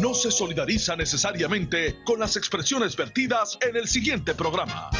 no 0.00 0.14
se 0.14 0.30
solidariza 0.30 0.96
necesariamente 0.96 1.96
con 2.04 2.20
las 2.20 2.36
expresiones 2.36 2.96
vertidas 2.96 3.58
en 3.60 3.76
el 3.76 3.88
siguiente 3.88 4.34
programa. 4.34 4.90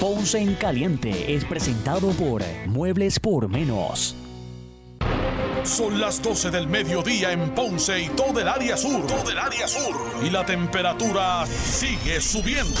Ponce 0.00 0.38
en 0.38 0.54
Caliente 0.54 1.34
es 1.34 1.44
presentado 1.44 2.10
por 2.12 2.42
Muebles 2.66 3.20
por 3.20 3.48
Menos. 3.48 4.16
Son 5.64 6.00
las 6.00 6.22
12 6.22 6.50
del 6.50 6.66
mediodía 6.66 7.32
en 7.32 7.50
Ponce 7.54 8.00
y 8.00 8.08
todo 8.08 8.40
el 8.40 8.48
área 8.48 8.76
sur. 8.78 9.06
Todo 9.06 9.30
el 9.30 9.38
área 9.38 9.68
sur. 9.68 9.94
Y 10.24 10.30
la 10.30 10.44
temperatura 10.46 11.46
sigue 11.46 12.20
subiendo. 12.20 12.80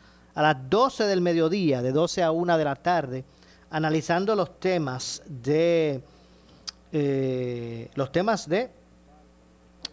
a 0.33 0.41
las 0.41 0.69
12 0.69 1.05
del 1.05 1.21
mediodía, 1.21 1.81
de 1.81 1.91
12 1.91 2.23
a 2.23 2.31
1 2.31 2.57
de 2.57 2.63
la 2.63 2.75
tarde, 2.75 3.25
analizando 3.69 4.35
los 4.35 4.59
temas 4.59 5.21
de 5.27 6.01
eh, 6.93 7.89
los 7.95 8.11
temas 8.11 8.49
de 8.49 8.69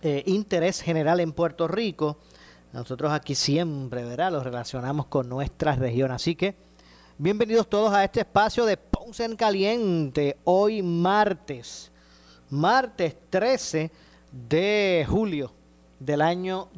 eh, 0.02 0.23
interés 0.27 0.80
general 0.80 1.20
en 1.20 1.32
Puerto 1.32 1.69
Rico. 1.69 2.19
Nosotros 2.73 3.12
aquí 3.12 3.34
siempre, 3.34 4.05
¿verdad? 4.05 4.32
Los 4.32 4.43
relacionamos 4.45 5.07
con 5.07 5.29
nuestra 5.29 5.77
región. 5.77 6.10
Así 6.10 6.35
que 6.35 6.57
bienvenidos 7.16 7.68
todos 7.68 7.93
a 7.95 8.05
este 8.05 8.21
espacio 8.21 8.66
de 8.66 8.77
Ponce 8.77 9.24
en 9.24 9.37
Caliente. 9.37 10.38
Hoy 10.45 10.82
martes, 10.82 11.93
martes 12.51 13.16
13 13.30 13.93
de 14.32 15.07
julio 15.09 15.52
del 16.01 16.21
año 16.21 16.68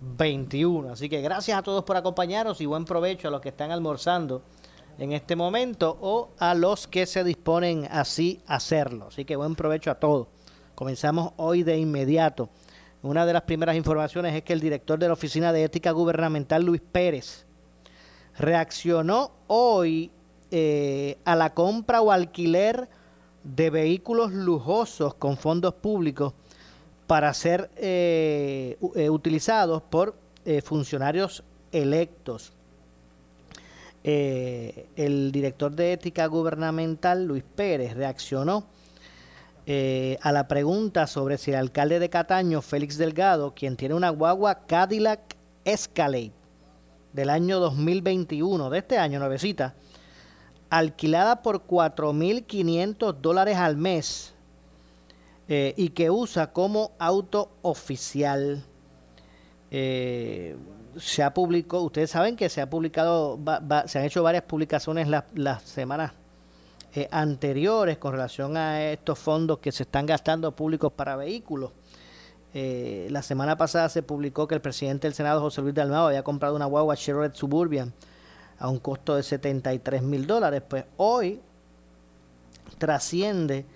2021. 0.00 0.92
Así 0.92 1.08
que 1.08 1.20
gracias 1.20 1.58
a 1.58 1.62
todos 1.62 1.84
por 1.84 1.96
acompañarnos 1.96 2.60
y 2.60 2.66
buen 2.66 2.84
provecho 2.84 3.28
a 3.28 3.30
los 3.30 3.40
que 3.40 3.50
están 3.50 3.70
almorzando 3.70 4.42
en 4.98 5.12
este 5.12 5.36
momento 5.36 5.98
o 6.00 6.30
a 6.38 6.54
los 6.54 6.86
que 6.86 7.06
se 7.06 7.24
disponen 7.24 7.86
así 7.90 8.40
a 8.46 8.56
hacerlo. 8.56 9.08
Así 9.08 9.24
que 9.24 9.36
buen 9.36 9.54
provecho 9.54 9.90
a 9.90 9.96
todos. 9.96 10.28
Comenzamos 10.74 11.32
hoy 11.36 11.62
de 11.62 11.78
inmediato. 11.78 12.48
Una 13.02 13.26
de 13.26 13.32
las 13.32 13.42
primeras 13.42 13.76
informaciones 13.76 14.34
es 14.34 14.42
que 14.42 14.52
el 14.52 14.60
director 14.60 14.98
de 14.98 15.06
la 15.06 15.12
Oficina 15.12 15.52
de 15.52 15.64
Ética 15.64 15.90
Gubernamental, 15.90 16.64
Luis 16.64 16.80
Pérez, 16.80 17.46
reaccionó 18.38 19.32
hoy 19.46 20.10
eh, 20.50 21.18
a 21.24 21.36
la 21.36 21.54
compra 21.54 22.00
o 22.00 22.10
alquiler 22.10 22.88
de 23.44 23.70
vehículos 23.70 24.32
lujosos 24.32 25.14
con 25.14 25.36
fondos 25.36 25.74
públicos 25.74 26.34
para 27.06 27.32
ser 27.34 27.70
eh, 27.76 28.78
eh, 28.94 29.10
utilizados 29.10 29.82
por 29.82 30.16
funcionarios 30.62 31.42
electos. 31.72 32.52
el 34.04 35.32
director 35.32 35.74
de 35.74 35.94
ética 35.94 36.26
gubernamental, 36.26 37.24
Luis 37.24 37.42
Pérez, 37.42 37.94
reaccionó 37.94 38.64
a 39.66 40.32
la 40.32 40.46
pregunta 40.46 41.08
sobre 41.08 41.36
si 41.36 41.50
el 41.50 41.56
alcalde 41.56 41.98
de 41.98 42.10
Cataño, 42.10 42.62
Félix 42.62 42.96
Delgado, 42.96 43.54
quien 43.56 43.76
tiene 43.76 43.96
una 43.96 44.10
guagua 44.10 44.66
Cadillac 44.66 45.34
Escalade 45.64 46.30
del 47.12 47.30
año 47.30 47.58
2021, 47.58 48.70
de 48.70 48.78
este 48.78 48.98
año, 48.98 49.18
nuevecita, 49.18 49.74
alquilada 50.70 51.42
por 51.42 51.66
4.500 51.66 53.14
dólares 53.14 53.56
al 53.56 53.76
mes 53.76 54.35
eh, 55.48 55.74
y 55.76 55.90
que 55.90 56.10
usa 56.10 56.52
como 56.52 56.92
auto 56.98 57.52
oficial. 57.62 58.64
Eh, 59.70 60.56
se 60.98 61.22
ha 61.22 61.32
publicado, 61.32 61.82
ustedes 61.82 62.10
saben 62.10 62.36
que 62.36 62.48
se 62.48 62.60
ha 62.60 62.68
publicado, 62.68 63.38
se 63.86 63.98
han 63.98 64.04
hecho 64.04 64.22
varias 64.22 64.44
publicaciones 64.44 65.08
las 65.34 65.62
semanas 65.62 66.12
eh, 66.94 67.06
anteriores 67.10 67.98
con 67.98 68.12
relación 68.12 68.56
a 68.56 68.90
estos 68.90 69.18
fondos 69.18 69.58
que 69.58 69.70
se 69.70 69.82
están 69.82 70.06
gastando 70.06 70.50
públicos 70.56 70.92
para 70.92 71.14
vehículos. 71.16 71.70
la 72.54 73.22
semana 73.22 73.56
pasada 73.56 73.88
se 73.90 74.02
publicó 74.02 74.48
que 74.48 74.54
el 74.54 74.62
presidente 74.62 75.06
del 75.06 75.14
Senado, 75.14 75.40
José 75.42 75.60
Luis 75.60 75.74
Dalmao, 75.74 76.06
había 76.06 76.22
comprado 76.22 76.56
una 76.56 76.66
guagua 76.66 76.96
Chevrolet 76.96 77.34
Suburban 77.34 77.92
a 78.58 78.68
un 78.68 78.78
costo 78.78 79.14
de 79.16 79.22
73 79.22 80.02
mil 80.02 80.26
dólares. 80.26 80.62
Pues 80.66 80.86
hoy 80.96 81.40
trasciende 82.78 83.66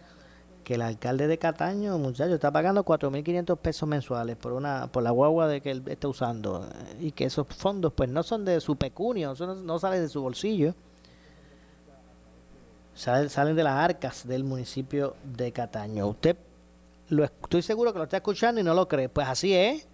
que 0.71 0.77
el 0.77 0.83
alcalde 0.83 1.27
de 1.27 1.37
Cataño, 1.37 1.99
muchacho, 1.99 2.33
está 2.33 2.53
pagando 2.53 2.85
4.500 2.85 3.59
pesos 3.59 3.89
mensuales 3.89 4.37
por 4.37 4.53
una 4.53 4.87
por 4.87 5.03
la 5.03 5.11
guagua 5.11 5.49
de 5.49 5.61
que 5.61 5.73
él 5.73 5.83
está 5.87 6.07
usando 6.07 6.65
y 7.01 7.11
que 7.11 7.25
esos 7.25 7.49
fondos 7.49 7.93
pues 7.93 8.09
no 8.09 8.23
son 8.23 8.45
de 8.45 8.61
su 8.61 8.77
pecunio, 8.77 9.35
no, 9.37 9.57
no 9.57 9.79
salen 9.81 10.01
de 10.01 10.09
su 10.09 10.23
bolsillo, 10.23 10.77
salen, 12.95 13.29
salen 13.31 13.57
de 13.57 13.65
las 13.65 13.75
arcas 13.75 14.25
del 14.29 14.45
municipio 14.45 15.17
de 15.25 15.51
Cataño. 15.51 16.07
Usted 16.07 16.37
lo 17.09 17.25
estoy 17.25 17.63
seguro 17.63 17.93
que 17.93 17.99
lo 17.99 18.05
está 18.05 18.19
escuchando 18.19 18.61
y 18.61 18.63
no 18.63 18.73
lo 18.73 18.87
cree, 18.87 19.09
pues 19.09 19.27
así 19.27 19.53
es. 19.53 19.89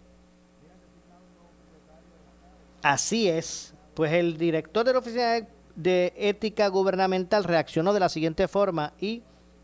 Así 2.83 3.31
es. 3.31 3.73
Pues 3.95 4.13
el 4.13 4.37
director 4.37 4.85
de 4.85 4.93
la 4.93 4.99
Oficina 4.99 5.39
de 5.75 6.13
Ética 6.19 6.69
Gubernamental 6.69 7.45
reaccionó 7.45 7.95
de 7.95 8.01
la 8.01 8.11
siguiente 8.11 8.47
forma 8.47 8.93
y 9.01 9.23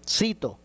cito, 0.09 0.59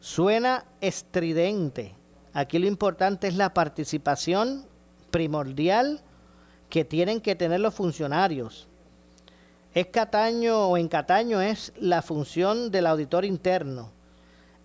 suena 0.00 0.64
estridente. 0.80 1.94
Aquí 2.32 2.58
lo 2.58 2.66
importante 2.66 3.28
es 3.28 3.36
la 3.36 3.54
participación 3.54 4.66
primordial 5.10 6.00
que 6.68 6.84
tienen 6.84 7.20
que 7.20 7.34
tener 7.34 7.60
los 7.60 7.74
funcionarios. 7.74 8.68
Es 9.74 9.86
Cataño 9.86 10.68
o 10.68 10.76
en 10.76 10.88
Cataño 10.88 11.40
es 11.40 11.72
la 11.78 12.02
función 12.02 12.70
del 12.70 12.86
auditor 12.86 13.24
interno, 13.24 13.92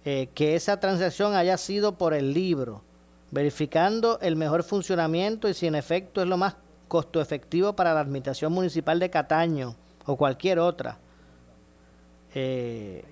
eh, 0.03 0.29
que 0.34 0.56
esa 0.56 0.79
transacción 0.79 1.35
haya 1.35 1.57
sido 1.57 1.97
por 1.97 2.13
el 2.13 2.34
libro, 2.34 2.84
verificando 3.31 4.19
el 4.22 4.35
mejor 4.35 4.63
funcionamiento 4.63 5.50
y 5.50 5.53
si 5.53 5.67
en 5.67 5.75
efecto 5.75 6.22
es 6.22 6.28
lo 6.28 6.38
más 6.38 6.56
costo 6.88 7.22
efectivo 7.22 7.75
para 7.75 7.94
la 7.94 8.00
Administración 8.00 8.53
Municipal 8.53 9.00
de 9.00 9.09
Cataño 9.09 9.75
o 10.06 10.16
cualquier 10.16 10.59
otra. 10.59 10.97
Eh, 12.34 13.03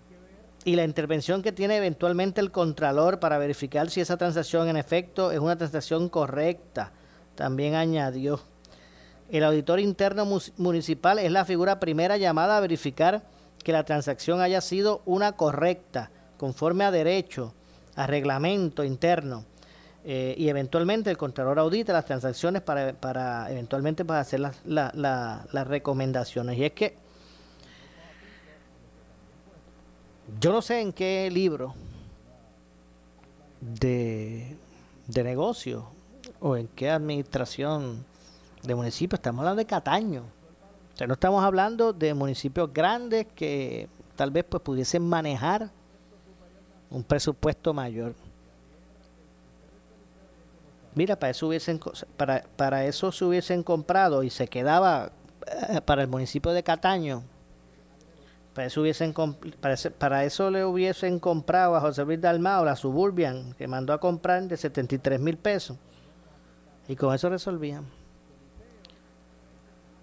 y 0.66 0.76
la 0.76 0.84
intervención 0.84 1.42
que 1.42 1.52
tiene 1.52 1.78
eventualmente 1.78 2.42
el 2.42 2.52
Contralor 2.52 3.20
para 3.20 3.38
verificar 3.38 3.90
si 3.90 4.02
esa 4.02 4.18
transacción 4.18 4.70
en 4.70 4.78
efecto 4.78 5.32
es 5.32 5.40
una 5.40 5.58
transacción 5.58 6.10
correcta. 6.10 6.92
También 7.36 7.76
añadió. 7.76 8.40
El 9.30 9.44
auditor 9.44 9.80
interno 9.80 10.26
municipal 10.58 11.20
es 11.20 11.32
la 11.32 11.46
figura 11.46 11.80
primera 11.80 12.18
llamada 12.18 12.58
a 12.58 12.62
verificar 12.62 13.24
que 13.64 13.72
la 13.72 13.84
transacción 13.84 14.42
haya 14.42 14.62
sido 14.62 15.02
una 15.06 15.34
correcta, 15.34 16.12
conforme 16.38 16.84
a 16.84 16.92
derecho, 16.92 17.54
a 17.96 18.08
reglamento 18.08 18.84
interno 18.84 19.46
eh, 20.06 20.36
y 20.38 20.50
eventualmente 20.50 21.10
el 21.10 21.18
Contralor 21.18 21.60
audita 21.60 21.94
las 21.94 22.06
transacciones 22.06 22.62
para, 22.62 22.94
para 22.94 23.50
eventualmente 23.50 24.04
para 24.04 24.20
hacer 24.20 24.42
las, 24.42 24.62
las 24.66 25.68
recomendaciones. 25.68 26.58
Y 26.58 26.66
es 26.66 26.74
que 26.74 26.98
yo 30.40 30.52
no 30.52 30.62
sé 30.62 30.82
en 30.82 30.94
qué 30.94 31.30
libro 31.32 31.74
de, 33.62 34.56
de 35.08 35.24
negocio 35.24 35.88
o 36.40 36.56
en 36.58 36.68
qué 36.68 36.90
administración 36.90 38.06
de 38.64 38.76
municipio 38.76 39.16
estamos 39.16 39.40
hablando 39.40 39.60
de 39.60 39.66
Cataño. 39.66 40.24
O 40.94 40.98
sea, 40.98 41.08
no 41.08 41.14
estamos 41.14 41.44
hablando 41.44 41.94
de 41.94 42.14
municipios 42.14 42.72
grandes 42.72 43.28
que 43.36 43.90
tal 44.16 44.32
vez 44.32 44.46
pues 44.48 44.62
pudiesen 44.62 45.08
manejar 45.08 45.70
un 46.90 47.04
presupuesto 47.04 47.74
mayor. 47.74 48.14
Mira, 50.96 51.18
para 51.18 51.32
eso 51.32 51.48
hubiesen 51.48 51.80
para, 52.16 52.44
para 52.56 52.86
eso 52.86 53.12
se 53.12 53.26
hubiesen 53.26 53.64
comprado 53.64 54.24
y 54.24 54.30
se 54.30 54.48
quedaba 54.48 55.12
eh, 55.70 55.82
para 55.82 56.04
el 56.04 56.08
municipio 56.08 56.52
de 56.52 56.62
Cataño. 56.62 57.24
Para 58.54 58.68
eso, 58.68 58.82
hubiesen, 58.82 59.14
para, 59.98 60.24
eso 60.26 60.52
le 60.52 60.64
hubiesen 60.64 61.20
comprado 61.20 61.76
a 61.76 61.82
José 61.82 62.06
Luis 62.06 62.22
Dalmao 62.22 62.64
la 62.64 62.76
Suburban, 62.76 63.54
que 63.54 63.68
mandó 63.68 63.94
a 63.94 64.00
comprar 64.00 64.44
de 64.44 64.58
73 64.58 65.20
mil 65.20 65.38
pesos. 65.38 65.78
Y 66.88 66.96
con 66.96 67.16
eso 67.16 67.30
resolvían. 67.30 67.86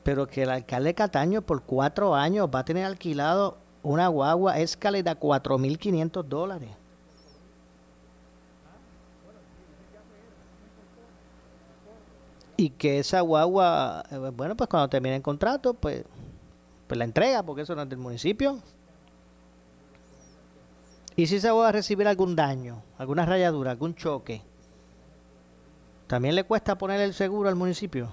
Pero 0.02 0.26
que 0.26 0.42
el 0.42 0.50
alcalde 0.50 0.88
de 0.88 0.94
Cataño 0.94 1.42
por 1.42 1.62
cuatro 1.62 2.14
años 2.14 2.48
va 2.52 2.60
a 2.60 2.64
tener 2.64 2.84
alquilado 2.84 3.58
una 3.82 4.08
guagua 4.08 4.58
Escalade 4.58 5.10
a 5.10 5.18
4.500 5.18 6.24
dólares. 6.24 6.70
y 12.60 12.68
que 12.68 12.98
esa 12.98 13.22
guagua, 13.22 14.04
eh, 14.10 14.18
bueno, 14.36 14.54
pues 14.54 14.68
cuando 14.68 14.86
termine 14.90 15.16
el 15.16 15.22
contrato, 15.22 15.72
pues, 15.72 16.04
pues 16.90 16.98
la 16.98 17.04
entrega, 17.04 17.44
porque 17.44 17.62
eso 17.62 17.76
no 17.76 17.82
es 17.82 17.88
del 17.88 18.00
municipio. 18.00 18.58
Y 21.14 21.28
si 21.28 21.36
esa 21.36 21.52
guagua 21.52 21.70
recibir 21.70 22.08
algún 22.08 22.34
daño, 22.34 22.82
alguna 22.98 23.24
rayadura, 23.24 23.70
algún 23.70 23.94
choque, 23.94 24.42
¿también 26.08 26.34
le 26.34 26.42
cuesta 26.42 26.76
poner 26.76 27.00
el 27.00 27.14
seguro 27.14 27.48
al 27.48 27.54
municipio 27.54 28.10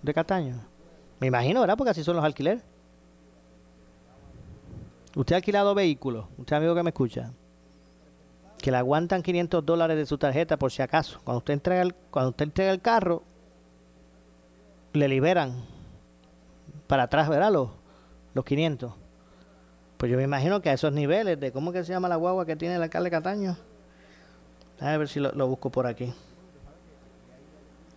de 0.00 0.14
Cataño? 0.14 0.58
Me 1.20 1.26
imagino, 1.26 1.60
¿verdad? 1.60 1.76
Porque 1.76 1.90
así 1.90 2.02
son 2.02 2.16
los 2.16 2.24
alquileres. 2.24 2.62
Usted 5.14 5.34
ha 5.34 5.36
alquilado 5.36 5.74
vehículos, 5.74 6.28
usted 6.38 6.56
amigo 6.56 6.74
que 6.74 6.82
me 6.82 6.88
escucha, 6.88 7.30
que 8.56 8.70
le 8.70 8.78
aguantan 8.78 9.22
500 9.22 9.66
dólares 9.66 9.98
de 9.98 10.06
su 10.06 10.16
tarjeta 10.16 10.58
por 10.58 10.72
si 10.72 10.80
acaso. 10.80 11.20
Cuando 11.24 11.40
usted 11.40 11.52
entrega 11.52 11.82
el, 11.82 11.94
cuando 12.10 12.30
usted 12.30 12.46
entrega 12.46 12.72
el 12.72 12.80
carro, 12.80 13.22
le 14.94 15.08
liberan 15.08 15.79
para 16.90 17.04
atrás, 17.04 17.28
¿verdad? 17.28 17.52
Los, 17.52 17.68
los 18.34 18.44
500. 18.44 18.92
Pues 19.96 20.10
yo 20.10 20.18
me 20.18 20.24
imagino 20.24 20.60
que 20.60 20.70
a 20.70 20.72
esos 20.72 20.92
niveles 20.92 21.38
de 21.38 21.52
cómo 21.52 21.70
que 21.70 21.84
se 21.84 21.92
llama 21.92 22.08
la 22.08 22.16
guagua 22.16 22.44
que 22.44 22.56
tiene 22.56 22.74
el 22.74 22.82
alcalde 22.82 23.12
Cataño. 23.12 23.56
A 24.80 24.96
ver 24.96 25.06
si 25.06 25.20
lo, 25.20 25.30
busco 25.46 25.70
por 25.70 25.86
aquí. 25.86 26.12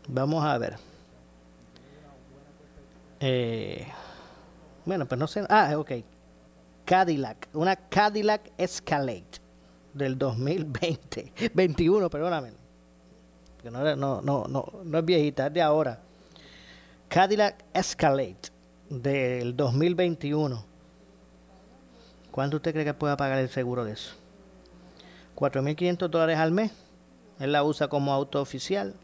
Vamos 0.07 0.45
a 0.45 0.55
ver. 0.59 0.75
Eh, 3.19 3.87
bueno, 4.85 5.07
pues 5.07 5.17
no 5.17 5.25
sé. 5.25 5.43
Ah, 5.49 5.73
ok. 5.75 5.91
Cadillac. 6.85 7.49
Una 7.53 7.75
Cadillac 7.75 8.51
Escalade 8.59 9.25
del 9.91 10.19
2020. 10.19 11.33
21, 11.51 12.09
perdóname. 12.11 12.51
No, 13.63 13.95
no, 13.95 14.21
no, 14.21 14.45
no, 14.47 14.65
no 14.83 14.97
es 14.99 15.05
viejita, 15.05 15.47
es 15.47 15.53
de 15.53 15.63
ahora. 15.63 15.99
Cadillac 17.09 17.65
Escalade 17.73 18.52
del 18.89 19.55
2021. 19.55 20.65
¿Cuánto 22.31 22.57
usted 22.57 22.71
cree 22.71 22.85
que 22.85 22.93
pueda 22.93 23.17
pagar 23.17 23.39
el 23.39 23.49
seguro 23.49 23.85
de 23.85 23.93
eso? 23.93 24.15
4.500 25.35 26.07
dólares 26.09 26.37
al 26.37 26.51
mes. 26.51 26.71
Él 27.39 27.51
la 27.51 27.63
usa 27.63 27.87
como 27.87 28.13
auto 28.13 28.41
oficial. 28.41 28.95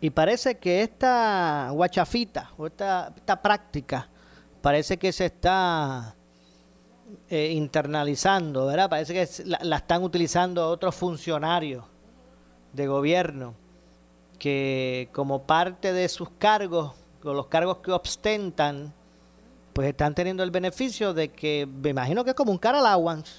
Y 0.00 0.10
parece 0.10 0.58
que 0.58 0.82
esta 0.82 1.70
guachafita 1.72 2.50
o 2.58 2.66
esta, 2.66 3.12
esta 3.16 3.40
práctica 3.40 4.08
parece 4.60 4.98
que 4.98 5.12
se 5.12 5.26
está 5.26 6.14
eh, 7.28 7.52
internalizando, 7.52 8.66
¿verdad? 8.66 8.90
Parece 8.90 9.14
que 9.14 9.44
la, 9.44 9.58
la, 9.62 9.76
están 9.76 10.02
utilizando 10.02 10.68
otros 10.68 10.94
funcionarios 10.94 11.84
de 12.72 12.86
gobierno 12.86 13.54
que 14.38 15.08
como 15.12 15.44
parte 15.44 15.92
de 15.92 16.08
sus 16.08 16.28
cargos, 16.30 16.92
los 17.32 17.46
cargos 17.46 17.78
que 17.78 17.90
ostentan, 17.90 18.92
pues 19.72 19.88
están 19.88 20.14
teniendo 20.14 20.42
el 20.42 20.50
beneficio 20.50 21.14
de 21.14 21.30
que, 21.30 21.66
me 21.66 21.90
imagino 21.90 22.22
que 22.24 22.30
es 22.30 22.36
como 22.36 22.52
un 22.52 22.58
car 22.58 22.74
allowance 22.74 23.32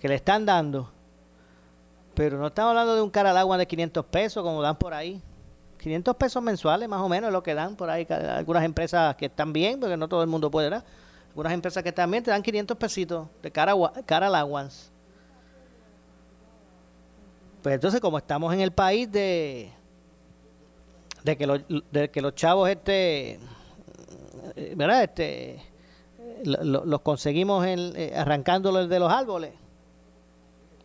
que 0.00 0.08
le 0.08 0.14
están 0.14 0.46
dando. 0.46 0.90
Pero 2.14 2.38
no 2.38 2.46
estamos 2.46 2.70
hablando 2.70 2.94
de 2.94 3.02
un 3.02 3.10
car 3.10 3.26
de 3.58 3.66
500 3.66 4.04
pesos 4.06 4.42
como 4.42 4.62
dan 4.62 4.76
por 4.76 4.94
ahí. 4.94 5.20
500 5.78 6.16
pesos 6.16 6.42
mensuales 6.42 6.88
más 6.88 7.00
o 7.00 7.08
menos 7.08 7.28
es 7.28 7.32
lo 7.32 7.42
que 7.42 7.54
dan 7.54 7.76
por 7.76 7.90
ahí. 7.90 8.06
Algunas 8.08 8.64
empresas 8.64 9.16
que 9.16 9.26
están 9.26 9.52
bien, 9.52 9.78
porque 9.80 9.96
no 9.96 10.08
todo 10.08 10.22
el 10.22 10.28
mundo 10.28 10.50
puede, 10.50 10.70
¿verdad? 10.70 10.86
Algunas 11.28 11.52
empresas 11.52 11.82
que 11.82 11.90
están 11.90 12.10
bien 12.10 12.24
te 12.24 12.30
dan 12.30 12.42
500 12.42 12.76
pesitos 12.78 13.28
de 13.42 13.50
cara. 13.50 13.74
Pues 17.62 17.74
entonces 17.74 18.00
como 18.00 18.16
estamos 18.16 18.54
en 18.54 18.60
el 18.60 18.72
país 18.72 19.10
de 19.12 19.70
de 21.26 21.36
que 21.36 21.46
los, 21.46 21.60
de 21.90 22.08
que 22.08 22.22
los 22.22 22.36
chavos 22.36 22.70
este 22.70 23.40
verdad 24.76 25.02
este 25.02 25.60
los 26.44 27.00
conseguimos 27.00 27.66
en, 27.66 27.92
eh, 27.96 28.12
arrancándolos 28.14 28.88
de 28.88 28.98
los 29.00 29.10
árboles. 29.10 29.54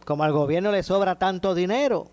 Como 0.06 0.24
al 0.24 0.32
gobierno 0.32 0.72
le 0.72 0.82
sobra 0.82 1.20
tanto 1.20 1.54
dinero. 1.54 2.08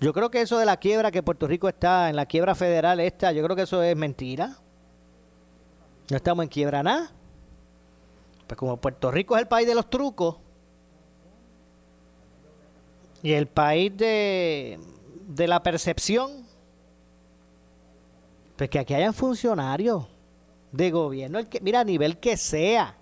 Yo 0.00 0.12
creo 0.12 0.30
que 0.30 0.40
eso 0.40 0.56
de 0.56 0.64
la 0.64 0.78
quiebra 0.78 1.10
que 1.10 1.22
Puerto 1.22 1.46
Rico 1.46 1.68
está 1.68 2.08
en 2.08 2.16
la 2.16 2.26
quiebra 2.26 2.54
federal 2.54 3.00
esta 3.00 3.32
yo 3.32 3.42
creo 3.44 3.54
que 3.54 3.62
eso 3.62 3.82
es 3.82 3.96
mentira. 3.96 4.56
No 6.10 6.16
estamos 6.16 6.44
en 6.44 6.48
quiebra 6.48 6.82
nada. 6.82 7.10
Pues 8.46 8.56
como 8.56 8.78
Puerto 8.78 9.10
Rico 9.10 9.36
es 9.36 9.42
el 9.42 9.48
país 9.48 9.66
de 9.66 9.74
los 9.74 9.90
trucos 9.90 10.36
y 13.22 13.32
el 13.32 13.48
país 13.48 13.94
de, 13.96 14.78
de 15.26 15.46
la 15.46 15.62
percepción, 15.62 16.46
pues 18.56 18.70
que 18.70 18.78
aquí 18.78 18.94
hayan 18.94 19.14
funcionarios 19.14 20.06
de 20.72 20.90
gobierno, 20.90 21.38
el 21.38 21.48
que, 21.48 21.60
mira, 21.60 21.80
a 21.80 21.84
nivel 21.84 22.18
que 22.18 22.36
sea, 22.36 22.96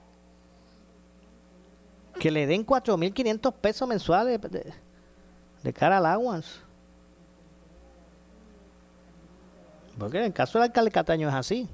que 2.19 2.31
le 2.31 2.47
den 2.47 2.65
4.500 2.65 3.53
pesos 3.55 3.89
mensuales 3.89 4.41
de, 4.41 4.73
de 5.63 5.73
cara 5.73 5.99
al 5.99 6.07
aguas. 6.07 6.61
Porque 9.99 10.19
en 10.19 10.25
el 10.25 10.33
caso 10.33 10.59
del 10.59 10.69
alcalde 10.69 10.91
Cataño 10.91 11.29
es 11.29 11.35
así. 11.35 11.69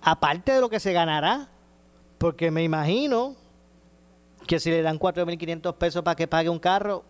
Aparte 0.00 0.52
de 0.52 0.60
lo 0.60 0.68
que 0.68 0.80
se 0.80 0.92
ganará, 0.92 1.48
porque 2.18 2.50
me 2.50 2.62
imagino 2.62 3.36
que 4.46 4.60
si 4.60 4.70
le 4.70 4.82
dan 4.82 4.98
4.500 4.98 5.74
pesos 5.74 6.02
para 6.02 6.16
que 6.16 6.26
pague 6.26 6.48
un 6.48 6.58
carro, 6.58 7.04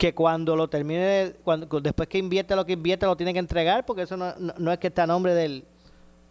que 0.00 0.14
cuando 0.14 0.56
lo 0.56 0.66
termine, 0.66 1.34
cuando, 1.44 1.78
después 1.78 2.08
que 2.08 2.16
invierte 2.16 2.56
lo 2.56 2.64
que 2.64 2.72
invierte, 2.72 3.04
lo 3.04 3.18
tiene 3.18 3.34
que 3.34 3.38
entregar, 3.38 3.84
porque 3.84 4.00
eso 4.00 4.16
no, 4.16 4.34
no, 4.34 4.72
es 4.72 4.78
que 4.78 4.86
está 4.86 5.02
a 5.02 5.06
nombre 5.06 5.34
del, 5.34 5.62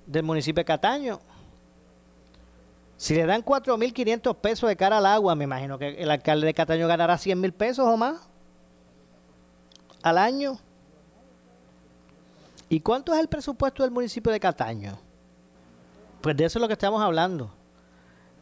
del 0.08 0.24
municipio 0.24 0.62
de 0.62 0.66
Cataño. 0.66 1.20
Si 2.98 3.14
le 3.14 3.28
dan 3.28 3.46
4.500 3.46 4.36
pesos 4.38 4.68
de 4.68 4.76
cara 4.76 4.98
al 4.98 5.06
agua, 5.06 5.36
me 5.36 5.44
imagino 5.44 5.78
que 5.78 5.90
el 6.02 6.10
alcalde 6.10 6.48
de 6.48 6.56
Cataño 6.56 6.88
ganará 6.88 7.14
100.000 7.14 7.54
pesos 7.54 7.86
o 7.86 7.96
más 7.96 8.28
al 10.02 10.18
año. 10.18 10.58
¿Y 12.70 12.80
cuánto 12.80 13.14
es 13.14 13.20
el 13.20 13.28
presupuesto 13.28 13.84
del 13.84 13.92
municipio 13.92 14.32
de 14.32 14.40
Cataño? 14.40 14.98
Pues 16.22 16.36
de 16.36 16.46
eso 16.46 16.58
es 16.58 16.62
lo 16.62 16.68
que 16.68 16.74
estamos 16.74 17.04
hablando 17.04 17.52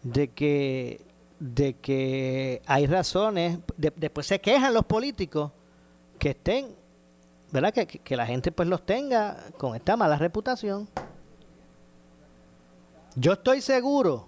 de 0.03 0.29
que, 0.29 1.05
de 1.39 1.75
que 1.75 2.61
hay 2.65 2.87
razones, 2.87 3.59
después 3.75 4.25
se 4.25 4.39
quejan 4.39 4.73
los 4.73 4.85
políticos 4.85 5.51
que 6.17 6.31
estén, 6.31 6.75
¿verdad? 7.51 7.73
Que, 7.73 7.85
que, 7.85 8.17
la 8.17 8.25
gente 8.25 8.51
pues 8.51 8.67
los 8.67 8.85
tenga 8.85 9.37
con 9.57 9.75
esta 9.75 9.95
mala 9.95 10.17
reputación. 10.17 10.87
Yo 13.15 13.33
estoy 13.33 13.61
seguro, 13.61 14.27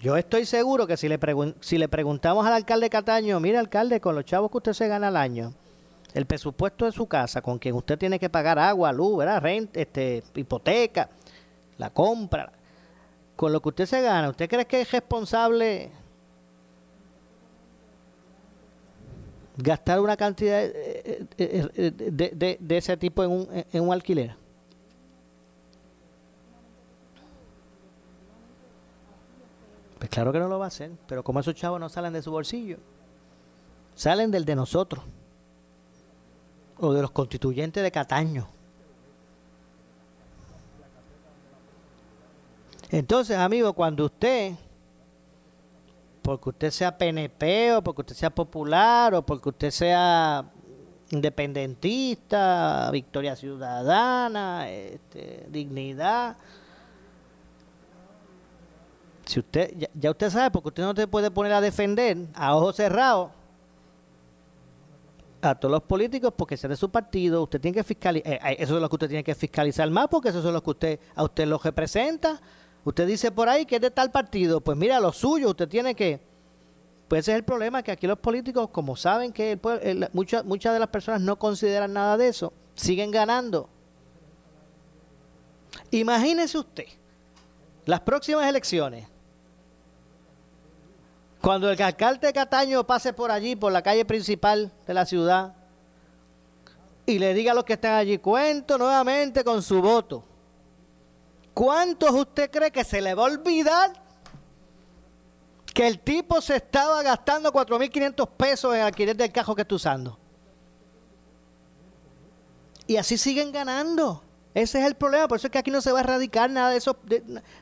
yo 0.00 0.16
estoy 0.16 0.44
seguro 0.44 0.86
que 0.86 0.96
si 0.96 1.08
le, 1.08 1.18
si 1.60 1.76
le 1.76 1.88
preguntamos 1.88 2.46
al 2.46 2.52
alcalde 2.52 2.88
Cataño, 2.88 3.40
mire 3.40 3.58
alcalde, 3.58 4.00
con 4.00 4.14
los 4.14 4.24
chavos 4.24 4.50
que 4.50 4.58
usted 4.58 4.72
se 4.72 4.86
gana 4.86 5.08
al 5.08 5.16
año, 5.16 5.52
el 6.14 6.24
presupuesto 6.24 6.84
de 6.84 6.92
su 6.92 7.06
casa, 7.06 7.42
con 7.42 7.58
quien 7.58 7.74
usted 7.74 7.98
tiene 7.98 8.18
que 8.20 8.30
pagar 8.30 8.60
agua, 8.60 8.92
luz, 8.92 9.18
¿verdad? 9.18 9.42
Renta, 9.42 9.80
este, 9.80 10.22
hipoteca, 10.36 11.10
la 11.78 11.90
compra, 11.90 12.52
con 13.38 13.52
lo 13.52 13.62
que 13.62 13.68
usted 13.68 13.86
se 13.86 14.02
gana, 14.02 14.30
¿usted 14.30 14.48
cree 14.48 14.66
que 14.66 14.80
es 14.80 14.90
responsable 14.90 15.92
gastar 19.56 20.00
una 20.00 20.16
cantidad 20.16 20.58
de, 20.58 21.28
de, 21.36 22.58
de, 22.60 22.76
ese 22.76 22.96
tipo 22.96 23.22
en 23.22 23.30
un, 23.30 23.48
en 23.72 23.80
un 23.80 23.92
alquiler? 23.92 24.34
Pues 30.00 30.10
claro 30.10 30.32
que 30.32 30.40
no 30.40 30.48
lo 30.48 30.58
va 30.58 30.64
a 30.64 30.68
hacer, 30.68 30.90
pero 31.06 31.22
como 31.22 31.38
esos 31.38 31.54
chavos 31.54 31.78
no 31.78 31.88
salen 31.88 32.14
de 32.14 32.22
su 32.22 32.32
bolsillo, 32.32 32.78
salen 33.94 34.32
del 34.32 34.44
de 34.44 34.56
nosotros, 34.56 35.04
o 36.76 36.92
de 36.92 37.02
los 37.02 37.12
constituyentes 37.12 37.84
de 37.84 37.92
Cataño. 37.92 38.57
Entonces, 42.90 43.36
amigo, 43.36 43.72
cuando 43.72 44.06
usted, 44.06 44.54
porque 46.22 46.48
usted 46.48 46.70
sea 46.70 46.96
PNP 46.96 47.74
o 47.74 47.82
porque 47.82 48.02
usted 48.02 48.14
sea 48.14 48.30
popular 48.30 49.14
o 49.14 49.24
porque 49.24 49.50
usted 49.50 49.70
sea 49.70 50.44
independentista, 51.10 52.90
victoria 52.90 53.36
ciudadana, 53.36 54.70
este, 54.70 55.46
dignidad, 55.50 56.36
si 59.28 59.40
usted, 59.40 59.74
ya, 59.94 60.10
usted 60.10 60.30
sabe, 60.30 60.50
porque 60.50 60.68
usted 60.68 60.82
no 60.82 60.94
se 60.94 61.06
puede 61.06 61.30
poner 61.30 61.52
a 61.52 61.60
defender 61.60 62.16
a 62.34 62.56
ojos 62.56 62.76
cerrados 62.76 63.30
a 65.42 65.54
todos 65.54 65.70
los 65.70 65.82
políticos 65.82 66.32
porque 66.34 66.56
sea 66.56 66.70
de 66.70 66.76
su 66.76 66.90
partido, 66.90 67.42
usted 67.42 67.60
tiene 67.60 67.74
que 67.74 67.84
fiscalizar, 67.84 68.32
eh, 68.32 68.40
eh, 68.42 68.56
eso 68.58 68.76
es 68.76 68.80
lo 68.80 68.88
que 68.88 68.94
usted 68.96 69.08
tiene 69.08 69.22
que 69.22 69.34
fiscalizar 69.34 69.88
más 69.90 70.08
porque 70.08 70.30
eso 70.30 70.38
es 70.38 70.44
lo 70.46 70.62
que 70.62 70.70
usted 70.70 71.00
a 71.14 71.24
usted 71.24 71.46
lo 71.46 71.58
representa 71.58 72.40
Usted 72.88 73.06
dice 73.06 73.30
por 73.30 73.50
ahí 73.50 73.66
que 73.66 73.74
es 73.74 73.82
de 73.82 73.90
tal 73.90 74.10
partido, 74.10 74.62
pues 74.62 74.74
mira, 74.78 74.98
lo 74.98 75.12
suyo, 75.12 75.50
usted 75.50 75.68
tiene 75.68 75.94
que 75.94 76.22
Pues 77.06 77.20
ese 77.20 77.32
es 77.32 77.36
el 77.36 77.44
problema, 77.44 77.82
que 77.82 77.90
aquí 77.90 78.06
los 78.06 78.18
políticos, 78.18 78.70
como 78.70 78.96
saben 78.96 79.30
que 79.30 79.60
muchas, 80.14 80.42
muchas 80.42 80.72
de 80.72 80.78
las 80.78 80.88
personas 80.88 81.20
no 81.20 81.38
consideran 81.38 81.92
nada 81.92 82.16
de 82.16 82.28
eso, 82.28 82.50
siguen 82.74 83.10
ganando. 83.10 83.68
Imagínese 85.90 86.56
usted, 86.56 86.86
las 87.84 88.00
próximas 88.00 88.48
elecciones, 88.48 89.06
cuando 91.42 91.70
el 91.70 91.82
alcalde 91.82 92.26
de 92.26 92.32
Cataño 92.32 92.86
pase 92.86 93.12
por 93.12 93.30
allí, 93.30 93.54
por 93.54 93.70
la 93.70 93.82
calle 93.82 94.06
principal 94.06 94.72
de 94.86 94.94
la 94.94 95.04
ciudad, 95.04 95.54
y 97.04 97.18
le 97.18 97.34
diga 97.34 97.52
a 97.52 97.54
los 97.54 97.64
que 97.64 97.74
están 97.74 97.96
allí, 97.96 98.16
cuento 98.16 98.78
nuevamente 98.78 99.44
con 99.44 99.62
su 99.62 99.82
voto. 99.82 100.24
¿Cuántos 101.58 102.12
usted 102.12 102.52
cree 102.52 102.70
que 102.70 102.84
se 102.84 103.00
le 103.00 103.14
va 103.14 103.24
a 103.24 103.26
olvidar 103.32 103.92
que 105.74 105.88
el 105.88 105.98
tipo 105.98 106.40
se 106.40 106.54
estaba 106.54 107.02
gastando 107.02 107.52
4.500 107.52 108.28
pesos 108.28 108.76
en 108.76 108.82
alquiler 108.82 109.16
del 109.16 109.32
cajo 109.32 109.56
que 109.56 109.62
está 109.62 109.74
usando? 109.74 110.16
Y 112.86 112.96
así 112.96 113.18
siguen 113.18 113.50
ganando. 113.50 114.22
Ese 114.54 114.78
es 114.78 114.86
el 114.86 114.94
problema, 114.94 115.26
por 115.26 115.38
eso 115.38 115.48
es 115.48 115.50
que 115.50 115.58
aquí 115.58 115.72
no 115.72 115.80
se 115.80 115.90
va 115.90 115.98
a 115.98 116.02
erradicar 116.02 116.48
nada 116.48 116.70
de 116.70 116.76
eso, 116.76 116.96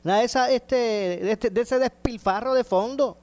nada 0.04 0.18
de, 0.18 0.24
esa, 0.26 0.50
este, 0.50 1.32
este, 1.32 1.48
de 1.48 1.60
ese 1.62 1.78
despilfarro 1.78 2.52
de 2.52 2.64
fondo. 2.64 3.16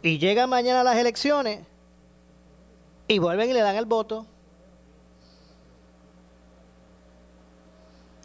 Y 0.00 0.16
llegan 0.16 0.48
mañana 0.48 0.82
las 0.82 0.96
elecciones 0.96 1.66
y 3.06 3.18
vuelven 3.18 3.50
y 3.50 3.52
le 3.52 3.60
dan 3.60 3.76
el 3.76 3.84
voto. 3.84 4.28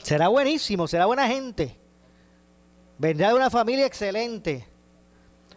Será 0.03 0.27
buenísimo, 0.27 0.87
será 0.87 1.05
buena 1.05 1.27
gente. 1.27 1.77
Vendrá 2.97 3.29
de 3.29 3.35
una 3.35 3.49
familia 3.49 3.85
excelente. 3.85 4.67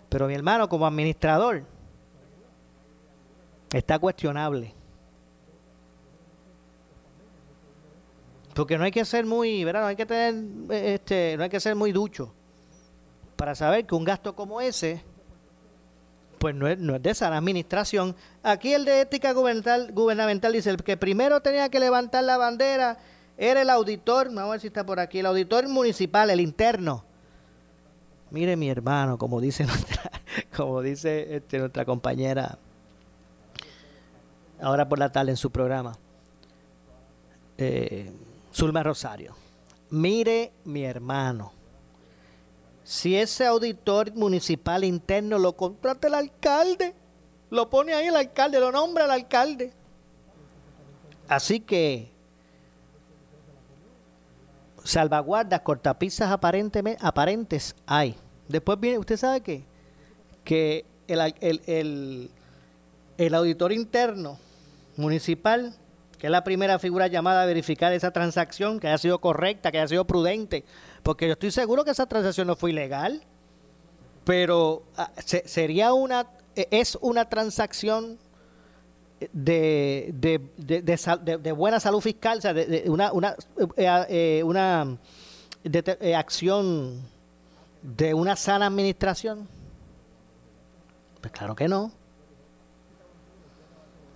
Pero 0.09 0.27
mi 0.27 0.35
hermano, 0.35 0.69
como 0.69 0.87
administrador, 0.87 1.65
está 3.73 3.99
cuestionable. 3.99 4.75
Porque 8.55 8.77
no 8.77 8.85
hay 8.85 8.91
que 8.91 9.05
ser 9.05 9.25
muy, 9.25 9.65
¿verdad? 9.65 9.81
No 9.81 9.87
hay 9.87 9.97
que 9.97 10.07
tener, 10.07 10.35
este, 10.71 11.37
no 11.37 11.45
hay 11.45 11.49
que 11.49 11.61
ser 11.61 11.75
muy 11.75 11.93
ducho 11.93 12.35
para 13.37 13.55
saber 13.55 13.87
que 13.87 13.95
un 13.95 14.05
gasto 14.05 14.37
como 14.37 14.61
ese, 14.61 15.03
pues 16.39 16.55
no 16.55 16.69
es, 16.69 16.79
no 16.79 16.95
es 16.95 17.03
de 17.03 17.11
esa 17.11 17.35
administración. 17.35 18.15
Aquí 18.43 18.75
el 18.75 18.85
de 18.85 19.01
ética 19.01 19.33
gubernamental, 19.33 19.93
gubernamental 19.93 20.53
dice 20.53 20.77
que 20.77 20.97
primero 20.97 21.41
tenía 21.41 21.69
que 21.71 21.81
levantar 21.81 22.25
la 22.25 22.37
bandera 22.37 22.99
era 23.37 23.63
el 23.63 23.71
auditor, 23.71 24.29
vamos 24.29 24.43
a 24.43 24.51
ver 24.53 24.61
si 24.61 24.67
está 24.69 24.85
por 24.85 25.01
aquí, 25.01 25.19
el 25.19 25.27
auditor 25.27 25.69
municipal, 25.69 26.31
el 26.31 26.41
interno. 26.41 27.05
Mire 28.31 28.57
mi 28.57 28.69
hermano, 28.69 29.19
como 29.19 29.41
dice 29.41 29.65
nuestra, 29.67 30.11
como 30.57 30.81
dice 30.81 31.37
este, 31.37 31.59
nuestra 31.59 31.85
compañera 31.85 32.59
ahora 34.61 34.89
por 34.89 34.99
la 34.99 35.11
tarde 35.11 35.33
en 35.33 35.37
su 35.37 35.51
programa, 35.51 35.99
eh, 37.59 38.13
Zulma 38.55 38.83
Rosario. 38.83 39.35
Mire 39.91 40.53
mi 40.65 40.85
hermano, 40.85 41.53
si 42.85 43.17
ese 43.17 43.45
auditor 43.47 44.15
municipal 44.15 44.85
interno 44.85 45.39
lo 45.39 45.55
contrata 45.55 46.09
el 46.09 46.15
alcalde, 46.15 46.95
lo 47.51 47.69
pone 47.69 47.93
ahí 47.93 48.07
el 48.07 48.17
alcalde, 48.17 48.61
lo 48.61 48.73
nombra 48.73 49.05
el 49.05 49.11
alcalde. 49.11 49.73
Así 51.29 51.61
que 51.61 52.12
salvaguardas, 54.85 55.61
cortapisas 55.61 56.31
aparentemente, 56.31 57.05
aparentes 57.05 57.75
hay. 57.87 58.17
Después 58.49 58.79
viene, 58.81 58.99
¿usted 58.99 59.17
sabe 59.17 59.41
qué? 59.41 59.65
Que 60.45 60.85
el, 61.09 61.35
el, 61.41 62.31
el 63.19 63.35
auditor 63.35 63.73
interno 63.73 64.39
municipal, 64.97 65.75
que 66.19 66.27
es 66.27 66.31
la 66.31 66.45
primera 66.45 66.79
figura 66.79 67.07
llamada 67.07 67.43
a 67.43 67.47
verificar 67.47 67.93
esa 67.93 68.11
transacción, 68.11 68.81
que 68.81 68.89
haya 68.89 68.99
sido 68.99 69.21
correcta, 69.21 69.71
que 69.71 69.79
haya 69.79 69.89
sido 69.89 70.07
prudente, 70.07 70.65
porque 71.03 71.27
yo 71.27 71.33
estoy 71.33 71.51
seguro 71.51 71.85
que 71.85 71.91
esa 71.91 72.07
transacción 72.07 72.47
no 72.47 72.57
fue 72.57 72.71
ilegal, 72.71 73.23
pero 74.25 74.85
ah, 74.97 75.11
sería 75.25 75.93
una, 75.93 76.27
es 76.55 76.97
una 77.01 77.29
transacción 77.29 78.19
de, 79.33 80.11
de, 80.15 80.41
de, 80.57 81.39
de, 81.39 81.53
buena 81.53 81.81
salud 81.81 82.01
fiscal, 82.01 82.39
o 82.39 82.41
sea, 82.41 82.53
de, 82.53 82.85
una, 82.89 83.13
una, 83.13 83.37
eh, 83.77 84.07
eh, 84.09 84.43
una 84.45 84.99
eh, 85.65 86.15
acción 86.15 87.03
de 87.83 88.15
una 88.15 88.37
sana 88.37 88.67
administración? 88.67 89.49
Pues 91.21 91.33
claro 91.33 91.55
que 91.55 91.69
no. 91.69 91.93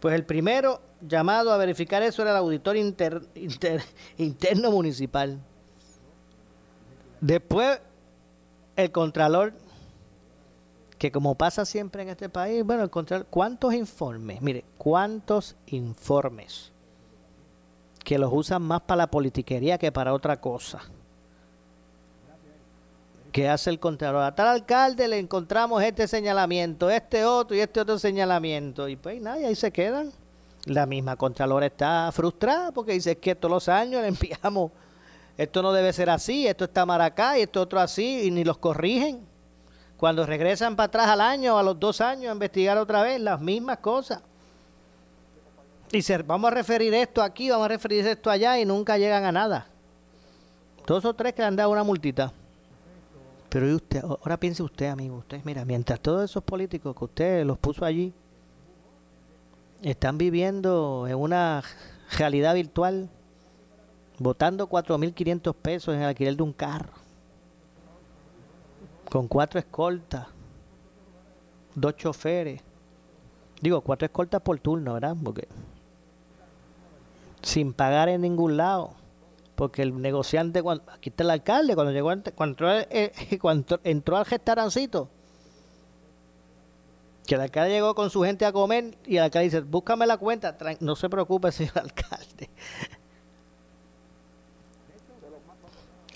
Pues 0.00 0.14
el 0.14 0.24
primero 0.24 0.80
llamado 1.00 1.52
a 1.52 1.56
verificar 1.56 2.02
eso 2.02 2.22
era 2.22 2.32
el 2.32 2.36
auditor 2.38 2.76
interno 2.76 4.70
municipal. 4.70 5.40
Después, 7.20 7.80
el 8.76 8.90
contralor 8.90 9.54
que 10.98 11.12
como 11.12 11.34
pasa 11.34 11.64
siempre 11.64 12.02
en 12.02 12.08
este 12.08 12.28
país, 12.28 12.64
bueno, 12.64 12.84
encontrar 12.84 13.26
cuántos 13.28 13.74
informes, 13.74 14.40
mire, 14.40 14.64
cuántos 14.78 15.56
informes 15.66 16.72
que 18.02 18.18
los 18.18 18.32
usan 18.32 18.62
más 18.62 18.82
para 18.82 18.98
la 18.98 19.10
politiquería 19.10 19.78
que 19.78 19.90
para 19.90 20.14
otra 20.14 20.40
cosa. 20.40 20.80
Que 23.32 23.48
hace 23.48 23.68
el 23.68 23.80
contralor. 23.80 24.22
A 24.22 24.34
tal 24.34 24.46
alcalde 24.46 25.08
le 25.08 25.18
encontramos 25.18 25.82
este 25.82 26.06
señalamiento, 26.06 26.88
este 26.88 27.24
otro 27.24 27.56
y 27.56 27.60
este 27.60 27.80
otro 27.80 27.98
señalamiento. 27.98 28.88
Y 28.88 28.96
pues 28.96 29.20
nada, 29.20 29.36
ahí 29.36 29.54
se 29.54 29.72
quedan. 29.72 30.12
La 30.66 30.84
misma 30.84 31.16
Contralor 31.16 31.62
está 31.62 32.10
frustrada 32.12 32.72
porque 32.72 32.92
dice 32.92 33.18
que 33.18 33.36
todos 33.36 33.52
los 33.52 33.68
años 33.68 34.02
le 34.02 34.08
enviamos, 34.08 34.72
esto 35.36 35.62
no 35.62 35.72
debe 35.72 35.92
ser 35.92 36.10
así, 36.10 36.46
esto 36.46 36.64
está 36.64 36.84
mal 36.84 37.00
acá 37.00 37.38
y 37.38 37.42
esto 37.42 37.60
otro 37.60 37.78
así, 37.78 38.22
y 38.24 38.30
ni 38.32 38.42
los 38.42 38.58
corrigen. 38.58 39.20
Cuando 39.96 40.26
regresan 40.26 40.76
para 40.76 40.86
atrás 40.86 41.08
al 41.08 41.20
año, 41.20 41.58
a 41.58 41.62
los 41.62 41.78
dos 41.80 42.00
años, 42.00 42.28
a 42.30 42.32
investigar 42.32 42.76
otra 42.76 43.02
vez 43.02 43.20
las 43.20 43.40
mismas 43.40 43.78
cosas. 43.78 44.22
Y 45.90 46.02
vamos 46.24 46.50
a 46.50 46.54
referir 46.54 46.92
esto 46.92 47.22
aquí, 47.22 47.48
vamos 47.48 47.64
a 47.66 47.68
referir 47.68 48.06
esto 48.06 48.28
allá 48.28 48.58
y 48.58 48.66
nunca 48.66 48.98
llegan 48.98 49.24
a 49.24 49.32
nada. 49.32 49.66
Dos 50.86 51.04
o 51.04 51.14
tres 51.14 51.32
que 51.32 51.42
le 51.42 51.48
han 51.48 51.56
dado 51.56 51.70
una 51.70 51.82
multita. 51.82 52.32
Pero 53.48 53.74
usted, 53.74 54.02
ahora 54.02 54.36
piense 54.36 54.62
usted, 54.62 54.86
amigo, 54.86 55.16
usted, 55.16 55.40
mira, 55.44 55.64
mientras 55.64 56.00
todos 56.00 56.28
esos 56.28 56.42
políticos 56.42 56.94
que 56.94 57.04
usted 57.04 57.44
los 57.46 57.56
puso 57.58 57.84
allí 57.84 58.12
están 59.82 60.18
viviendo 60.18 61.06
en 61.08 61.16
una 61.16 61.62
realidad 62.18 62.54
virtual, 62.54 63.08
votando 64.18 64.68
4.500 64.68 65.54
pesos 65.54 65.94
en 65.94 66.02
el 66.02 66.08
alquiler 66.08 66.36
de 66.36 66.42
un 66.42 66.52
carro 66.52 66.95
con 69.16 69.28
cuatro 69.28 69.58
escoltas, 69.58 70.26
dos 71.74 71.96
choferes. 71.96 72.60
Digo, 73.62 73.80
cuatro 73.80 74.04
escoltas 74.04 74.42
por 74.42 74.58
turno, 74.58 74.92
¿verdad? 74.92 75.16
Porque 75.24 75.48
sin 77.40 77.72
pagar 77.72 78.10
en 78.10 78.20
ningún 78.20 78.58
lado. 78.58 78.92
Porque 79.54 79.80
el 79.80 80.02
negociante, 80.02 80.62
cuando, 80.62 80.84
aquí 80.92 81.08
está 81.08 81.24
el 81.24 81.30
alcalde, 81.30 81.74
cuando 81.74 81.94
llegó 81.94 82.12
cuando, 82.34 82.66
cuando 83.40 83.80
entró 83.84 84.18
al 84.18 84.26
restaurancito, 84.26 85.08
que 87.26 87.36
el 87.36 87.40
alcalde 87.40 87.70
llegó 87.70 87.94
con 87.94 88.10
su 88.10 88.22
gente 88.22 88.44
a 88.44 88.52
comer 88.52 88.98
y 89.06 89.16
el 89.16 89.22
alcalde 89.22 89.44
dice, 89.44 89.60
búscame 89.62 90.06
la 90.06 90.18
cuenta, 90.18 90.58
no 90.80 90.94
se 90.94 91.08
preocupe, 91.08 91.50
señor 91.52 91.78
alcalde. 91.78 92.50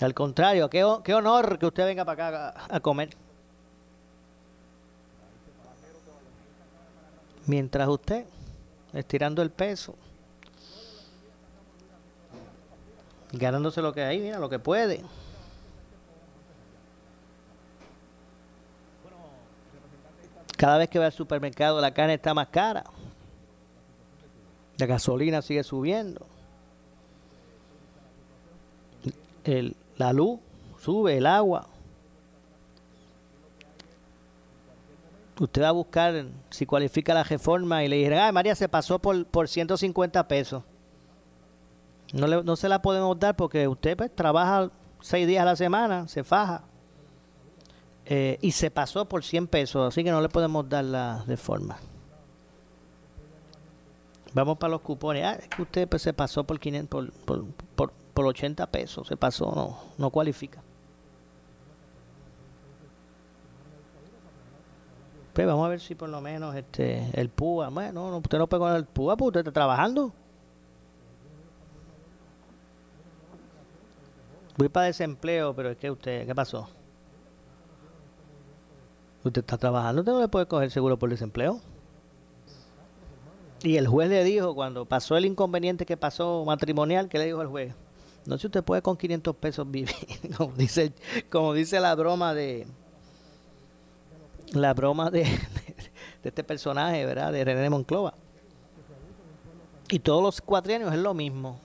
Al 0.01 0.15
contrario, 0.15 0.67
qué, 0.69 0.83
honor 1.13 1.59
que 1.59 1.67
usted 1.67 1.85
venga 1.85 2.03
para 2.03 2.27
acá 2.27 2.65
a, 2.69 2.79
comer. 2.79 3.15
Mientras 7.45 7.87
usted, 7.87 8.25
estirando 8.93 9.43
el 9.43 9.51
peso, 9.51 9.95
ganándose 13.31 13.81
lo 13.81 13.93
que 13.93 14.01
hay, 14.01 14.19
mira, 14.19 14.39
lo 14.39 14.49
que 14.49 14.57
puede. 14.57 15.01
Cada 20.57 20.79
vez 20.79 20.89
que 20.89 20.99
va 20.99 21.05
al 21.05 21.11
supermercado 21.11 21.79
la 21.79 21.93
carne 21.93 22.15
está 22.15 22.33
más 22.33 22.47
cara. 22.47 22.85
La 24.77 24.87
gasolina 24.87 25.43
sigue 25.43 25.63
subiendo. 25.63 26.25
El, 29.43 29.75
la 30.01 30.13
luz 30.13 30.39
sube, 30.79 31.17
el 31.17 31.27
agua. 31.27 31.67
Usted 35.39 35.61
va 35.61 35.69
a 35.69 35.71
buscar 35.71 36.25
si 36.49 36.65
cualifica 36.65 37.13
la 37.13 37.23
reforma 37.23 37.83
y 37.83 37.87
le 37.87 37.97
dirán, 37.97 38.19
ah, 38.19 38.31
María 38.31 38.55
se 38.55 38.67
pasó 38.67 38.99
por, 38.99 39.25
por 39.25 39.47
150 39.47 40.27
pesos. 40.27 40.63
No, 42.13 42.27
le, 42.27 42.43
no 42.43 42.55
se 42.55 42.67
la 42.67 42.81
podemos 42.81 43.17
dar 43.19 43.35
porque 43.35 43.67
usted 43.67 43.95
pues, 43.95 44.13
trabaja 44.13 44.69
seis 44.99 45.27
días 45.27 45.43
a 45.43 45.45
la 45.45 45.55
semana, 45.55 46.07
se 46.07 46.23
faja. 46.23 46.63
Eh, 48.05 48.39
y 48.41 48.51
se 48.51 48.71
pasó 48.71 49.05
por 49.05 49.23
100 49.23 49.47
pesos, 49.47 49.87
así 49.87 50.03
que 50.03 50.11
no 50.11 50.19
le 50.19 50.29
podemos 50.29 50.67
dar 50.67 50.83
la 50.83 51.23
reforma. 51.27 51.77
Vamos 54.33 54.57
para 54.57 54.71
los 54.71 54.81
cupones. 54.81 55.23
Ah, 55.25 55.33
es 55.33 55.47
que 55.47 55.61
usted 55.61 55.87
pues, 55.87 56.01
se 56.01 56.13
pasó 56.13 56.43
por, 56.43 56.59
500, 56.59 56.89
por, 56.89 57.13
por, 57.25 57.45
por, 57.75 58.00
80 58.13 58.67
pesos, 58.71 59.07
se 59.07 59.17
pasó, 59.17 59.51
no, 59.55 59.79
no 59.97 60.09
cualifica. 60.09 60.61
Pues 65.33 65.47
vamos 65.47 65.65
a 65.65 65.69
ver 65.69 65.79
si 65.79 65.95
por 65.95 66.09
lo 66.09 66.19
menos 66.19 66.55
este 66.55 67.09
el 67.13 67.29
PUA, 67.29 67.69
bueno, 67.69 68.17
usted 68.17 68.37
no 68.37 68.47
con 68.47 68.75
el 68.75 68.85
PUA 68.85 69.15
porque 69.15 69.27
usted 69.27 69.39
está 69.39 69.51
trabajando. 69.51 70.11
Voy 74.57 74.67
para 74.67 74.87
desempleo, 74.87 75.55
pero 75.55 75.69
es 75.69 75.77
que 75.77 75.89
usted, 75.89 76.27
¿qué 76.27 76.35
pasó? 76.35 76.67
Usted 79.23 79.41
está 79.41 79.57
trabajando, 79.57 80.01
usted 80.01 80.11
no 80.11 80.19
le 80.19 80.27
puede 80.27 80.47
coger 80.47 80.69
seguro 80.69 80.99
por 80.99 81.09
desempleo. 81.09 81.61
Y 83.63 83.77
el 83.77 83.87
juez 83.87 84.09
le 84.09 84.23
dijo, 84.23 84.53
cuando 84.55 84.85
pasó 84.85 85.15
el 85.15 85.25
inconveniente 85.25 85.85
que 85.85 85.95
pasó 85.95 86.43
matrimonial, 86.45 87.07
¿qué 87.07 87.19
le 87.19 87.25
dijo 87.25 87.41
el 87.41 87.47
juez? 87.47 87.73
No 88.25 88.35
sé 88.35 88.41
si 88.41 88.47
usted 88.47 88.63
puede 88.63 88.81
con 88.81 88.97
500 88.97 89.35
pesos 89.35 89.69
vivir, 89.69 89.95
como 90.37 90.53
dice, 90.53 90.93
como 91.29 91.53
dice 91.53 91.79
la 91.79 91.95
broma 91.95 92.33
de 92.33 92.67
la 94.53 94.73
broma 94.73 95.09
de, 95.09 95.23
de, 96.23 96.29
este 96.29 96.43
personaje, 96.43 97.05
¿verdad? 97.05 97.31
De 97.31 97.43
René 97.43 97.69
Monclova. 97.69 98.13
Y 99.89 99.99
todos 99.99 100.21
los 100.21 100.41
cuatrienios 100.41 100.93
es 100.93 100.99
lo 100.99 101.13
mismo. 101.13 101.59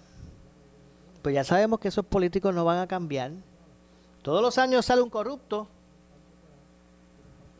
Pues 1.22 1.34
ya 1.34 1.44
sabemos 1.44 1.80
que 1.80 1.88
esos 1.88 2.04
políticos 2.04 2.54
no 2.54 2.64
van 2.64 2.78
a 2.78 2.86
cambiar. 2.86 3.32
Todos 4.22 4.42
los 4.42 4.58
años 4.58 4.84
sale 4.84 5.02
un 5.02 5.10
corrupto. 5.10 5.68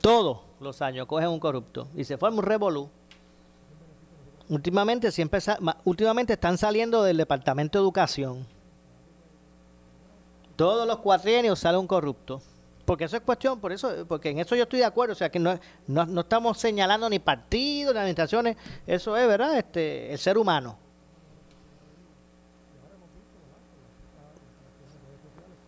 Todos 0.00 0.40
los 0.60 0.82
años 0.82 1.06
cogen 1.06 1.28
un 1.28 1.40
corrupto. 1.40 1.88
Y 1.96 2.04
se 2.04 2.16
forma 2.16 2.38
un 2.38 2.44
revolú. 2.44 2.88
Últimamente, 4.48 5.10
siempre, 5.10 5.40
últimamente 5.84 6.34
están 6.34 6.56
saliendo 6.58 7.02
del 7.02 7.16
Departamento 7.16 7.78
de 7.78 7.82
Educación. 7.82 8.46
Todos 10.56 10.86
los 10.86 10.98
cuatrienios 10.98 11.58
sale 11.58 11.78
un 11.78 11.86
corrupto. 11.86 12.42
Porque 12.86 13.04
eso 13.04 13.16
es 13.16 13.22
cuestión, 13.22 13.60
por 13.60 13.72
eso, 13.72 14.06
porque 14.06 14.30
en 14.30 14.38
eso 14.38 14.54
yo 14.54 14.62
estoy 14.62 14.78
de 14.78 14.84
acuerdo, 14.84 15.12
o 15.12 15.16
sea 15.16 15.28
que 15.28 15.40
no, 15.40 15.58
no, 15.88 16.20
estamos 16.20 16.56
señalando 16.56 17.10
ni 17.10 17.18
partidos 17.18 17.92
ni 17.92 17.98
administraciones, 17.98 18.56
eso 18.86 19.16
es, 19.16 19.26
¿verdad? 19.26 19.58
Este, 19.58 20.12
el 20.12 20.18
ser 20.18 20.38
humano. 20.38 20.78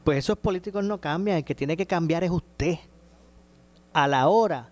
Pues 0.04 0.18
esos 0.18 0.38
políticos 0.38 0.84
no 0.84 1.00
cambian, 1.00 1.38
el 1.38 1.44
que 1.44 1.56
tiene 1.56 1.76
que 1.76 1.86
cambiar 1.86 2.22
es 2.22 2.30
usted. 2.30 2.76
A 3.92 4.06
la 4.06 4.28
hora 4.28 4.70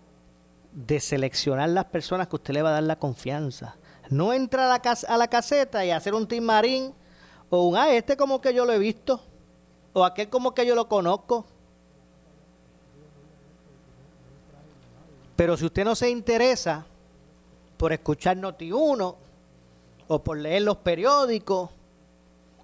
de 0.71 0.99
seleccionar 1.01 1.67
las 1.69 1.85
personas 1.85 2.27
que 2.27 2.37
usted 2.37 2.53
le 2.53 2.61
va 2.61 2.69
a 2.69 2.73
dar 2.73 2.83
la 2.83 2.97
confianza. 2.97 3.75
No 4.09 4.31
entra 4.31 4.67
a 4.67 4.69
la, 4.69 4.79
casa, 4.79 5.13
a 5.13 5.17
la 5.17 5.27
caseta 5.27 5.83
y 5.83 5.91
hacer 5.91 6.13
un 6.13 6.27
team 6.27 6.45
marín 6.45 6.93
o 7.49 7.67
un, 7.67 7.75
ah, 7.75 7.91
este 7.91 8.15
como 8.15 8.39
que 8.39 8.53
yo 8.53 8.63
lo 8.63 8.71
he 8.71 8.79
visto, 8.79 9.21
o 9.97 10.05
aquel 10.05 10.29
como 10.29 10.53
que 10.53 10.63
yo 10.63 10.75
lo 10.75 10.87
conozco. 10.87 11.43
Pero 15.35 15.57
si 15.57 15.65
usted 15.65 15.83
no 15.83 15.95
se 15.95 16.11
interesa 16.11 16.85
por 17.77 17.91
escuchar 17.93 18.37
Noti1, 18.37 19.15
o 20.09 20.23
por 20.23 20.37
leer 20.37 20.61
los 20.61 20.77
periódicos, 20.77 21.71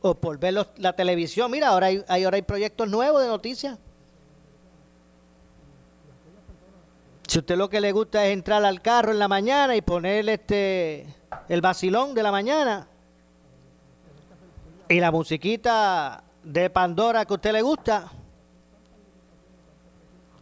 o 0.02 0.14
por 0.14 0.38
ver 0.38 0.68
la 0.78 0.96
televisión, 0.96 1.50
mira, 1.50 1.70
ahora 1.70 1.88
hay, 1.88 2.06
ahora 2.08 2.36
hay 2.36 2.44
proyectos 2.44 2.88
nuevos 2.88 3.24
de 3.24 3.28
noticias. 3.28 3.80
Si 7.28 7.40
usted 7.40 7.58
lo 7.58 7.68
que 7.68 7.82
le 7.82 7.94
gusta 7.94 8.28
es 8.28 8.34
entrar 8.34 8.64
al 8.64 8.84
carro 8.84 9.12
en 9.12 9.18
la 9.18 9.28
mañana 9.28 9.76
y 9.76 9.82
poner 9.82 10.30
este 10.30 11.08
el 11.50 11.62
vacilón 11.62 12.14
de 12.14 12.22
la 12.22 12.32
mañana 12.32 12.88
y 14.88 15.00
la 15.00 15.10
musiquita 15.10 16.23
de 16.44 16.70
Pandora 16.70 17.26
que 17.26 17.34
a 17.34 17.36
usted 17.36 17.54
le 17.54 17.62
gusta, 17.62 18.12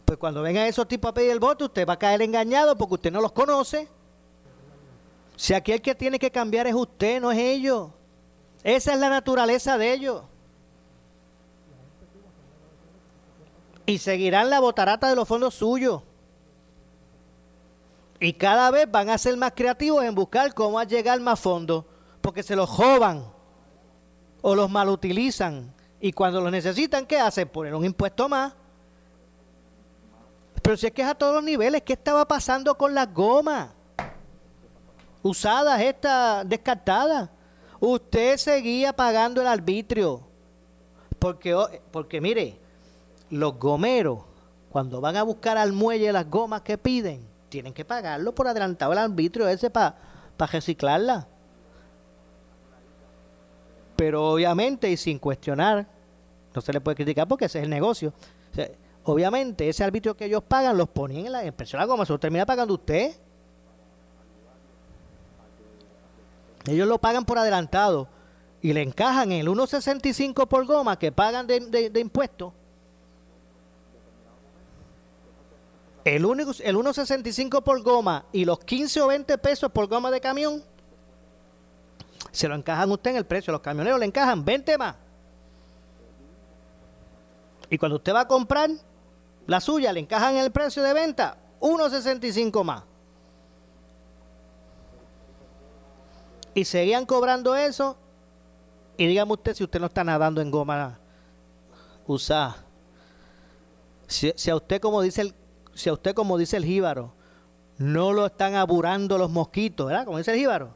pues 0.05 0.19
cuando 0.19 0.41
vengan 0.41 0.65
esos 0.65 0.87
tipos 0.87 1.09
a 1.09 1.13
pedir 1.13 1.31
el 1.31 1.39
voto, 1.39 1.65
usted 1.65 1.87
va 1.87 1.93
a 1.93 1.99
caer 1.99 2.21
engañado 2.21 2.77
porque 2.77 2.95
usted 2.95 3.11
no 3.11 3.21
los 3.21 3.31
conoce. 3.31 3.87
Si 5.35 5.53
aquí 5.53 5.71
el 5.71 5.81
que 5.81 5.95
tiene 5.95 6.19
que 6.19 6.31
cambiar 6.31 6.67
es 6.67 6.75
usted, 6.75 7.21
no 7.21 7.31
es 7.31 7.39
ellos. 7.39 7.89
Esa 8.63 8.93
es 8.93 8.99
la 8.99 9.09
naturaleza 9.09 9.77
de 9.77 9.93
ellos. 9.93 10.23
Y 13.85 13.97
seguirán 13.97 14.49
la 14.49 14.59
botarata 14.59 15.09
de 15.09 15.15
los 15.15 15.27
fondos 15.27 15.55
suyos. 15.55 16.03
Y 18.19 18.33
cada 18.33 18.69
vez 18.69 18.89
van 18.89 19.09
a 19.09 19.17
ser 19.17 19.35
más 19.35 19.53
creativos 19.55 20.03
en 20.03 20.13
buscar 20.13 20.53
cómo 20.53 20.81
llegar 20.83 21.19
más 21.21 21.39
fondos, 21.39 21.85
porque 22.21 22.43
se 22.43 22.55
los 22.55 22.69
joban 22.69 23.25
o 24.41 24.53
los 24.53 24.69
malutilizan. 24.69 25.73
Y 26.01 26.11
cuando 26.11 26.41
los 26.41 26.51
necesitan, 26.51 27.05
¿qué 27.05 27.19
hacen? 27.19 27.47
Poner 27.47 27.75
un 27.75 27.85
impuesto 27.85 28.27
más. 28.27 28.53
Pero 30.61 30.75
si 30.75 30.87
es 30.87 30.91
que 30.91 31.03
es 31.03 31.07
a 31.07 31.15
todos 31.15 31.35
los 31.35 31.43
niveles, 31.43 31.83
¿qué 31.83 31.93
estaba 31.93 32.27
pasando 32.27 32.75
con 32.75 32.95
las 32.95 33.13
gomas? 33.13 33.69
Usadas, 35.21 35.79
estas 35.79 36.49
descartadas. 36.49 37.29
Usted 37.79 38.37
seguía 38.37 38.93
pagando 38.93 39.41
el 39.41 39.47
arbitrio. 39.47 40.21
Porque, 41.19 41.55
porque 41.91 42.19
mire, 42.19 42.59
los 43.29 43.59
gomeros, 43.59 44.23
cuando 44.71 45.01
van 45.01 45.17
a 45.17 45.23
buscar 45.23 45.57
al 45.57 45.71
muelle 45.71 46.11
las 46.11 46.27
gomas 46.27 46.61
que 46.61 46.79
piden, 46.79 47.27
tienen 47.49 47.73
que 47.73 47.85
pagarlo 47.85 48.33
por 48.33 48.47
adelantado 48.47 48.91
el 48.93 48.97
arbitrio 48.97 49.47
ese 49.47 49.69
para 49.69 49.95
reciclarla. 50.39 51.27
Pero 54.01 54.31
obviamente 54.31 54.89
y 54.89 54.97
sin 54.97 55.19
cuestionar, 55.19 55.85
no 56.55 56.61
se 56.61 56.73
le 56.73 56.81
puede 56.81 56.95
criticar 56.95 57.27
porque 57.27 57.45
ese 57.45 57.59
es 57.59 57.65
el 57.65 57.69
negocio. 57.69 58.11
obviamente 59.03 59.69
ese 59.69 59.83
arbitrio 59.83 60.17
que 60.17 60.25
ellos 60.25 60.41
pagan 60.41 60.75
los 60.75 60.89
ponen 60.89 61.27
en 61.27 61.31
la 61.31 61.45
impresora 61.45 61.85
goma, 61.85 62.03
se 62.03 62.11
lo 62.11 62.19
termina 62.19 62.43
pagando 62.43 62.73
usted. 62.73 63.15
Ellos 66.65 66.87
lo 66.87 66.97
pagan 66.97 67.25
por 67.25 67.37
adelantado 67.37 68.07
y 68.59 68.73
le 68.73 68.81
encajan 68.81 69.33
el 69.33 69.47
1.65 69.47 70.47
por 70.47 70.65
goma 70.65 70.97
que 70.97 71.11
pagan 71.11 71.45
de, 71.45 71.59
de 71.91 71.99
impuestos 71.99 72.53
el, 76.03 76.23
el 76.25 76.75
1.65 76.75 77.63
por 77.63 77.81
goma 77.81 78.25
y 78.31 78.45
los 78.45 78.59
15 78.59 79.01
o 79.01 79.07
20 79.07 79.37
pesos 79.37 79.71
por 79.71 79.87
goma 79.87 80.11
de 80.11 80.19
camión, 80.19 80.63
se 82.31 82.47
lo 82.47 82.55
encajan 82.55 82.91
usted 82.91 83.11
en 83.11 83.17
el 83.17 83.25
precio. 83.25 83.51
Los 83.51 83.61
camioneros 83.61 83.99
le 83.99 84.05
encajan 84.05 84.43
20 84.43 84.77
más. 84.77 84.95
Y 87.69 87.77
cuando 87.77 87.97
usted 87.97 88.13
va 88.13 88.21
a 88.21 88.27
comprar 88.27 88.69
la 89.47 89.61
suya, 89.61 89.93
le 89.93 89.99
encajan 89.99 90.35
en 90.35 90.43
el 90.43 90.51
precio 90.51 90.83
de 90.83 90.93
venta 90.93 91.37
1.65 91.59 92.63
más. 92.63 92.83
Y 96.53 96.65
seguían 96.65 97.05
cobrando 97.05 97.55
eso. 97.55 97.97
Y 98.97 99.07
dígame 99.07 99.33
usted 99.33 99.55
si 99.55 99.63
usted 99.63 99.79
no 99.79 99.87
está 99.87 100.03
nadando 100.03 100.41
en 100.41 100.51
goma 100.51 100.99
usada. 102.05 102.57
Si, 104.07 104.33
si, 104.35 104.49
a 104.49 104.55
usted, 104.55 104.81
como 104.81 105.01
dice 105.01 105.21
el 105.21 105.33
si 105.73 105.89
a 105.89 105.93
usted, 105.93 106.13
como 106.13 106.37
dice 106.37 106.57
el 106.57 106.65
jíbaro, 106.65 107.13
no 107.77 108.11
lo 108.11 108.25
están 108.25 108.55
aburando 108.55 109.17
los 109.17 109.29
mosquitos, 109.29 109.87
¿verdad? 109.87 110.05
Como 110.05 110.17
dice 110.17 110.31
el 110.31 110.37
jíbaro. 110.37 110.73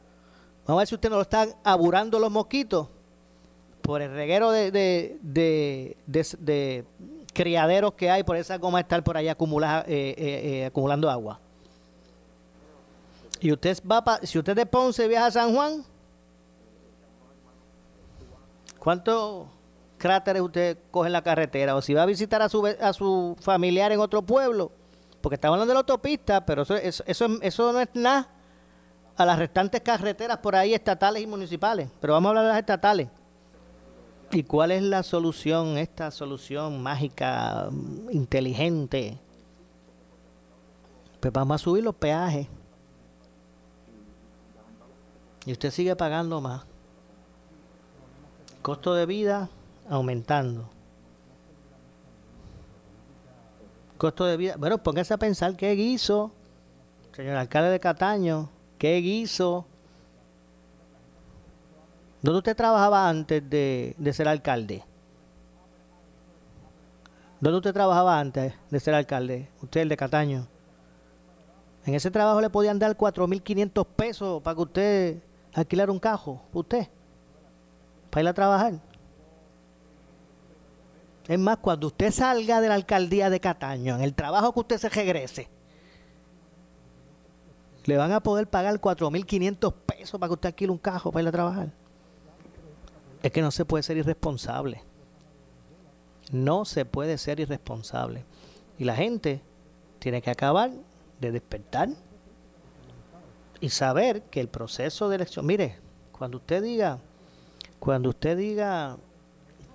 Vamos 0.66 0.80
a 0.80 0.82
ver 0.82 0.88
si 0.88 0.94
usted 0.96 1.10
no 1.10 1.16
lo 1.16 1.22
están 1.22 1.54
aburando 1.62 2.18
los 2.18 2.30
mosquitos 2.30 2.88
por 3.82 4.02
el 4.02 4.10
reguero 4.10 4.50
de, 4.50 4.72
de, 5.22 6.84
criaderos 7.32 7.94
que 7.94 8.10
hay 8.10 8.24
por 8.24 8.36
esa 8.36 8.58
goma 8.58 8.80
estar 8.80 9.04
por 9.04 9.16
ahí 9.16 9.28
acumula, 9.28 9.84
eh, 9.86 10.14
eh, 10.18 10.40
eh, 10.44 10.66
acumulando 10.66 11.08
agua. 11.08 11.38
Y 13.38 13.52
usted 13.52 13.78
va 13.88 14.18
si 14.24 14.38
usted 14.40 14.56
de 14.56 14.66
Ponce 14.66 15.06
viaja 15.06 15.26
a 15.26 15.30
San 15.30 15.54
Juan, 15.54 15.84
¿cuántos 18.80 19.46
cráteres 19.98 20.42
usted 20.42 20.78
coge 20.90 21.06
en 21.06 21.12
la 21.12 21.22
carretera? 21.22 21.76
O 21.76 21.82
si 21.82 21.94
va 21.94 22.02
a 22.02 22.06
visitar 22.06 22.42
a 22.42 22.48
su, 22.48 22.66
a 22.66 22.92
su 22.92 23.36
familiar 23.40 23.92
en 23.92 24.00
otro 24.00 24.20
pueblo, 24.22 24.72
porque 25.20 25.36
estamos 25.36 25.54
hablando 25.54 25.70
de 25.70 25.74
la 25.74 25.80
autopista, 25.80 26.44
pero 26.44 26.62
eso, 26.62 26.74
eso, 26.74 27.26
eso, 27.40 27.72
no 27.72 27.80
es 27.80 27.88
nada 27.94 28.35
a 29.16 29.24
las 29.24 29.38
restantes 29.38 29.80
carreteras 29.80 30.38
por 30.38 30.54
ahí 30.54 30.74
estatales 30.74 31.22
y 31.22 31.26
municipales. 31.26 31.88
Pero 32.00 32.12
vamos 32.12 32.26
a 32.26 32.30
hablar 32.30 32.44
de 32.44 32.50
las 32.50 32.58
estatales. 32.58 33.08
¿Y 34.30 34.42
cuál 34.42 34.72
es 34.72 34.82
la 34.82 35.02
solución, 35.02 35.78
esta 35.78 36.10
solución 36.10 36.82
mágica, 36.82 37.68
inteligente? 38.10 39.18
Pues 41.20 41.32
vamos 41.32 41.54
a 41.54 41.58
subir 41.64 41.84
los 41.84 41.94
peajes. 41.94 42.46
Y 45.46 45.52
usted 45.52 45.70
sigue 45.70 45.94
pagando 45.94 46.40
más. 46.40 46.64
Costo 48.62 48.94
de 48.94 49.06
vida 49.06 49.48
aumentando. 49.88 50.68
Costo 53.96 54.26
de 54.26 54.36
vida. 54.36 54.56
Bueno, 54.58 54.78
póngase 54.78 55.14
a 55.14 55.18
pensar 55.18 55.56
qué 55.56 55.72
guiso, 55.72 56.32
señor 57.12 57.36
alcalde 57.36 57.70
de 57.70 57.80
Cataño, 57.80 58.50
qué 58.78 58.96
guiso. 58.96 59.66
¿Dónde 62.22 62.38
usted 62.38 62.56
trabajaba 62.56 63.08
antes 63.08 63.48
de, 63.48 63.94
de 63.98 64.12
ser 64.12 64.28
alcalde? 64.28 64.84
¿Dónde 67.40 67.58
usted 67.58 67.72
trabajaba 67.72 68.18
antes 68.18 68.54
de 68.70 68.80
ser 68.80 68.94
alcalde? 68.94 69.48
Usted, 69.62 69.82
el 69.82 69.88
de 69.88 69.96
Cataño. 69.96 70.48
En 71.84 71.94
ese 71.94 72.10
trabajo 72.10 72.40
le 72.40 72.50
podían 72.50 72.78
dar 72.78 72.96
4.500 72.96 73.86
pesos 73.86 74.42
para 74.42 74.54
que 74.56 74.62
usted 74.62 75.22
alquilara 75.54 75.92
un 75.92 76.00
cajo, 76.00 76.42
usted, 76.52 76.88
para 78.10 78.22
ir 78.22 78.28
a 78.28 78.34
trabajar. 78.34 78.74
Es 81.28 81.38
más, 81.38 81.58
cuando 81.58 81.88
usted 81.88 82.10
salga 82.10 82.60
de 82.60 82.68
la 82.68 82.74
alcaldía 82.74 83.30
de 83.30 83.40
Cataño, 83.40 83.96
en 83.96 84.02
el 84.02 84.14
trabajo 84.14 84.52
que 84.52 84.60
usted 84.60 84.78
se 84.78 84.88
regrese, 84.88 85.48
le 87.86 87.96
van 87.96 88.12
a 88.12 88.20
poder 88.20 88.48
pagar 88.48 88.80
4.500 88.80 89.72
pesos 89.72 90.20
para 90.20 90.28
que 90.28 90.34
usted 90.34 90.48
alquile 90.48 90.72
un 90.72 90.78
cajo 90.78 91.12
para 91.12 91.22
ir 91.22 91.28
a 91.28 91.32
trabajar. 91.32 91.72
Es 93.22 93.32
que 93.32 93.42
no 93.42 93.50
se 93.50 93.64
puede 93.64 93.82
ser 93.82 93.96
irresponsable. 93.96 94.82
No 96.32 96.64
se 96.64 96.84
puede 96.84 97.18
ser 97.18 97.40
irresponsable. 97.40 98.24
Y 98.78 98.84
la 98.84 98.96
gente 98.96 99.40
tiene 99.98 100.20
que 100.20 100.30
acabar 100.30 100.70
de 101.20 101.32
despertar 101.32 101.88
y 103.60 103.70
saber 103.70 104.22
que 104.22 104.40
el 104.40 104.48
proceso 104.48 105.08
de 105.08 105.16
elección, 105.16 105.46
mire, 105.46 105.78
cuando 106.12 106.38
usted 106.38 106.62
diga, 106.62 106.98
cuando 107.78 108.10
usted 108.10 108.36
diga, 108.36 108.96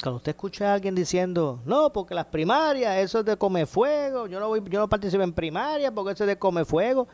cuando 0.03 0.17
usted 0.17 0.31
escucha 0.31 0.71
a 0.71 0.73
alguien 0.73 0.95
diciendo, 0.95 1.59
no, 1.65 1.91
porque 1.91 2.13
las 2.13 2.25
primarias, 2.25 2.97
eso 2.97 3.19
es 3.19 3.25
de 3.25 3.37
come 3.37 3.65
fuego, 3.65 4.27
yo 4.27 4.39
no 4.39 4.47
voy, 4.47 4.61
yo 4.69 4.79
no 4.79 4.89
participo 4.89 5.23
en 5.23 5.33
primarias 5.33 5.91
porque 5.93 6.13
eso 6.13 6.23
es 6.23 6.27
de 6.27 6.37
come 6.37 6.65
fuego, 6.65 7.07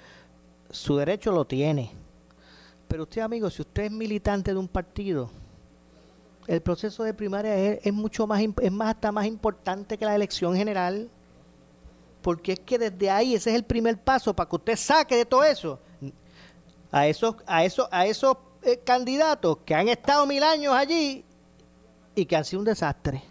su 0.70 0.98
derecho 0.98 1.32
lo 1.32 1.46
tiene. 1.46 1.92
Pero 2.88 3.04
usted, 3.04 3.22
amigo, 3.22 3.50
si 3.50 3.62
usted 3.62 3.84
es 3.84 3.92
militante 3.92 4.54
de 4.54 4.60
un 4.60 4.68
partido, 4.68 5.30
el 6.48 6.62
proceso 6.62 7.04
de 7.04 7.14
primaria 7.14 7.56
es, 7.56 7.94
mucho 7.94 8.26
más, 8.26 8.42
es 8.42 8.72
más 8.72 8.96
hasta 8.96 9.12
más 9.12 9.26
importante 9.26 9.98
que 9.98 10.06
la 10.06 10.16
elección 10.16 10.56
general 10.56 11.10
porque 12.22 12.54
es 12.54 12.60
que 12.60 12.78
desde 12.78 13.10
ahí 13.10 13.36
ese 13.36 13.52
es 13.52 13.56
el 13.56 13.64
primer 13.64 13.98
paso 13.98 14.36
para 14.36 14.50
que 14.50 14.56
usted 14.56 14.76
saque 14.76 15.16
de 15.16 15.26
todo 15.26 15.44
eso 15.44 15.80
a 16.92 17.08
esos, 17.08 17.36
a 17.46 17.64
esos, 17.64 17.88
a 17.92 18.06
esos 18.06 18.38
eh, 18.64 18.80
candidatos 18.84 19.60
que 19.66 19.76
han 19.76 19.88
estado 19.88 20.26
mil 20.26 20.44
años 20.44 20.74
allí 20.74 21.24
y 22.16 22.26
que 22.26 22.36
han 22.36 22.46
sido 22.46 22.60
un 22.60 22.66
desastre 22.66 23.24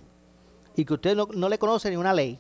y 0.75 0.85
que 0.85 0.95
usted 0.95 1.17
no, 1.17 1.29
no 1.33 1.49
le 1.49 1.59
conoce 1.59 1.91
ni 1.91 1.97
una 1.97 2.13
ley. 2.13 2.39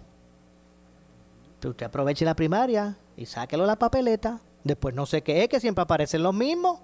Pero 1.60 1.70
usted 1.70 1.86
aproveche 1.86 2.24
la 2.24 2.36
primaria 2.36 2.96
y 3.16 3.26
sáquelo 3.26 3.64
la 3.66 3.76
papeleta. 3.76 4.40
Después 4.66 4.96
no 4.96 5.06
sé 5.06 5.22
qué 5.22 5.44
es, 5.44 5.48
que 5.48 5.60
siempre 5.60 5.82
aparecen 5.82 6.24
los 6.24 6.34
mismos. 6.34 6.80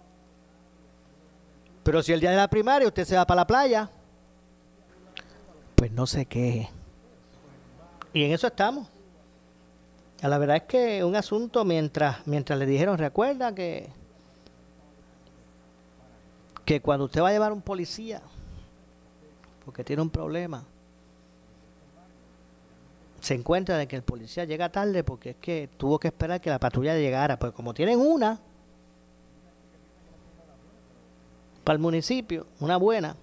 Pero 1.82 2.00
si 2.00 2.12
el 2.12 2.20
día 2.20 2.30
de 2.30 2.36
la 2.36 2.46
primaria 2.46 2.86
usted 2.86 3.04
se 3.04 3.16
va 3.16 3.26
para 3.26 3.40
la 3.40 3.46
playa, 3.48 3.90
pues 5.74 5.90
no 5.90 6.06
sé 6.06 6.26
qué. 6.26 6.68
Y 8.12 8.22
en 8.22 8.30
eso 8.30 8.46
estamos. 8.46 8.86
La 10.20 10.38
verdad 10.38 10.58
es 10.58 10.62
que 10.62 11.02
un 11.02 11.16
asunto 11.16 11.64
mientras, 11.64 12.24
mientras 12.24 12.56
le 12.56 12.66
dijeron, 12.66 12.98
recuerda 12.98 13.52
que, 13.52 13.88
que 16.64 16.80
cuando 16.80 17.06
usted 17.06 17.20
va 17.20 17.30
a 17.30 17.32
llevar 17.32 17.52
un 17.52 17.62
policía, 17.62 18.22
porque 19.64 19.82
tiene 19.82 20.02
un 20.02 20.10
problema, 20.10 20.64
se 23.22 23.34
encuentra 23.34 23.78
de 23.78 23.86
que 23.86 23.94
el 23.94 24.02
policía 24.02 24.44
llega 24.44 24.72
tarde 24.72 25.04
porque 25.04 25.30
es 25.30 25.36
que 25.36 25.70
tuvo 25.76 26.00
que 26.00 26.08
esperar 26.08 26.40
que 26.40 26.50
la 26.50 26.58
patrulla 26.58 26.96
llegara. 26.96 27.38
Pues 27.38 27.52
como 27.52 27.72
tienen 27.72 28.00
una 28.00 28.40
para 31.62 31.74
el 31.74 31.80
municipio, 31.80 32.48
una 32.58 32.76
buena, 32.76 33.14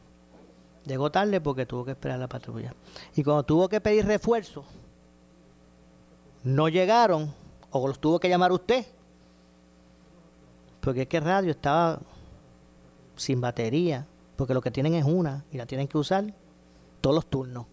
llegó 0.86 1.12
tarde 1.12 1.42
porque 1.42 1.66
tuvo 1.66 1.84
que 1.84 1.92
esperar 1.92 2.18
la 2.18 2.30
patrulla. 2.30 2.74
Y 3.14 3.24
cuando 3.24 3.44
tuvo 3.44 3.68
que 3.68 3.82
pedir 3.82 4.06
refuerzo, 4.06 4.64
no 6.46 6.70
llegaron 6.70 7.34
o 7.70 7.86
los 7.86 8.00
tuvo 8.00 8.22
que 8.22 8.30
llamar 8.30 8.54
usted. 8.54 8.86
Porque 10.80 11.02
es 11.02 11.08
que 11.10 11.20
radio 11.20 11.52
estaba 11.52 12.00
sin 13.18 13.42
batería, 13.42 14.08
porque 14.38 14.54
lo 14.54 14.62
que 14.62 14.72
tienen 14.72 14.94
es 14.94 15.04
una 15.04 15.44
y 15.52 15.58
la 15.58 15.66
tienen 15.66 15.90
que 15.90 15.98
usar 15.98 16.34
todos 17.02 17.14
los 17.14 17.26
turnos. 17.26 17.66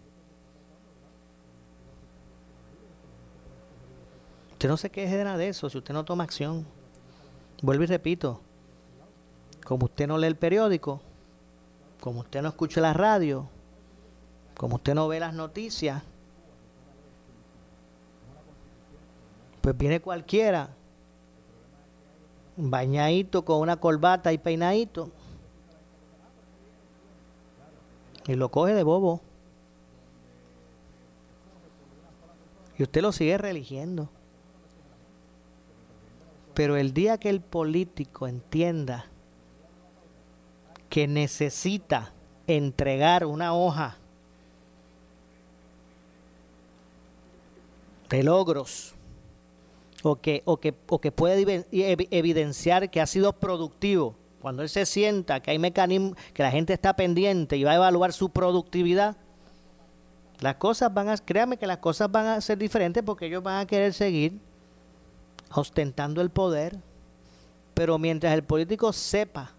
Usted 4.57 4.69
no 4.69 4.77
se 4.77 4.89
nada 5.23 5.37
de 5.37 5.49
eso 5.49 5.69
si 5.69 5.77
usted 5.77 5.93
no 5.93 6.03
toma 6.03 6.23
acción. 6.23 6.65
Vuelvo 7.61 7.83
y 7.83 7.85
repito, 7.85 8.41
como 9.63 9.85
usted 9.85 10.07
no 10.07 10.17
lee 10.17 10.25
el 10.25 10.35
periódico, 10.35 10.99
como 12.01 12.21
usted 12.21 12.41
no 12.41 12.49
escucha 12.49 12.81
la 12.81 12.91
radio, 12.93 13.47
como 14.55 14.77
usted 14.77 14.95
no 14.95 15.07
ve 15.07 15.19
las 15.19 15.35
noticias, 15.35 16.01
Pues 19.61 19.77
viene 19.77 19.99
cualquiera, 19.99 20.69
bañadito 22.55 23.45
con 23.45 23.59
una 23.59 23.75
corbata 23.75 24.33
y 24.33 24.39
peinadito, 24.39 25.11
y 28.25 28.33
lo 28.33 28.49
coge 28.49 28.73
de 28.73 28.81
bobo. 28.81 29.21
Y 32.77 32.83
usted 32.83 33.01
lo 33.01 33.11
sigue 33.11 33.37
religiendo. 33.37 34.09
Pero 36.57 36.75
el 36.75 36.91
día 36.91 37.19
que 37.19 37.29
el 37.29 37.39
político 37.39 38.27
entienda 38.27 39.05
que 40.89 41.07
necesita 41.07 42.13
entregar 42.47 43.27
una 43.27 43.53
hoja 43.53 43.99
de 48.09 48.23
logros 48.23 48.95
o 50.01 50.15
que, 50.15 50.41
o 50.45 50.57
que, 50.57 50.73
o 50.87 50.99
que 50.99 51.11
puede 51.11 51.67
evidenciar 52.09 52.89
que 52.89 53.01
ha 53.01 53.05
sido 53.05 53.33
productivo, 53.33 54.15
cuando 54.41 54.63
él 54.63 54.69
se 54.69 54.87
sienta 54.87 55.39
que 55.41 55.51
hay 55.51 55.59
mecanismos, 55.59 56.17
que 56.33 56.41
la 56.41 56.49
gente 56.49 56.73
está 56.73 56.95
pendiente 56.95 57.55
y 57.57 57.65
va 57.65 57.73
a 57.73 57.75
evaluar 57.75 58.13
su 58.13 58.31
productividad, 58.31 59.15
las 60.39 60.55
cosas 60.55 60.91
van 60.91 61.09
a, 61.09 61.17
créame 61.17 61.57
que 61.57 61.67
las 61.67 61.77
cosas 61.77 62.11
van 62.11 62.25
a 62.25 62.41
ser 62.41 62.57
diferentes 62.57 63.03
porque 63.03 63.27
ellos 63.27 63.43
van 63.43 63.59
a 63.59 63.67
querer 63.67 63.93
seguir 63.93 64.39
ostentando 65.51 66.21
el 66.21 66.29
poder. 66.29 66.77
Pero 67.73 67.97
mientras 67.97 68.33
el 68.33 68.43
político 68.43 68.91
sepa 68.93 69.51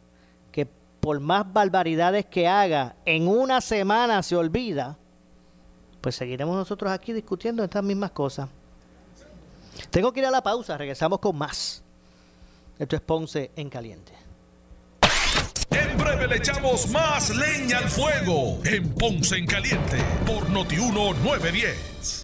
que 0.51 0.66
por 1.01 1.20
más 1.20 1.51
barbaridades 1.53 2.27
que 2.27 2.48
haga, 2.48 2.96
en 3.05 3.29
una 3.29 3.61
semana 3.61 4.22
se 4.22 4.37
olvida, 4.37 4.98
pues 6.01 6.16
seguiremos 6.16 6.57
nosotros 6.57 6.90
aquí 6.90 7.12
discutiendo 7.12 7.62
estas 7.62 7.83
mismas 7.83 8.11
cosas. 8.11 8.48
Tengo 9.90 10.12
que 10.12 10.20
ir 10.20 10.27
a 10.27 10.31
la 10.31 10.42
pausa, 10.42 10.77
regresamos 10.77 11.18
con 11.18 11.37
más. 11.37 11.83
Esto 12.79 12.96
es 12.96 13.03
Ponce 13.03 13.51
en 13.57 13.68
Caliente. 13.68 14.12
En 15.70 15.98
breve 15.98 16.29
le 16.29 16.37
echamos 16.37 16.88
más 16.90 17.31
leña 17.31 17.79
al 17.79 17.88
fuego 17.88 18.61
en 18.64 18.94
Ponce 18.94 19.37
en 19.37 19.46
Caliente 19.46 19.98
por 20.27 20.48
Notiuno 20.51 21.12
910. 21.14 22.17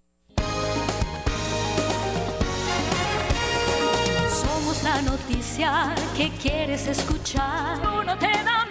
La 4.84 5.00
noticia 5.00 5.94
que 6.14 6.30
quieres 6.42 6.86
escuchar. 6.86 7.80
Uno 8.00 8.18
te 8.18 8.30
da 8.44 8.63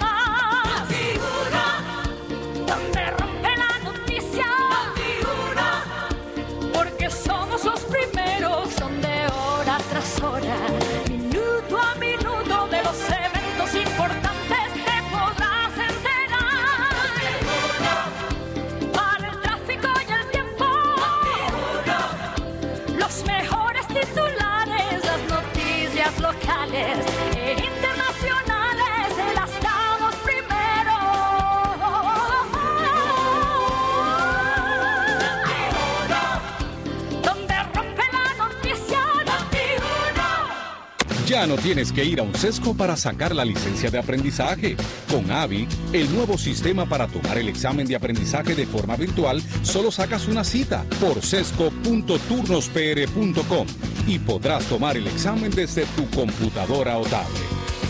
No 41.47 41.55
tienes 41.57 41.91
que 41.91 42.05
ir 42.05 42.19
a 42.21 42.23
un 42.23 42.33
sesco 42.35 42.73
para 42.73 42.95
sacar 42.95 43.35
la 43.35 43.43
licencia 43.43 43.91
de 43.91 43.99
aprendizaje. 43.99 44.77
Con 45.11 45.29
AVI, 45.29 45.67
el 45.91 46.09
nuevo 46.15 46.37
sistema 46.37 46.87
para 46.87 47.07
tomar 47.07 47.37
el 47.37 47.49
examen 47.49 47.85
de 47.85 47.97
aprendizaje 47.97 48.55
de 48.55 48.65
forma 48.65 48.95
virtual, 48.95 49.43
solo 49.61 49.91
sacas 49.91 50.25
una 50.27 50.45
cita 50.45 50.85
por 51.01 51.21
sesco.turnospr.com 51.21 53.67
y 54.07 54.19
podrás 54.19 54.63
tomar 54.65 54.95
el 54.95 55.07
examen 55.07 55.51
desde 55.51 55.85
tu 55.97 56.09
computadora 56.11 56.97
o 56.97 57.03
tablet. 57.03 57.43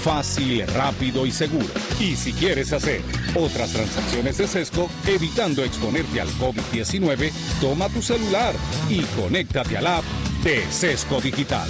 Fácil, 0.03 0.65
rápido 0.67 1.27
y 1.27 1.31
seguro. 1.31 1.67
Y 1.99 2.15
si 2.15 2.33
quieres 2.33 2.73
hacer 2.73 3.03
otras 3.35 3.71
transacciones 3.71 4.39
de 4.39 4.47
Sesco, 4.47 4.89
evitando 5.05 5.63
exponerte 5.63 6.19
al 6.19 6.29
COVID-19, 6.39 7.31
toma 7.61 7.87
tu 7.89 8.01
celular 8.01 8.55
y 8.89 9.01
conéctate 9.21 9.77
al 9.77 9.85
app 9.87 10.03
de 10.43 10.65
Sesco 10.71 11.21
Digital. 11.21 11.69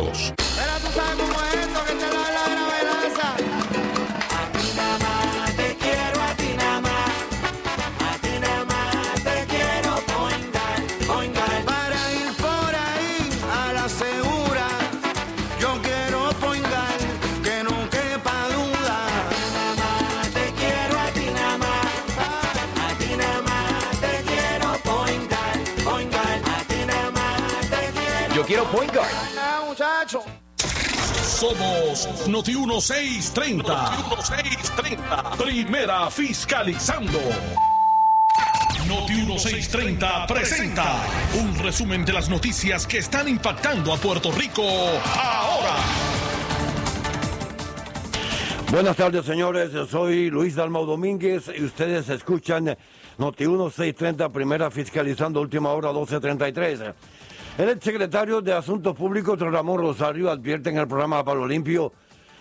2. 0.00 0.99
Noti 32.28 32.54
1630. 32.54 33.62
Noti 33.62 34.02
1630. 34.08 35.36
Primera 35.36 36.10
fiscalizando. 36.10 37.18
Noti 38.86 39.12
1630 39.12 40.26
presenta 40.26 41.04
un 41.34 41.58
resumen 41.58 42.04
de 42.04 42.12
las 42.12 42.28
noticias 42.28 42.86
que 42.86 42.98
están 42.98 43.28
impactando 43.28 43.92
a 43.92 43.96
Puerto 43.98 44.32
Rico 44.32 44.62
ahora. 44.64 45.76
Buenas 48.70 48.96
tardes, 48.96 49.26
señores. 49.26 49.72
Yo 49.72 49.86
soy 49.86 50.30
Luis 50.30 50.54
Dalmau 50.54 50.86
Domínguez 50.86 51.50
y 51.56 51.64
ustedes 51.64 52.08
escuchan 52.08 52.76
Noti 53.18 53.46
1630, 53.46 54.28
primera 54.30 54.70
fiscalizando, 54.70 55.40
última 55.40 55.70
hora 55.70 55.88
1233. 55.88 56.80
El 57.60 57.68
exsecretario 57.68 58.40
de 58.40 58.54
Asuntos 58.54 58.96
Públicos, 58.96 59.38
Ramón 59.38 59.82
Rosario, 59.82 60.30
advierte 60.30 60.70
en 60.70 60.78
el 60.78 60.88
programa 60.88 61.22
Palo 61.22 61.46
Limpio 61.46 61.92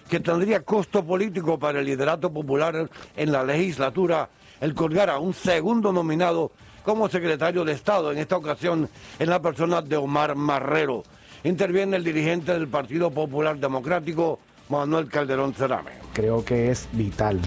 que 0.09 0.21
tendría 0.21 0.61
costo 0.61 1.03
político 1.03 1.59
para 1.59 1.79
el 1.79 1.85
liderato 1.87 2.31
popular 2.31 2.89
en 3.17 3.31
la 3.33 3.43
legislatura 3.43 4.29
el 4.61 4.73
colgar 4.73 5.09
a 5.09 5.19
un 5.19 5.33
segundo 5.33 5.91
nominado 5.91 6.53
como 6.85 7.09
secretario 7.09 7.65
de 7.65 7.73
Estado, 7.73 8.13
en 8.13 8.17
esta 8.17 8.37
ocasión 8.37 8.87
en 9.19 9.29
la 9.29 9.41
persona 9.41 9.81
de 9.81 9.97
Omar 9.97 10.35
Marrero. 10.35 11.03
Interviene 11.43 11.97
el 11.97 12.05
dirigente 12.05 12.53
del 12.53 12.69
Partido 12.69 13.11
Popular 13.11 13.57
Democrático, 13.57 14.39
Manuel 14.69 15.09
Calderón 15.09 15.53
Cerame. 15.53 15.91
creo 16.13 16.45
que 16.45 16.71
es 16.71 16.87
vital 16.93 17.41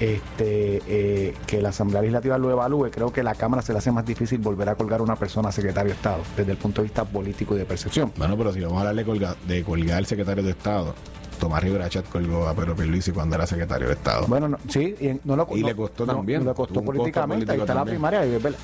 este, 0.00 0.82
eh, 0.86 1.34
que 1.46 1.62
la 1.62 1.70
Asamblea 1.70 2.00
Legislativa 2.02 2.38
lo 2.38 2.50
evalúe. 2.50 2.90
Creo 2.90 3.12
que 3.12 3.22
la 3.22 3.34
Cámara 3.34 3.62
se 3.62 3.72
le 3.72 3.78
hace 3.78 3.90
más 3.92 4.04
difícil 4.04 4.38
volver 4.38 4.68
a 4.68 4.74
colgar 4.74 5.00
a 5.00 5.02
una 5.02 5.16
persona 5.16 5.50
secretario 5.52 5.90
de 5.90 5.96
Estado 5.96 6.22
desde 6.36 6.52
el 6.52 6.58
punto 6.58 6.82
de 6.82 6.88
vista 6.88 7.04
político 7.04 7.54
y 7.54 7.58
de 7.58 7.64
percepción. 7.64 8.12
Bueno, 8.16 8.36
pero 8.36 8.52
si 8.52 8.60
vamos 8.60 8.76
a 8.82 8.88
hablar 8.88 9.04
de, 9.04 9.10
colga- 9.10 9.36
de 9.46 9.62
colgar 9.62 9.98
al 9.98 10.06
secretario 10.06 10.42
de 10.42 10.50
Estado, 10.50 10.94
Tomás 11.38 11.62
Rivera 11.62 11.88
Chat 11.88 12.08
colgó 12.08 12.46
a 12.48 12.54
Pedro 12.54 12.74
Pierluisi 12.74 13.12
cuando 13.12 13.36
era 13.36 13.46
secretario 13.46 13.86
de 13.88 13.94
Estado. 13.94 14.26
Bueno, 14.26 14.48
no, 14.48 14.58
sí, 14.68 14.94
y 15.00 15.20
no 15.24 15.36
lo 15.36 15.46
Y 15.54 15.60
no- 15.60 15.68
le 15.68 15.74
costó 15.76 16.06
no- 16.06 16.14
también. 16.16 16.44
le 16.44 16.54
costó 16.54 16.82
políticamente, 16.82 17.50
ahí 17.52 17.60
está 17.60 17.74
la 17.74 17.84
primaria, 17.84 18.22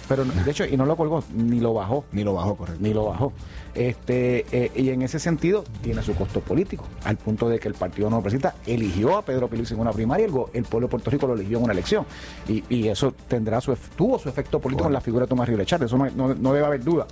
pero 0.08 0.24
de 0.24 0.50
hecho, 0.50 0.64
y 0.64 0.76
no 0.76 0.84
lo 0.86 0.96
colgó, 0.96 1.22
ni 1.34 1.60
lo 1.60 1.74
bajó. 1.74 2.04
Ni 2.12 2.24
lo 2.24 2.34
bajó, 2.34 2.56
correcto. 2.56 2.80
Ni 2.82 2.92
lo 2.94 3.04
bajó. 3.06 3.32
Este, 3.74 4.44
eh, 4.52 4.70
y 4.74 4.90
en 4.90 5.00
ese 5.02 5.18
sentido 5.18 5.64
tiene 5.82 6.02
su 6.02 6.14
costo 6.14 6.40
político, 6.40 6.84
al 7.04 7.16
punto 7.16 7.48
de 7.48 7.58
que 7.58 7.68
el 7.68 7.74
partido 7.74 8.10
no 8.10 8.20
presenta, 8.20 8.54
eligió 8.66 9.16
a 9.16 9.22
Pedro 9.22 9.48
Pierluisi 9.48 9.74
en 9.74 9.80
una 9.80 9.92
primaria, 9.92 10.26
el, 10.26 10.32
el 10.52 10.64
pueblo 10.64 10.88
de 10.88 10.90
Puerto 10.90 11.10
Rico 11.10 11.26
lo 11.26 11.34
eligió 11.34 11.58
en 11.58 11.64
una 11.64 11.72
elección. 11.72 12.04
Y, 12.48 12.62
y 12.68 12.88
eso 12.88 13.14
tendrá 13.28 13.60
su, 13.60 13.74
tuvo 13.96 14.18
su 14.18 14.28
efecto 14.28 14.60
político 14.60 14.88
en 14.88 14.92
la 14.92 15.00
figura 15.00 15.24
de 15.24 15.28
Tomás 15.30 15.48
Rivera 15.48 15.64
Chávez, 15.64 15.86
eso 15.86 15.96
no, 15.96 16.08
no- 16.10 16.34
no 16.34 16.52
debe 16.52 16.66
haber 16.66 16.84
duda. 16.84 17.06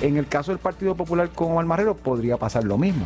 En 0.00 0.16
el 0.16 0.26
caso 0.26 0.52
del 0.52 0.58
Partido 0.58 0.94
Popular 0.94 1.28
con 1.34 1.52
Omar 1.52 1.66
Marrero 1.66 1.94
podría 1.96 2.36
pasar 2.38 2.64
lo 2.64 2.78
mismo. 2.78 3.04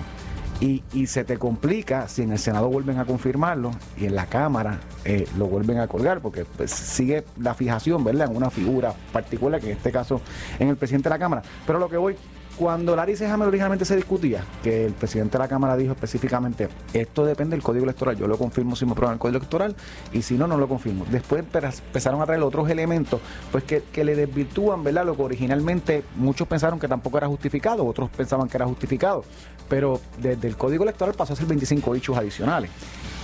Y, 0.60 0.82
y 0.92 1.06
se 1.06 1.24
te 1.24 1.38
complica 1.38 2.06
si 2.06 2.22
en 2.22 2.32
el 2.32 2.38
Senado 2.38 2.68
vuelven 2.68 2.98
a 2.98 3.06
confirmarlo 3.06 3.70
y 3.96 4.04
en 4.04 4.14
la 4.14 4.26
Cámara 4.26 4.80
eh, 5.04 5.26
lo 5.38 5.46
vuelven 5.46 5.78
a 5.78 5.88
colgar, 5.88 6.20
porque 6.20 6.44
pues, 6.44 6.70
sigue 6.70 7.24
la 7.38 7.54
fijación, 7.54 8.04
¿verdad? 8.04 8.30
En 8.30 8.36
una 8.36 8.50
figura 8.50 8.94
particular, 9.12 9.60
que 9.60 9.70
en 9.70 9.76
este 9.78 9.90
caso 9.90 10.20
en 10.58 10.68
el 10.68 10.76
presidente 10.76 11.08
de 11.08 11.14
la 11.14 11.18
Cámara. 11.18 11.42
Pero 11.66 11.78
lo 11.78 11.88
que 11.88 11.96
voy, 11.96 12.16
cuando 12.56 12.94
Larry 12.94 13.14
Hammer 13.24 13.48
originalmente 13.48 13.84
se 13.84 13.96
discutía, 13.96 14.44
que 14.62 14.84
el 14.84 14.92
presidente 14.92 15.38
de 15.38 15.44
la 15.44 15.48
Cámara 15.48 15.76
dijo 15.76 15.92
específicamente, 15.92 16.68
esto 16.92 17.24
depende 17.24 17.56
del 17.56 17.62
código 17.62 17.84
electoral, 17.84 18.16
yo 18.16 18.26
lo 18.26 18.36
confirmo 18.36 18.76
si 18.76 18.84
me 18.84 18.92
aprueban 18.92 19.14
el 19.14 19.18
código 19.18 19.38
electoral 19.38 19.74
y 20.12 20.22
si 20.22 20.34
no, 20.36 20.46
no 20.46 20.58
lo 20.58 20.68
confirmo. 20.68 21.06
Después 21.10 21.42
empe- 21.44 21.72
empezaron 21.86 22.20
a 22.20 22.26
traer 22.26 22.42
otros 22.42 22.68
elementos 22.68 23.20
pues 23.50 23.64
que, 23.64 23.82
que 23.92 24.04
le 24.04 24.14
desvirtúan, 24.14 24.84
¿verdad? 24.84 25.06
Lo 25.06 25.16
que 25.16 25.22
originalmente 25.22 26.04
muchos 26.16 26.46
pensaron 26.46 26.78
que 26.78 26.88
tampoco 26.88 27.16
era 27.18 27.28
justificado, 27.28 27.86
otros 27.86 28.10
pensaban 28.10 28.48
que 28.48 28.56
era 28.58 28.66
justificado, 28.66 29.24
pero 29.68 30.00
desde 30.20 30.46
el 30.48 30.56
código 30.56 30.82
electoral 30.84 31.14
pasó 31.14 31.32
a 31.32 31.36
ser 31.36 31.46
25 31.46 31.94
hechos 31.94 32.16
adicionales. 32.18 32.70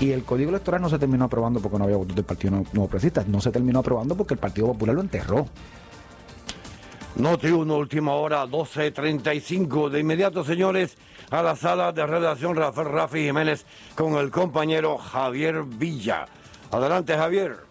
Y 0.00 0.12
el 0.12 0.24
código 0.24 0.50
electoral 0.50 0.80
no 0.80 0.88
se 0.90 0.98
terminó 0.98 1.24
aprobando 1.24 1.60
porque 1.60 1.78
no 1.78 1.84
había 1.84 1.96
votos 1.96 2.14
del 2.14 2.24
Partido 2.24 2.50
Nuevo 2.52 2.88
Progresista, 2.88 3.24
no 3.26 3.40
se 3.40 3.50
terminó 3.50 3.78
aprobando 3.80 4.14
porque 4.14 4.34
el 4.34 4.40
Partido 4.40 4.66
Popular 4.68 4.94
lo 4.94 5.00
enterró. 5.00 5.46
Noti 7.16 7.50
1, 7.50 7.74
última 7.74 8.12
hora, 8.12 8.44
12.35. 8.46 9.88
De 9.88 10.00
inmediato, 10.00 10.44
señores, 10.44 10.98
a 11.30 11.42
la 11.42 11.56
sala 11.56 11.90
de 11.90 12.06
redacción 12.06 12.54
Rafael 12.54 12.88
Rafi 12.88 13.24
Jiménez 13.24 13.64
con 13.94 14.16
el 14.16 14.30
compañero 14.30 14.98
Javier 14.98 15.62
Villa. 15.64 16.26
Adelante, 16.70 17.16
Javier. 17.16 17.65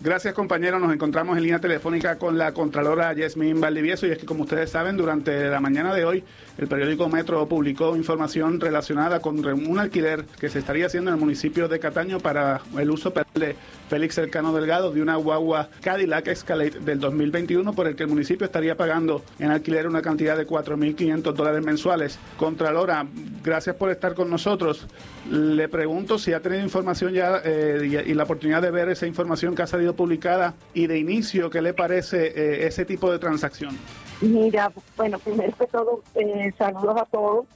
Gracias 0.00 0.34
compañeros, 0.34 0.80
nos 0.80 0.92
encontramos 0.92 1.36
en 1.36 1.44
línea 1.44 1.60
telefónica 1.60 2.18
con 2.18 2.36
la 2.36 2.52
Contralora 2.52 3.12
Yasmín 3.14 3.60
Valdivieso 3.60 4.06
y 4.06 4.10
es 4.10 4.18
que 4.18 4.26
como 4.26 4.42
ustedes 4.42 4.70
saben, 4.70 4.96
durante 4.96 5.48
la 5.48 5.60
mañana 5.60 5.94
de 5.94 6.04
hoy 6.04 6.24
el 6.58 6.68
periódico 6.68 7.08
Metro 7.08 7.48
publicó 7.48 7.96
información 7.96 8.60
relacionada 8.60 9.20
con 9.20 9.44
un 9.44 9.78
alquiler 9.78 10.24
que 10.38 10.48
se 10.48 10.58
estaría 10.58 10.86
haciendo 10.86 11.10
en 11.10 11.14
el 11.14 11.20
municipio 11.20 11.68
de 11.68 11.78
Cataño 11.78 12.20
para 12.20 12.60
el 12.78 12.90
uso 12.90 13.12
de 13.34 13.56
Félix 13.88 14.14
Cercano 14.14 14.52
Delgado 14.54 14.92
de 14.92 15.00
una 15.02 15.16
guagua 15.16 15.68
Cadillac 15.82 16.28
Escalade 16.28 16.80
del 16.80 17.00
2021 17.00 17.72
por 17.72 17.86
el 17.86 17.96
que 17.96 18.04
el 18.04 18.08
municipio 18.08 18.44
estaría 18.44 18.76
pagando 18.76 19.22
en 19.38 19.50
alquiler 19.50 19.86
una 19.86 20.02
cantidad 20.02 20.36
de 20.36 20.46
4.500 20.46 21.32
dólares 21.32 21.64
mensuales. 21.64 22.18
Contralora, 22.36 23.06
gracias 23.42 23.76
por 23.76 23.90
estar 23.90 24.14
con 24.14 24.30
nosotros. 24.30 24.86
Le 25.30 25.68
pregunto 25.68 26.18
si 26.18 26.32
ha 26.32 26.40
tenido 26.40 26.62
información 26.62 27.12
ya 27.12 27.40
eh, 27.44 28.04
y, 28.06 28.14
la 28.14 28.24
oportunidad 28.24 28.62
de 28.62 28.70
ver 28.70 28.88
esa 28.88 29.06
información 29.06 29.54
que 29.54 29.62
ha 29.62 29.66
publicada 29.92 30.54
y 30.72 30.86
de 30.86 30.98
inicio, 30.98 31.50
¿qué 31.50 31.60
le 31.60 31.74
parece 31.74 32.28
eh, 32.28 32.66
ese 32.66 32.84
tipo 32.84 33.10
de 33.12 33.18
transacción? 33.18 33.76
Mira, 34.22 34.72
bueno, 34.96 35.18
primero 35.18 35.54
que 35.56 35.66
todo, 35.66 36.02
eh, 36.14 36.50
saludos 36.56 36.96
a 37.02 37.04
todos. 37.04 37.46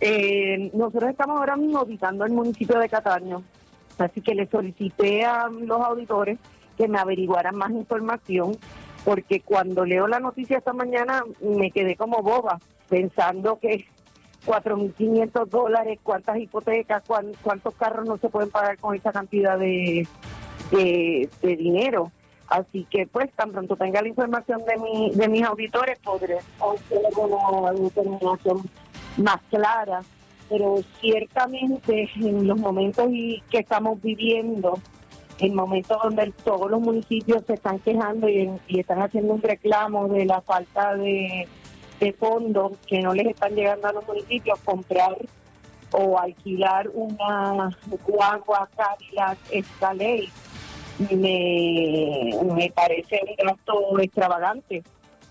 Eh, 0.00 0.70
nosotros 0.74 1.10
estamos 1.10 1.38
ahora 1.38 1.56
mismo 1.56 1.78
auditando 1.78 2.24
el 2.24 2.32
municipio 2.32 2.78
de 2.78 2.88
Cataño, 2.88 3.42
así 3.98 4.20
que 4.20 4.34
le 4.34 4.46
solicité 4.48 5.24
a 5.24 5.48
los 5.48 5.80
auditores 5.80 6.38
que 6.76 6.86
me 6.86 6.98
averiguaran 6.98 7.56
más 7.56 7.70
información, 7.70 8.56
porque 9.04 9.40
cuando 9.40 9.84
leo 9.84 10.06
la 10.06 10.20
noticia 10.20 10.58
esta 10.58 10.72
mañana 10.72 11.24
me 11.40 11.70
quedé 11.70 11.96
como 11.96 12.22
boba, 12.22 12.58
pensando 12.88 13.58
que 13.58 13.86
4.500 14.46 15.46
dólares, 15.48 15.98
cuántas 16.02 16.38
hipotecas, 16.38 17.02
cuán- 17.06 17.32
cuántos 17.42 17.74
carros 17.74 18.06
no 18.06 18.16
se 18.18 18.28
pueden 18.28 18.50
pagar 18.50 18.78
con 18.78 18.94
esa 18.94 19.12
cantidad 19.12 19.58
de, 19.58 20.06
de, 20.70 21.28
de 21.42 21.56
dinero. 21.56 22.10
Así 22.48 22.86
que, 22.90 23.06
pues, 23.06 23.30
tan 23.32 23.52
pronto 23.52 23.76
tenga 23.76 24.00
la 24.00 24.08
información 24.08 24.62
de, 24.64 24.76
mi, 24.78 25.10
de 25.14 25.28
mis 25.28 25.44
auditores, 25.44 25.98
podré 25.98 26.38
hacer 26.38 27.02
una 27.16 27.72
determinación 27.72 28.62
más 29.18 29.40
clara. 29.50 30.00
Pero 30.48 30.76
ciertamente, 31.00 32.08
en 32.16 32.46
los 32.46 32.58
momentos 32.58 33.08
y 33.10 33.42
que 33.50 33.58
estamos 33.58 34.00
viviendo, 34.00 34.78
en 35.40 35.54
momentos 35.54 35.98
donde 36.02 36.32
todos 36.42 36.70
los 36.70 36.80
municipios 36.80 37.44
se 37.46 37.54
están 37.54 37.78
quejando 37.80 38.30
y, 38.30 38.50
están 38.68 39.02
haciendo 39.02 39.34
un 39.34 39.42
reclamo 39.42 40.08
de 40.08 40.24
la 40.24 40.40
falta 40.40 40.96
de, 40.96 41.46
fondos 42.18 42.78
que 42.86 43.00
no 43.00 43.12
les 43.12 43.26
están 43.26 43.54
llegando 43.54 43.88
a 43.88 43.92
los 43.92 44.06
municipios, 44.06 44.58
comprar 44.60 45.18
o 45.90 46.18
alquilar 46.18 46.88
una 46.94 47.76
guagua 48.06 48.68
Cadillac 48.76 49.38
Escalade 49.50 50.28
me, 51.16 52.30
me 52.54 52.70
parece 52.70 53.20
un 53.26 53.46
gasto 53.46 53.98
extravagante 54.00 54.82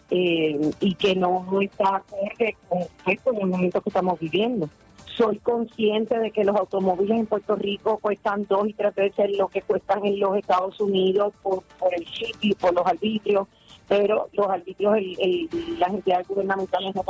eh, 0.09 0.71
y 0.79 0.95
que 0.95 1.15
no 1.15 1.45
está 1.61 1.97
acorde 1.97 2.55
con, 2.69 2.79
pues, 3.03 3.21
con 3.21 3.35
el 3.37 3.47
momento 3.47 3.81
que 3.81 3.89
estamos 3.89 4.19
viviendo. 4.19 4.69
Soy 5.05 5.37
consciente 5.39 6.17
de 6.19 6.29
que 6.31 6.43
los 6.43 6.55
automóviles 6.55 7.17
en 7.19 7.25
Puerto 7.25 7.55
Rico 7.55 7.97
cuestan 7.97 8.45
dos 8.47 8.67
y 8.67 8.73
tres 8.73 8.93
veces 8.93 9.35
lo 9.35 9.47
que 9.47 9.61
cuestan 9.63 10.05
en 10.05 10.19
los 10.19 10.37
Estados 10.37 10.79
Unidos 10.79 11.33
por, 11.41 11.63
por 11.79 11.93
el 11.93 12.05
y 12.41 12.53
por 12.53 12.73
los 12.73 12.85
arbitrios, 12.85 13.47
pero 13.87 14.29
los 14.33 14.47
arbitrios, 14.47 14.95
el, 14.97 15.15
el- 15.19 15.79
las 15.79 15.89
entidades 15.89 16.27
gubernamentales 16.27 16.93
no, 16.93 17.03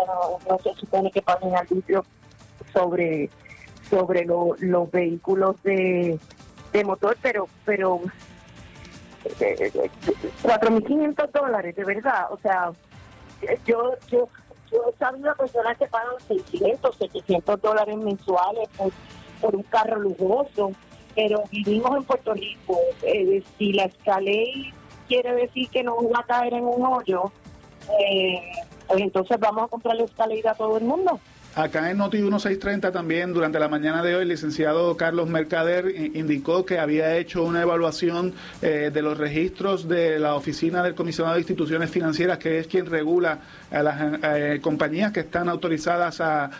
no 0.49 0.57
se 0.59 0.73
supone 0.75 1.11
que 1.11 1.21
paguen 1.21 1.53
arbitrios 1.55 2.05
sobre 2.73 3.29
sobre 3.89 4.25
lo- 4.25 4.55
los 4.59 4.89
vehículos 4.91 5.61
de, 5.63 6.17
de 6.73 6.83
motor, 6.85 7.17
pero 7.21 7.47
pero 7.65 8.01
4.500 9.29 11.31
dólares, 11.31 11.75
de 11.75 11.83
verdad. 11.83 12.31
O 12.31 12.39
sea, 12.39 12.71
yo 13.65 13.93
yo 14.09 14.29
yo 14.71 14.83
he 14.89 14.93
sabido 14.97 15.35
personas 15.35 15.77
que 15.77 15.87
pagan 15.87 16.15
600, 16.27 16.97
700 16.97 17.61
dólares 17.61 17.97
mensuales 17.97 18.67
por, 18.77 18.91
por 19.39 19.55
un 19.55 19.63
carro 19.63 19.99
lujoso, 19.99 20.71
pero 21.15 21.43
vivimos 21.51 21.97
en 21.97 22.03
Puerto 22.03 22.33
Rico. 22.33 22.77
Eh, 23.03 23.43
si 23.57 23.73
la 23.73 23.85
escalé 23.85 24.73
quiere 25.07 25.33
decir 25.33 25.69
que 25.69 25.83
no 25.83 25.95
va 26.09 26.19
a 26.19 26.25
caer 26.25 26.55
en 26.55 26.65
un 26.65 26.85
hoyo, 26.85 27.31
eh, 27.99 28.41
pues 28.87 29.01
entonces 29.01 29.39
vamos 29.39 29.65
a 29.65 29.67
comprar 29.67 29.95
la 29.95 30.03
escalera 30.03 30.51
a 30.51 30.55
todo 30.55 30.77
el 30.77 30.83
mundo. 30.83 31.19
Acá 31.57 31.89
en 31.89 31.97
Noti 31.97 32.17
1630 32.17 32.91
también 32.91 33.33
durante 33.33 33.57
la 33.57 33.67
mañana 33.67 34.03
de 34.03 34.13
hoy 34.13 34.21
el 34.21 34.27
licenciado 34.27 34.95
Carlos 34.95 35.27
Mercader 35.27 35.89
indicó 36.13 36.63
que 36.63 36.77
había 36.77 37.17
hecho 37.17 37.43
una 37.43 37.63
evaluación 37.63 38.35
eh, 38.61 38.91
de 38.93 39.01
los 39.01 39.17
registros 39.17 39.87
de 39.87 40.19
la 40.19 40.35
oficina 40.35 40.83
del 40.83 40.93
comisionado 40.93 41.33
de 41.33 41.41
instituciones 41.41 41.89
financieras 41.89 42.37
que 42.37 42.59
es 42.59 42.67
quien 42.67 42.85
regula 42.85 43.39
a 43.71 43.81
las 43.81 44.19
eh, 44.23 44.59
compañías 44.61 45.11
que 45.11 45.21
están 45.21 45.49
autorizadas 45.49 46.21
a, 46.21 46.51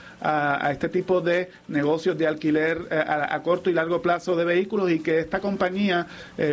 este 0.72 0.90
tipo 0.90 1.22
de 1.22 1.52
negocios 1.68 2.18
de 2.18 2.26
alquiler 2.26 2.88
eh, 2.90 2.98
a, 2.98 3.40
corto 3.44 3.70
y 3.70 3.74
largo 3.74 4.02
plazo 4.02 4.36
de 4.36 4.46
vehículos 4.46 4.90
y 4.90 5.00
que 5.00 5.20
esta 5.20 5.40
compañía 5.40 6.08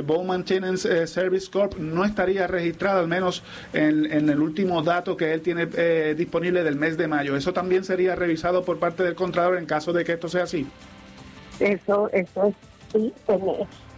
Bowman 0.05 0.45
eh, 0.51 1.07
Service 1.07 1.51
Corp 1.51 1.79
no 1.79 2.05
estaría 2.05 2.47
registrada 2.47 3.01
al 3.01 3.09
menos 3.09 3.43
en, 3.73 4.13
en 4.13 4.29
el 4.29 4.39
último 4.39 4.83
dato 4.83 5.17
que 5.17 5.33
él 5.33 5.41
tiene 5.41 5.65
disponible 6.15 6.63
del 6.63 6.77
mes 6.77 6.99
de 6.99 7.09
mayo. 7.09 7.37
Eso 7.37 7.55
también 7.55 7.85
sería 7.85 8.15
revisado 8.15 8.34
por 8.65 8.79
parte 8.79 9.03
del 9.03 9.15
Contralor 9.15 9.59
en 9.59 9.67
caso 9.67 9.93
de 9.93 10.05
que 10.05 10.13
esto 10.13 10.29
sea 10.29 10.45
así. 10.45 10.67
Eso, 11.61 12.09
eso 12.13 12.45
es, 12.47 12.55
sí. 12.93 13.13
ten- 13.27 13.43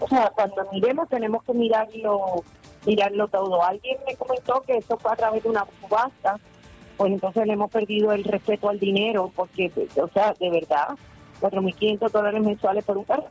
o 0.01 0.09
sea, 0.09 0.31
cuando 0.35 0.67
miremos 0.73 1.09
tenemos 1.09 1.43
que 1.45 1.53
mirarlo, 1.55 2.45
mirarlo 2.85 3.29
todo. 3.29 3.63
Alguien 3.65 3.97
me 4.07 4.15
comentó 4.17 4.63
que 4.67 4.77
esto 4.77 4.99
fue 4.99 5.13
a 5.13 5.17
través 5.17 5.43
de 5.43 5.49
una 5.49 5.65
subasta, 5.81 6.39
pues 6.97 7.13
entonces 7.13 7.47
le 7.47 7.55
hemos 7.55 7.71
perdido 7.71 8.13
el 8.13 8.25
respeto 8.25 8.69
al 8.69 8.79
dinero, 8.79 9.31
porque, 9.35 9.71
o 9.97 10.09
sea, 10.09 10.35
de 10.39 10.51
verdad, 10.51 10.89
4.500 11.41 12.11
dólares 12.11 12.43
mensuales 12.43 12.85
por 12.85 12.99
un 12.99 13.05
carro. 13.05 13.27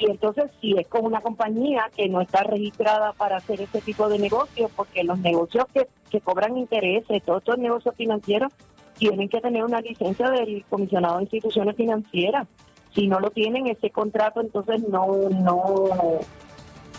Y 0.00 0.08
entonces, 0.08 0.44
si 0.60 0.78
es 0.78 0.86
con 0.86 1.04
una 1.04 1.20
compañía 1.20 1.90
que 1.96 2.08
no 2.08 2.20
está 2.20 2.44
registrada 2.44 3.12
para 3.14 3.38
hacer 3.38 3.60
este 3.60 3.80
tipo 3.80 4.08
de 4.08 4.18
negocios, 4.20 4.70
porque 4.76 5.02
los 5.02 5.18
negocios 5.18 5.64
que, 5.74 5.88
que 6.08 6.20
cobran 6.20 6.56
intereses, 6.56 7.22
todos 7.24 7.40
estos 7.40 7.58
negocios 7.58 7.94
financieros, 7.96 8.52
tienen 8.98 9.28
que 9.28 9.40
tener 9.40 9.64
una 9.64 9.80
licencia 9.80 10.30
del 10.30 10.64
comisionado 10.68 11.16
de 11.16 11.22
instituciones 11.24 11.76
financieras. 11.76 12.46
Si 12.94 13.06
no 13.06 13.20
lo 13.20 13.30
tienen, 13.30 13.66
ese 13.66 13.90
contrato 13.90 14.40
entonces 14.40 14.82
no, 14.88 15.06
no, 15.30 15.84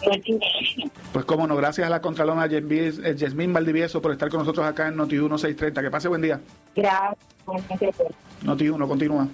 no 0.06 0.12
es 0.12 0.28
indebido. 0.28 0.92
Pues 1.12 1.26
cómo 1.26 1.48
no, 1.48 1.56
gracias 1.56 1.88
a 1.88 1.90
la 1.90 2.02
Contralora 2.02 2.48
Yasmín 2.48 3.50
eh, 3.50 3.54
Valdivieso 3.54 4.02
por 4.02 4.12
estar 4.12 4.30
con 4.30 4.40
nosotros 4.40 4.66
acá 4.66 4.88
en 4.88 4.96
Noti 4.96 5.16
1630. 5.16 5.82
Que 5.82 5.92
pase 5.92 6.08
buen 6.08 6.22
día. 6.22 6.40
Gracias. 6.76 7.18
Noti 8.44 8.70
1, 8.70 8.88
continúa. 8.88 9.28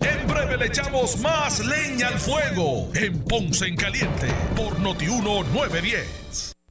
En 0.00 0.26
breve 0.26 0.56
le 0.56 0.66
echamos 0.66 1.20
más 1.20 1.64
leña 1.64 2.08
al 2.08 2.18
fuego 2.18 2.88
en 2.94 3.22
Ponce 3.24 3.66
en 3.66 3.76
Caliente 3.76 4.28
por 4.56 4.80
Notiuno 4.80 5.44
910. 5.52 6.51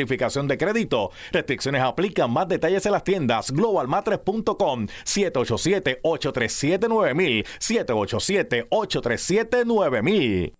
verificación 0.00 0.48
de 0.48 0.58
crédito. 0.58 1.10
Restricciones 1.32 1.82
aplican. 1.82 2.30
Más 2.30 2.48
detalles 2.48 2.86
en 2.86 2.92
las 2.92 3.04
tiendas 3.04 3.50
globalmatres.com 3.50 4.86
787-837-9000 5.04 7.46
787-837-9000 7.60 10.59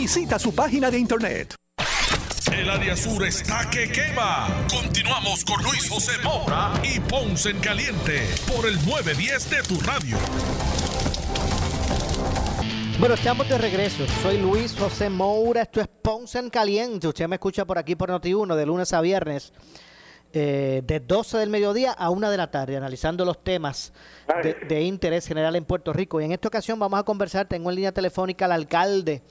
Visita 0.00 0.38
su 0.38 0.54
página 0.54 0.92
de 0.92 0.98
internet. 1.00 1.56
El 2.52 2.70
área 2.70 2.96
sur 2.96 3.26
está 3.26 3.68
que 3.68 3.90
quema. 3.90 4.46
Continuamos 4.70 5.44
con 5.44 5.60
Luis 5.64 5.88
José 5.90 6.12
Moura 6.22 6.72
y 6.84 7.00
Ponce 7.00 7.50
en 7.50 7.58
Caliente 7.58 8.22
por 8.46 8.64
el 8.66 8.76
910 8.86 9.50
de 9.50 9.62
tu 9.64 9.80
radio. 9.80 10.16
Bueno, 13.00 13.16
estamos 13.16 13.48
de 13.48 13.58
regreso. 13.58 14.06
Soy 14.22 14.38
Luis 14.38 14.76
José 14.78 15.10
Moura. 15.10 15.62
Esto 15.62 15.80
es 15.80 15.88
Ponce 15.88 16.38
en 16.38 16.48
Caliente. 16.48 17.08
Usted 17.08 17.26
me 17.26 17.34
escucha 17.34 17.64
por 17.64 17.76
aquí 17.76 17.96
por 17.96 18.08
Noti1 18.08 18.54
de 18.54 18.66
lunes 18.66 18.92
a 18.92 19.00
viernes. 19.00 19.52
eh, 20.32 20.82
de 20.86 21.00
12 21.00 21.38
del 21.38 21.50
mediodía 21.50 21.90
a 21.90 22.10
1 22.10 22.30
de 22.30 22.36
la 22.36 22.50
tarde, 22.52 22.76
analizando 22.76 23.24
los 23.24 23.42
temas 23.42 23.92
de, 24.44 24.54
de 24.68 24.82
interés 24.82 25.26
general 25.26 25.56
en 25.56 25.64
Puerto 25.64 25.92
Rico. 25.92 26.20
Y 26.20 26.24
en 26.24 26.32
esta 26.32 26.46
ocasión 26.48 26.78
vamos 26.78 27.00
a 27.00 27.02
conversar, 27.02 27.48
tengo 27.48 27.70
en 27.70 27.76
línea 27.76 27.92
telefónica 27.92 28.44
al 28.44 28.52
alcalde 28.52 29.22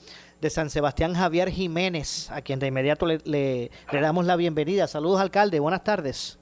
de 0.41 0.49
San 0.49 0.69
Sebastián, 0.69 1.13
Javier 1.15 1.49
Jiménez, 1.49 2.29
a 2.31 2.41
quien 2.41 2.59
de 2.59 2.67
inmediato 2.67 3.05
le, 3.05 3.19
le- 3.25 3.71
le 3.91 4.01
damos 4.01 4.25
la 4.25 4.35
bienvenida. 4.35 4.87
Saludos, 4.87 5.19
alcalde, 5.19 5.59
buenas 5.59 5.83
tardes. 5.83 6.37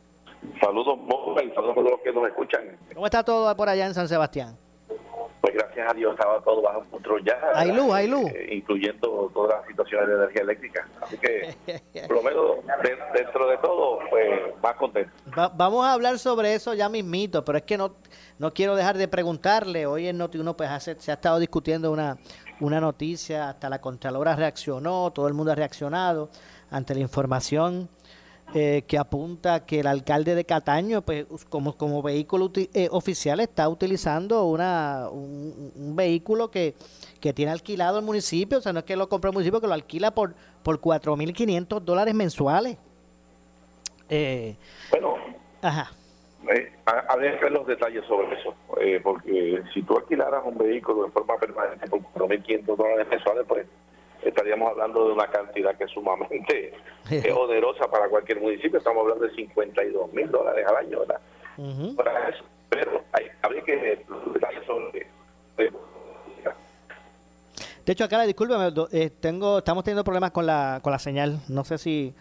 Saludos, 0.60 0.98
Moura, 1.00 1.44
y 1.44 1.50
saludos 1.52 1.72
a 1.72 1.76
todos 1.76 1.92
los 1.92 2.02
que 2.02 2.12
nos 2.12 2.28
escuchan. 2.28 2.62
¿Cómo 2.94 3.06
está 3.06 3.24
todo 3.24 3.56
por 3.56 3.70
allá 3.70 3.86
en 3.88 3.94
San 3.94 4.08
Sebastián? 4.08 4.58
Pues 5.42 5.54
gracias 5.54 5.92
a 5.92 5.94
Dios 5.94 6.14
estaba 6.14 6.42
todo 6.42 6.62
bajo 6.62 6.84
control 6.92 7.24
ya. 7.24 7.38
Hay 7.54 7.72
luz, 7.72 7.94
hay 7.94 8.08
luz. 8.08 8.30
eh, 8.32 8.50
incluyendo 8.56 9.30
todas 9.34 9.60
las 9.60 9.68
situaciones 9.68 10.08
de 10.10 10.16
energía 10.16 10.42
eléctrica. 10.42 10.88
Así 11.02 11.18
que, 11.18 11.56
por 12.08 12.18
lo 12.18 12.24
menos 12.24 12.46
de- 12.84 12.98
dentro 13.22 13.48
de 13.48 13.58
todo, 13.60 14.00
pues 14.10 14.28
más 14.62 14.76
contento. 14.76 15.12
Va- 15.38 15.50
vamos 15.56 15.86
a 15.86 15.94
hablar 15.94 16.18
sobre 16.20 16.54
eso 16.56 16.74
ya 16.74 16.90
mismito, 16.90 17.46
pero 17.46 17.60
es 17.60 17.64
que 17.64 17.78
no, 17.78 17.94
no 18.40 18.54
quiero 18.54 18.76
dejar 18.76 18.98
de 18.98 19.08
preguntarle. 19.08 19.86
Hoy 19.86 20.08
en 20.08 20.20
Noti1 20.20 20.56
pues 20.56 20.70
hace- 20.70 21.00
se 21.00 21.12
ha 21.12 21.16
estado 21.16 21.38
discutiendo 21.40 21.92
una, 21.92 22.18
una 22.60 22.80
noticia, 22.80 23.50
hasta 23.50 23.70
la 23.70 23.80
Contralora 23.80 24.36
reaccionó, 24.36 25.12
todo 25.12 25.28
el 25.28 25.34
mundo 25.34 25.52
ha 25.52 25.56
reaccionado 25.56 26.30
ante 26.72 26.94
la 26.96 27.02
información 27.02 27.90
eh, 28.54 28.84
que 28.88 28.98
apunta 28.98 29.66
que 29.66 29.80
el 29.80 29.88
alcalde 29.88 30.36
de 30.36 30.46
Cataño, 30.46 31.02
pues 31.02 31.26
como, 31.50 31.76
como 31.76 32.02
vehículo 32.02 32.52
eh, 32.56 32.88
oficial, 32.92 33.40
está 33.40 33.68
utilizando 33.68 34.46
una, 34.46 35.10
un, 35.12 35.72
un 35.76 35.96
vehículo 35.96 36.52
que, 36.52 36.76
que 37.20 37.34
tiene 37.34 37.52
alquilado 37.52 38.00
el 38.00 38.06
municipio, 38.06 38.60
o 38.60 38.62
sea, 38.62 38.72
no 38.72 38.80
es 38.80 38.86
que 38.86 38.96
lo 38.96 39.10
compró 39.10 39.32
el 39.32 39.34
municipio, 39.34 39.60
que 39.60 39.68
lo 39.68 39.74
alquila 39.74 40.12
por, 40.12 40.36
por 40.64 40.80
4.500 40.80 41.82
dólares 41.82 42.14
mensuales. 42.14 42.78
Eh, 44.10 44.56
Bueno, 44.92 45.16
ajá. 45.62 45.92
Eh, 46.50 46.72
ha- 46.86 47.06
habría 47.10 47.38
que 47.38 47.46
ver 47.46 47.52
los 47.54 47.68
detalles 47.68 48.04
sobre 48.06 48.40
eso, 48.40 48.54
eh, 48.80 49.00
porque 49.04 49.62
si 49.74 49.82
tú 49.84 49.98
alquilaras 49.98 50.44
un 50.46 50.58
vehículo 50.58 51.06
en 51.06 51.12
forma 51.12 51.38
permanente 51.38 51.88
por 51.88 52.00
4.500 52.14 52.76
dólares 52.78 53.08
mensuales, 53.10 53.46
pues 53.48 53.68
estaríamos 54.24 54.72
hablando 54.72 55.08
de 55.08 55.14
una 55.14 55.28
cantidad 55.28 55.76
que 55.78 55.84
es 55.86 55.92
sumamente 55.92 56.74
eh, 57.12 57.32
onerosa 57.32 57.88
para 57.90 58.08
cualquier 58.10 58.40
municipio. 58.42 58.78
Estamos 58.78 59.02
hablando 59.04 59.26
de 59.26 59.36
52 59.36 60.14
mil 60.14 60.30
dólares 60.32 60.66
al 60.68 60.76
año, 60.78 61.00
¿verdad? 61.00 61.20
Para 61.96 62.30
eso. 62.30 62.44
Pero 62.70 63.02
hay, 63.14 63.28
habría 63.42 63.62
que 63.64 63.76
ver 63.76 64.04
los 64.10 64.34
detalles 64.34 64.66
sobre 64.66 65.08
eh, 65.60 65.72
De 67.86 67.94
hecho, 67.94 68.04
acá, 68.04 68.24
discúlpeme, 68.24 68.72
eh, 68.92 69.12
tengo, 69.20 69.60
estamos 69.60 69.84
teniendo 69.84 70.04
problemas 70.04 70.32
con 70.32 70.46
la, 70.46 70.80
con 70.82 70.92
la 70.92 71.00
señal. 71.00 71.40
No 71.48 71.64
sé 71.64 71.78
si 71.78 72.14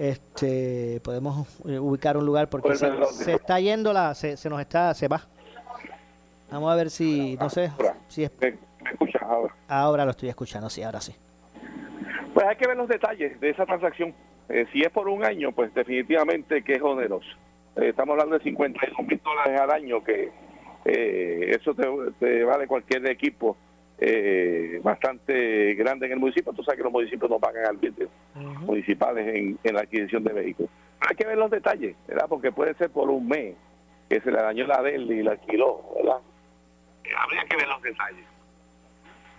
este 0.00 0.98
podemos 1.04 1.46
eh, 1.68 1.78
ubicar 1.78 2.16
un 2.16 2.24
lugar 2.24 2.48
porque 2.48 2.74
se, 2.74 3.34
está 3.34 3.60
yendo 3.60 3.92
la, 3.92 4.14
se, 4.14 4.38
se 4.38 4.48
nos 4.48 4.58
está, 4.58 4.94
se 4.94 5.08
va. 5.08 5.20
Vamos 6.50 6.72
a 6.72 6.74
ver 6.74 6.88
si, 6.88 7.36
no 7.36 7.50
sé, 7.50 7.70
si 8.08 8.24
es... 8.24 8.32
¿Me 8.40 8.90
escuchas 8.90 9.22
ahora? 9.22 9.54
Ahora 9.68 10.04
lo 10.06 10.12
estoy 10.12 10.30
escuchando, 10.30 10.70
sí, 10.70 10.82
ahora 10.82 11.02
sí. 11.02 11.14
Pues 12.32 12.46
hay 12.46 12.56
que 12.56 12.66
ver 12.66 12.76
los 12.78 12.88
detalles 12.88 13.38
de 13.40 13.50
esa 13.50 13.66
transacción. 13.66 14.14
Eh, 14.48 14.66
si 14.72 14.80
es 14.80 14.90
por 14.90 15.06
un 15.08 15.22
año, 15.22 15.52
pues 15.52 15.72
definitivamente 15.74 16.62
que 16.62 16.74
es 16.74 16.82
oneroso. 16.82 17.28
Eh, 17.76 17.90
estamos 17.90 18.14
hablando 18.14 18.38
de 18.38 18.44
52 18.44 19.06
mil 19.06 19.20
dólares 19.22 19.60
al 19.60 19.70
año, 19.70 20.02
que 20.02 20.30
eh, 20.86 21.56
eso 21.60 21.74
te, 21.74 21.86
te 22.18 22.42
vale 22.42 22.66
cualquier 22.66 23.06
equipo 23.10 23.56
eh, 24.00 24.80
bastante 24.82 25.74
grande 25.74 26.06
en 26.06 26.12
el 26.12 26.18
municipio. 26.18 26.52
Tú 26.52 26.62
sabes 26.62 26.78
que 26.78 26.84
los 26.84 26.92
municipios 26.92 27.30
no 27.30 27.38
pagan 27.38 27.66
arbitrios 27.66 28.08
municipales 28.34 29.26
en, 29.34 29.58
en 29.62 29.74
la 29.74 29.82
adquisición 29.82 30.24
de 30.24 30.32
vehículos. 30.32 30.70
Hay 31.00 31.14
que 31.16 31.26
ver 31.26 31.36
los 31.38 31.50
detalles, 31.50 31.96
¿verdad? 32.08 32.26
Porque 32.28 32.50
puede 32.52 32.74
ser 32.74 32.90
por 32.90 33.10
un 33.10 33.26
mes 33.28 33.54
que 34.08 34.20
se 34.20 34.30
le 34.30 34.40
dañó 34.40 34.66
la 34.66 34.82
de 34.82 34.94
él 34.94 35.10
y 35.10 35.22
la 35.22 35.32
alquiló, 35.32 35.82
¿verdad? 35.96 36.18
Eh, 37.04 37.08
habría 37.16 37.44
que 37.44 37.56
ver 37.56 37.68
los 37.68 37.82
detalles. 37.82 38.24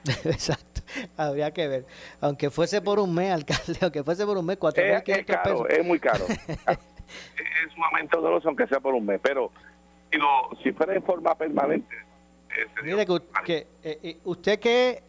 Exacto, 0.25 0.81
habría 1.17 1.51
que 1.51 1.67
ver. 1.67 1.85
Aunque 2.21 2.49
fuese 2.49 2.81
por 2.81 2.99
un 2.99 3.13
mes, 3.13 3.31
alcalde, 3.31 3.77
aunque 3.81 4.03
fuese 4.03 4.25
por 4.25 4.37
un 4.37 4.45
mes, 4.45 4.57
cuatro 4.57 4.83
Es, 4.83 5.03
es 5.07 5.25
caro, 5.25 5.67
es 5.67 5.85
muy 5.85 5.99
caro. 5.99 6.25
es 6.27 7.73
sumamente 7.73 8.17
oneroso 8.17 8.47
aunque 8.47 8.67
sea 8.67 8.79
por 8.79 8.93
un 8.95 9.05
mes, 9.05 9.19
pero 9.21 9.51
si, 10.11 10.17
lo- 10.17 10.49
si 10.63 10.71
fuera 10.71 10.95
en 10.95 11.03
forma 11.03 11.35
permanente, 11.35 11.95
Mire 12.83 13.05
que, 13.45 13.67
eh, 13.83 13.99
eh, 14.03 14.19
usted 14.23 14.59
que 14.59 15.03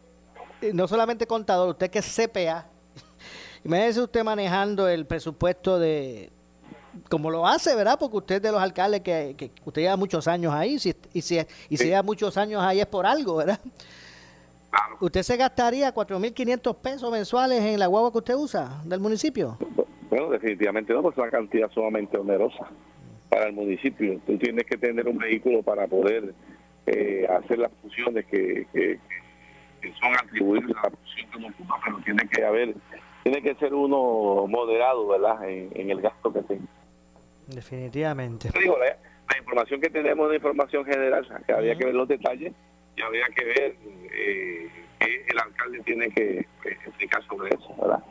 eh, 0.61 0.73
no 0.73 0.87
solamente 0.87 1.27
contador, 1.27 1.71
usted 1.71 1.91
que 1.91 1.99
es 1.99 2.07
CPA, 2.07 2.67
imagínese 3.65 4.01
usted 4.01 4.25
manejando 4.25 4.89
el 4.89 5.07
presupuesto 5.07 5.79
de 5.79 6.31
como 7.09 7.31
lo 7.31 7.47
hace, 7.47 7.75
¿verdad? 7.75 7.99
Porque 7.99 8.19
usted 8.19 8.35
es 8.37 8.43
de 8.43 8.53
los 8.53 8.61
alcaldes 8.61 9.01
que, 9.01 9.35
que 9.37 9.51
usted 9.65 9.83
lleva 9.83 9.97
muchos 9.97 10.29
años 10.29 10.53
ahí, 10.53 10.79
si, 10.79 10.95
y 11.15 11.23
si, 11.23 11.39
y 11.71 11.77
si 11.77 11.85
lleva 11.87 12.03
muchos 12.03 12.37
años 12.37 12.63
ahí 12.63 12.81
es 12.81 12.87
por 12.87 13.07
algo, 13.07 13.37
¿verdad? 13.37 13.59
¿Usted 15.01 15.23
se 15.23 15.37
gastaría 15.37 15.93
4.500 15.95 16.77
pesos 16.77 17.11
mensuales 17.11 17.63
en 17.63 17.79
la 17.79 17.87
guagua 17.87 18.13
que 18.13 18.19
usted 18.19 18.35
usa 18.35 18.83
del 18.85 19.01
municipio? 19.01 19.59
bueno, 20.13 20.29
definitivamente 20.29 20.93
no, 20.93 21.01
pues 21.01 21.15
es 21.15 21.19
una 21.19 21.31
cantidad 21.31 21.71
sumamente 21.71 22.19
onerosa 22.19 22.69
para 23.31 23.47
el 23.47 23.55
municipio. 23.55 24.21
Tú 24.27 24.37
tienes 24.37 24.67
que 24.67 24.77
tener 24.77 25.09
un 25.09 25.17
vehículo 25.17 25.63
para 25.63 25.87
poder 25.87 26.35
eh, 26.87 27.27
hacer 27.29 27.59
las 27.59 27.73
funciones 27.81 28.25
que, 28.27 28.67
que- 28.73 28.99
que 29.81 29.93
son 29.95 30.15
atribuibles 30.15 30.77
a 30.77 30.83
la 30.85 30.91
función 30.91 31.31
que 31.31 31.39
uno 31.39 31.49
ocupa, 31.49 31.81
pero 31.85 31.99
tiene 32.05 32.29
que 32.29 32.45
haber 32.45 32.75
tiene 33.25 33.43
que 33.43 33.55
ser 33.57 33.73
uno 33.75 34.47
moderado, 34.49 35.07
¿verdad? 35.09 35.49
En, 35.49 35.71
en 35.75 35.91
el 35.91 36.01
gasto 36.01 36.33
que 36.33 36.43
tenga. 36.43 36.67
Definitivamente. 37.49 38.51
Digo, 38.59 38.77
la, 38.79 38.87
la 38.87 39.39
información 39.39 39.81
que 39.81 39.91
tenemos 39.91 40.25
es 40.25 40.29
una 40.29 40.37
información 40.37 40.85
general, 40.85 41.23
o 41.25 41.29
sea, 41.29 41.39
que 41.39 41.53
habría 41.53 41.77
que 41.77 41.85
ver 41.85 41.95
los 41.95 42.09
detalles 42.09 42.53
y 42.97 43.03
habría 43.03 43.27
que 43.35 43.45
ver 43.45 43.77
eh, 44.13 44.69
qué 44.99 45.25
el 45.29 45.39
alcalde 45.39 45.81
tiene 45.85 46.09
que 46.11 46.47
que 46.63 46.69
explicar 46.71 47.23
sobre 47.27 47.49
eso, 47.55 47.75
¿verdad? 47.81 48.03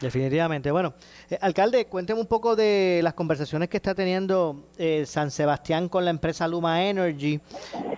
Definitivamente. 0.00 0.70
Bueno, 0.70 0.94
eh, 1.28 1.36
alcalde, 1.42 1.84
cuénteme 1.86 2.20
un 2.20 2.26
poco 2.26 2.56
de 2.56 3.00
las 3.02 3.12
conversaciones 3.12 3.68
que 3.68 3.76
está 3.76 3.94
teniendo 3.94 4.64
eh, 4.78 5.04
San 5.06 5.30
Sebastián 5.30 5.90
con 5.90 6.06
la 6.06 6.10
empresa 6.10 6.48
Luma 6.48 6.84
Energy 6.86 7.38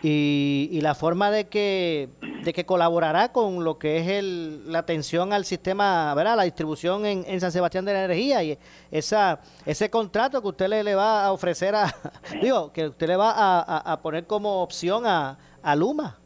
y, 0.02 0.80
la 0.82 0.96
forma 0.96 1.30
de 1.30 1.46
que 1.46 2.08
de 2.42 2.52
que 2.52 2.66
colaborará 2.66 3.30
con 3.30 3.62
lo 3.62 3.78
que 3.78 3.98
es 3.98 4.08
el, 4.08 4.72
la 4.72 4.80
atención 4.80 5.32
al 5.32 5.44
sistema, 5.44 6.12
¿verdad? 6.16 6.36
La 6.36 6.42
distribución 6.42 7.06
en, 7.06 7.40
San 7.40 7.52
Sebastián 7.52 7.84
de 7.84 7.92
la 7.92 8.04
energía 8.06 8.42
y 8.42 8.58
esa 8.90 9.38
ese 9.64 9.88
contrato 9.88 10.42
que 10.42 10.48
usted 10.48 10.68
le, 10.68 10.94
va 10.96 11.24
a 11.24 11.30
ofrecer 11.30 11.76
a, 11.76 11.94
digo, 12.42 12.72
que 12.72 12.88
usted 12.88 13.06
le 13.06 13.14
va 13.16 13.30
a, 13.30 13.60
a- 13.60 13.92
a 13.92 14.02
poner 14.02 14.26
como 14.26 14.60
opción 14.60 15.06
a, 15.06 15.38
a 15.62 15.76
Luma 15.76 16.18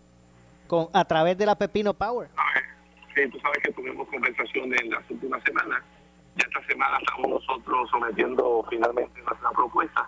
con 0.67 0.89
a 0.95 1.05
través 1.05 1.37
de 1.37 1.45
la 1.45 1.55
Pepino 1.55 1.93
Power. 1.93 2.31
Sí, 3.17 3.27
tú 3.31 3.41
sabes 3.41 3.59
que 3.63 3.73
tuvimos 3.73 4.07
conversaciones 4.09 4.79
en 4.83 4.91
las 4.91 5.11
últimas 5.11 5.43
semanas. 5.43 5.83
Ya 6.35 6.45
esta 6.47 6.63
semana 6.67 6.99
estamos 6.99 7.31
nosotros 7.31 7.89
sometiendo 7.89 8.63
finalmente 8.69 9.23
nuestra 9.23 9.51
propuesta. 9.53 10.07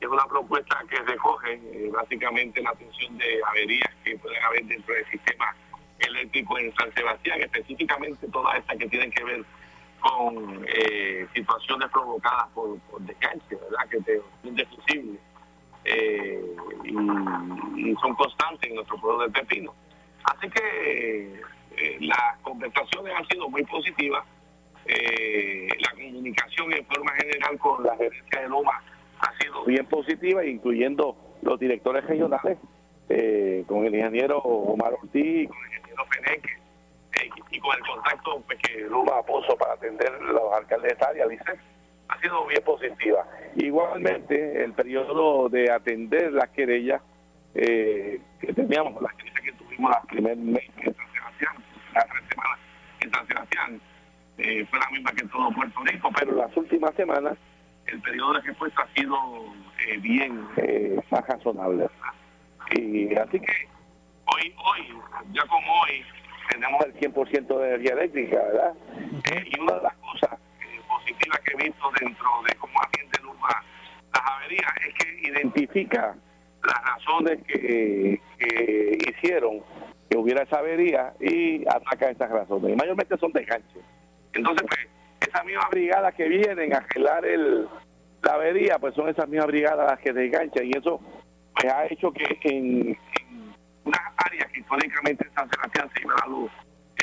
Es 0.00 0.06
una 0.06 0.24
propuesta 0.26 0.80
que 0.88 0.96
recoge 1.00 1.54
eh, 1.54 1.90
básicamente 1.92 2.62
la 2.62 2.70
atención 2.70 3.18
de 3.18 3.40
averías 3.48 3.92
que 4.04 4.16
pueden 4.18 4.40
haber 4.44 4.64
dentro 4.64 4.94
del 4.94 5.04
sistema 5.06 5.56
eléctrico 5.98 6.56
en 6.58 6.72
San 6.76 6.94
Sebastián, 6.94 7.40
específicamente 7.40 8.28
todas 8.28 8.58
estas 8.58 8.78
que 8.78 8.88
tienen 8.90 9.10
que 9.10 9.24
ver 9.24 9.44
con 9.98 10.64
eh, 10.68 11.26
situaciones 11.34 11.90
provocadas 11.90 12.46
por, 12.54 12.78
por 12.82 13.00
descanso, 13.00 13.44
¿verdad? 13.50 13.88
Que 13.90 14.00
te 14.02 14.22
defusible 14.44 15.18
eh, 15.84 16.44
y 17.74 17.94
son 17.96 18.14
constantes 18.14 18.70
en 18.70 18.76
nuestro 18.76 19.00
pueblo 19.00 19.24
de 19.24 19.30
Pepino. 19.30 19.74
Así 20.22 20.48
que 20.48 21.42
eh, 21.76 21.98
las 22.00 22.38
conversaciones 22.42 23.12
han 23.16 23.26
sido 23.28 23.48
muy 23.48 23.62
positivas. 23.64 24.24
Eh, 24.86 25.68
la 25.78 25.90
comunicación 25.90 26.72
en 26.72 26.86
forma 26.86 27.12
general 27.12 27.58
con 27.58 27.84
la 27.84 27.96
gerencia 27.96 28.40
de 28.40 28.48
Loma 28.48 28.82
ha 29.18 29.38
sido 29.38 29.64
bien 29.64 29.84
positiva, 29.86 30.44
incluyendo 30.44 31.16
los 31.42 31.58
directores 31.58 32.04
regionales, 32.04 32.58
eh, 33.08 33.64
con 33.66 33.84
el 33.84 33.94
ingeniero 33.94 34.38
Omar 34.38 34.92
Ortiz, 34.94 35.48
con 35.48 35.58
el 35.58 35.78
ingeniero 35.78 36.04
Feneque, 36.06 36.50
eh, 37.20 37.30
y 37.50 37.60
con 37.60 37.76
el 37.76 37.82
contacto 37.86 38.42
pues, 38.46 38.58
que 38.58 38.80
Luma 38.80 39.22
puso 39.22 39.56
para 39.56 39.74
atender 39.74 40.10
los 40.22 40.52
alcaldes 40.52 40.98
de 40.98 41.04
área, 41.04 41.26
dice, 41.26 41.44
ha 42.08 42.20
sido 42.20 42.46
bien 42.46 42.62
positiva. 42.62 43.26
Igualmente, 43.56 44.62
el 44.62 44.72
periodo 44.72 45.48
de 45.48 45.70
atender 45.70 46.32
las 46.32 46.48
querellas 46.50 47.00
eh, 47.54 48.20
que 48.40 48.52
teníamos, 48.52 49.00
las 49.00 49.14
querellas 49.14 49.40
que 49.40 49.52
tuvimos 49.52 49.90
las 49.90 50.06
primer 50.06 50.36
mes 50.36 50.64
San 50.74 50.94
Sebastián, 51.38 51.64
las 51.94 52.06
tres 52.08 52.22
semanas 52.28 52.58
en 53.00 53.10
San 53.10 53.26
Sebastián, 53.26 53.80
eh, 54.38 54.66
fue 54.68 54.78
la 54.78 54.90
misma 54.90 55.12
que 55.12 55.22
en 55.22 55.28
todo 55.28 55.50
Puerto 55.50 55.80
Rico, 55.84 56.10
pero 56.18 56.34
las 56.36 56.56
últimas 56.56 56.94
semanas 56.94 57.36
el 57.86 58.00
periodo 58.00 58.34
de 58.34 58.40
respuesta 58.40 58.82
ha 58.82 59.00
sido 59.00 59.16
eh, 59.86 59.98
bien 59.98 60.46
eh, 60.56 61.00
más 61.10 61.26
razonable. 61.26 61.88
Y 62.74 63.14
así 63.14 63.38
que 63.38 63.68
hoy, 64.26 64.54
hoy, 64.64 64.98
ya 65.32 65.42
como 65.46 65.82
hoy, 65.82 66.04
tenemos 66.50 66.84
el 66.84 66.94
100% 66.94 67.58
de 67.58 67.68
energía 67.68 67.92
eléctrica, 67.92 68.36
¿verdad? 68.36 68.72
Eh, 69.30 69.44
y 69.50 69.60
una 69.60 69.74
de 69.74 69.82
las 69.82 69.94
cosas 69.96 70.30
eh, 70.60 70.80
positivas 70.88 71.38
que 71.40 71.52
he 71.52 71.64
visto 71.64 71.90
dentro 72.00 72.26
de 72.46 72.54
cómo 72.56 72.82
atiende 72.82 73.18
Luma 73.22 73.62
las 74.12 74.22
averías 74.24 74.72
es 74.88 74.94
que 74.94 75.28
identifica 75.28 76.14
las 76.64 76.82
razones 76.82 77.38
que, 77.46 78.20
que 78.38 78.98
hicieron 79.08 79.62
que 80.08 80.16
hubiera 80.16 80.42
esa 80.42 80.58
avería 80.58 81.12
y 81.20 81.66
ataca 81.68 82.10
esas 82.10 82.30
razones. 82.30 82.72
Y 82.72 82.76
mayormente 82.76 83.16
son 83.18 83.32
desganches. 83.32 83.82
Entonces, 84.32 84.66
pues, 84.68 85.28
esas 85.28 85.44
mismas 85.44 85.70
brigadas 85.70 86.14
que 86.14 86.28
vienen 86.28 86.74
a 86.74 86.82
gelar 86.82 87.24
el, 87.24 87.66
la 88.22 88.34
avería, 88.34 88.78
pues 88.78 88.94
son 88.94 89.08
esas 89.08 89.28
mismas 89.28 89.46
brigadas 89.48 89.90
las 89.90 90.00
que 90.00 90.12
desganchan. 90.12 90.66
Y 90.66 90.76
eso 90.76 91.00
pues 91.54 91.72
ha 91.72 91.86
hecho 91.86 92.12
que 92.12 92.38
en, 92.42 92.96
unas 93.84 94.00
áreas 94.16 94.50
que 94.52 94.60
históricamente 94.60 95.26
en 95.26 95.34
San 95.34 95.50
Sebastián 95.50 95.90
se 95.94 96.02
iba 96.02 96.14
la 96.20 96.26
luz 96.26 96.50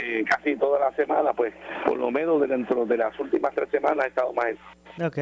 eh, 0.01 0.23
casi 0.27 0.55
toda 0.55 0.79
la 0.79 0.95
semana, 0.95 1.33
pues 1.33 1.53
por 1.85 1.97
lo 1.97 2.11
menos 2.11 2.47
dentro 2.47 2.85
de 2.85 2.97
las 2.97 3.17
últimas 3.19 3.53
tres 3.53 3.69
semanas 3.69 4.05
ha 4.05 4.07
estado 4.07 4.33
más. 4.33 4.55
Ok. 5.03 5.17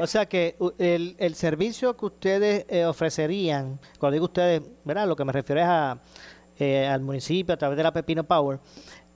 O 0.00 0.06
sea 0.06 0.26
que 0.26 0.56
el, 0.78 1.16
el 1.18 1.34
servicio 1.34 1.96
que 1.96 2.06
ustedes 2.06 2.66
eh, 2.68 2.84
ofrecerían, 2.84 3.78
cuando 3.98 4.14
digo 4.14 4.24
ustedes, 4.26 4.62
¿verdad? 4.84 5.06
Lo 5.06 5.16
que 5.16 5.24
me 5.24 5.32
refiero 5.32 5.60
es 5.60 5.66
a, 5.68 5.98
eh, 6.58 6.86
al 6.86 7.00
municipio 7.00 7.54
a 7.54 7.56
través 7.56 7.76
de 7.76 7.82
la 7.82 7.92
Pepino 7.92 8.24
Power, 8.24 8.58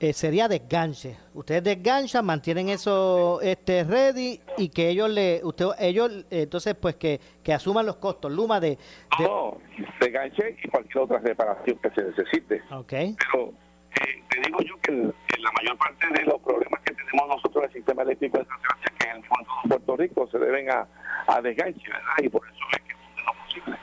eh, 0.00 0.12
sería 0.12 0.46
desganche. 0.48 1.16
Ustedes 1.34 1.64
desganchan, 1.64 2.24
mantienen 2.24 2.68
eso 2.68 3.40
este 3.42 3.82
ready 3.84 4.40
y 4.56 4.68
que 4.68 4.88
ellos 4.90 5.10
le, 5.10 5.40
usted, 5.42 5.66
ellos 5.80 6.10
eh, 6.30 6.42
entonces 6.42 6.74
pues 6.80 6.94
que, 6.96 7.20
que 7.42 7.52
asuman 7.52 7.84
los 7.84 7.96
costos. 7.96 8.30
Luma 8.32 8.60
de, 8.60 8.70
de- 9.18 9.24
No, 9.24 9.58
desganche 10.00 10.56
y 10.62 10.68
cualquier 10.68 10.98
otra 11.04 11.18
reparación 11.18 11.78
que 11.78 11.90
se 11.90 12.02
necesite. 12.02 12.62
Ok. 12.70 12.88
Pero 12.90 13.52
eh, 14.00 14.22
te 14.28 14.40
digo 14.40 14.60
yo 14.62 14.78
que, 14.80 14.92
el- 14.92 15.14
que 15.26 15.40
la 15.40 15.50
mayor 15.52 15.76
parte 15.78 16.06
de 16.12 16.22
los 16.26 16.40
problemas 16.42 16.80
que 16.84 16.94
tenemos 16.94 17.28
nosotros 17.28 17.64
en 17.64 17.70
el 17.70 17.72
sistema 17.74 18.02
eléctrico 18.02 18.38
de 18.38 18.44
San 18.44 18.60
Sebastián, 18.60 18.94
que 18.98 19.08
en 19.08 19.16
el 19.16 19.24
fondo 19.24 19.50
de 19.64 19.68
Puerto 19.70 19.96
Rico, 19.96 20.28
se 20.30 20.38
deben 20.38 20.70
a, 20.70 20.86
a 21.26 21.40
desganche, 21.42 21.88
¿verdad? 21.88 22.14
Y 22.22 22.28
por 22.28 22.46
eso 22.46 22.56
es 22.72 22.82
que 22.82 22.92
es 22.92 23.26
lo 23.26 23.32
posible. 23.44 23.76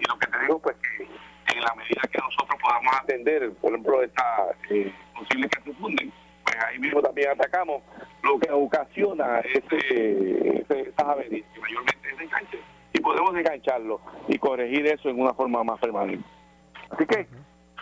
Y 0.00 0.08
lo 0.08 0.18
que 0.18 0.26
te 0.26 0.38
digo, 0.40 0.58
pues 0.58 0.76
que 0.76 1.06
en 1.58 1.64
la 1.64 1.74
medida 1.74 2.02
que 2.10 2.18
nosotros 2.18 2.58
podamos 2.60 2.94
atender, 3.02 3.52
por 3.60 3.70
ejemplo, 3.70 4.02
esta 4.02 4.46
eh, 4.70 4.92
posible 5.14 5.48
que 5.48 5.62
se 5.62 5.72
funden, 5.72 6.12
pues 6.44 6.56
ahí 6.64 6.78
mismo 6.78 7.02
también 7.02 7.30
atacamos 7.30 7.82
lo 8.22 8.38
que 8.38 8.50
ocasiona 8.50 9.40
ese, 9.40 10.60
ese, 10.60 10.80
esas 10.80 11.06
averías, 11.06 11.46
que 11.52 11.60
mayormente 11.60 12.08
es 12.10 12.18
desganche, 12.18 12.58
y 12.92 13.00
podemos 13.00 13.34
desgancharlo 13.34 14.00
y 14.28 14.38
corregir 14.38 14.86
eso 14.86 15.08
en 15.08 15.20
una 15.20 15.34
forma 15.34 15.62
más 15.64 15.78
permanente. 15.80 16.24
Así 16.90 17.06
que 17.06 17.26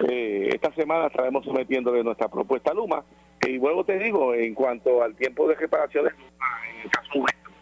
eh, 0.08 0.50
esta 0.52 0.72
semana 0.72 1.06
estaremos 1.06 1.44
sometiéndole 1.44 2.02
nuestra 2.02 2.28
propuesta 2.28 2.70
a 2.70 2.74
Luma. 2.74 3.04
Y 3.46 3.58
luego 3.58 3.84
te 3.84 3.98
digo, 3.98 4.34
en 4.34 4.54
cuanto 4.54 5.02
al 5.02 5.14
tiempo 5.14 5.46
de 5.46 5.54
reparaciones, 5.54 6.12
en 6.14 6.80
el 6.80 6.90
caso 6.90 7.10
nuestro, 7.14 7.52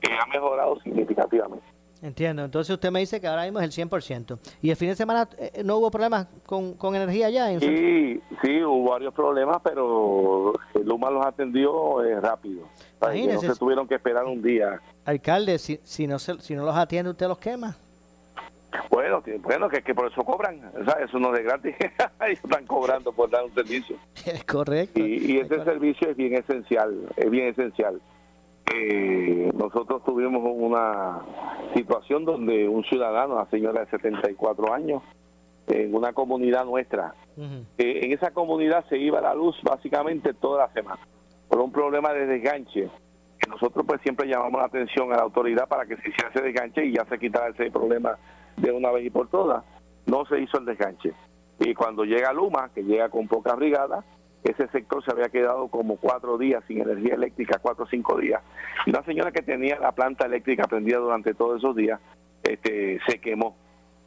que 0.00 0.12
ha 0.12 0.26
mejorado 0.26 0.78
significativamente. 0.80 1.73
Entiendo. 2.04 2.44
Entonces 2.44 2.70
usted 2.74 2.90
me 2.90 3.00
dice 3.00 3.18
que 3.18 3.26
ahora 3.26 3.44
mismo 3.44 3.60
es 3.60 3.64
el 3.78 3.88
100%. 3.88 4.38
¿Y 4.60 4.68
el 4.68 4.76
fin 4.76 4.88
de 4.90 4.94
semana 4.94 5.26
eh, 5.38 5.62
no 5.64 5.78
hubo 5.78 5.90
problemas 5.90 6.26
con, 6.44 6.74
con 6.74 6.94
energía 6.94 7.30
ya? 7.30 7.50
En 7.50 7.60
Sí, 7.60 8.20
sí, 8.42 8.62
hubo 8.62 8.90
varios 8.90 9.14
problemas, 9.14 9.56
pero 9.64 10.52
Luma 10.84 11.10
los 11.10 11.24
atendió 11.24 12.04
eh, 12.04 12.20
rápido. 12.20 12.68
Sea, 13.00 13.10
que 13.10 13.26
no 13.32 13.40
se 13.40 13.54
tuvieron 13.56 13.88
que 13.88 13.94
esperar 13.94 14.26
un 14.26 14.42
día. 14.42 14.80
Alcalde, 15.06 15.58
si, 15.58 15.80
si, 15.82 16.06
no 16.06 16.18
se, 16.18 16.38
si 16.42 16.54
no 16.54 16.64
los 16.66 16.76
atiende, 16.76 17.10
usted 17.10 17.26
los 17.26 17.38
quema. 17.38 17.74
Bueno, 18.90 19.22
que- 19.22 19.38
bueno 19.38 19.68
que, 19.70 19.80
que 19.82 19.94
por 19.94 20.10
eso 20.10 20.22
cobran, 20.24 20.60
¿sabes? 20.84 21.08
Eso 21.08 21.18
no 21.18 21.34
es 21.34 21.42
gratis. 21.42 21.74
Están 22.28 22.66
cobrando 22.66 23.12
por 23.12 23.30
dar 23.30 23.44
un 23.44 23.54
servicio. 23.54 23.96
Es 24.26 24.44
correcto. 24.44 25.00
Y, 25.00 25.32
y 25.32 25.38
ese 25.38 25.64
servicio 25.64 26.10
es 26.10 26.16
bien 26.18 26.34
esencial, 26.34 26.94
es 27.16 27.30
bien 27.30 27.48
esencial. 27.48 27.98
Eh, 28.76 29.52
nosotros 29.54 30.02
tuvimos 30.04 30.42
una 30.44 31.20
situación 31.74 32.24
donde 32.24 32.68
un 32.68 32.82
ciudadano, 32.84 33.34
una 33.34 33.46
señora 33.46 33.80
de 33.80 33.86
74 33.86 34.72
años, 34.72 35.02
en 35.66 35.94
una 35.94 36.12
comunidad 36.12 36.64
nuestra, 36.64 37.14
eh, 37.36 38.00
en 38.02 38.12
esa 38.12 38.32
comunidad 38.32 38.84
se 38.88 38.98
iba 38.98 39.20
la 39.20 39.34
luz 39.34 39.56
básicamente 39.62 40.34
toda 40.34 40.66
la 40.66 40.72
semana 40.72 41.00
por 41.48 41.60
un 41.60 41.72
problema 41.72 42.12
de 42.12 42.26
desganche. 42.26 42.88
Que 43.38 43.50
nosotros 43.50 43.84
pues 43.86 44.00
siempre 44.02 44.26
llamamos 44.26 44.60
la 44.60 44.66
atención 44.66 45.12
a 45.12 45.16
la 45.16 45.22
autoridad 45.22 45.68
para 45.68 45.86
que 45.86 45.96
se 45.96 46.08
hiciera 46.08 46.30
ese 46.30 46.42
desganche 46.42 46.84
y 46.84 46.92
ya 46.92 47.04
se 47.04 47.18
quitara 47.18 47.48
ese 47.48 47.70
problema 47.70 48.18
de 48.56 48.72
una 48.72 48.90
vez 48.90 49.06
y 49.06 49.10
por 49.10 49.28
todas. 49.28 49.64
No 50.06 50.24
se 50.26 50.40
hizo 50.40 50.58
el 50.58 50.64
desganche. 50.64 51.12
Y 51.60 51.74
cuando 51.74 52.04
llega 52.04 52.32
Luma 52.32 52.70
que 52.74 52.82
llega 52.82 53.08
con 53.08 53.28
pocas 53.28 53.56
brigadas 53.56 54.04
ese 54.44 54.68
sector 54.68 55.02
se 55.02 55.10
había 55.10 55.30
quedado 55.30 55.68
como 55.68 55.96
cuatro 55.96 56.36
días 56.36 56.62
sin 56.68 56.82
energía 56.82 57.14
eléctrica 57.14 57.58
cuatro 57.58 57.84
o 57.84 57.88
cinco 57.88 58.18
días. 58.18 58.42
Y 58.84 58.90
una 58.90 59.02
señora 59.02 59.32
que 59.32 59.42
tenía 59.42 59.78
la 59.78 59.92
planta 59.92 60.26
eléctrica 60.26 60.64
prendida 60.64 60.98
durante 60.98 61.32
todos 61.32 61.58
esos 61.58 61.74
días 61.74 61.98
este 62.42 63.00
se 63.06 63.18
quemó. 63.20 63.56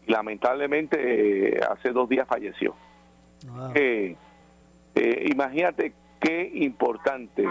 Y 0.06 0.12
lamentablemente 0.12 1.56
eh, 1.56 1.60
hace 1.70 1.90
dos 1.90 2.08
días 2.08 2.28
falleció. 2.28 2.76
Eh, 3.74 4.16
eh, 4.96 5.26
imagínate 5.32 5.94
qué 6.20 6.50
importante 6.54 7.44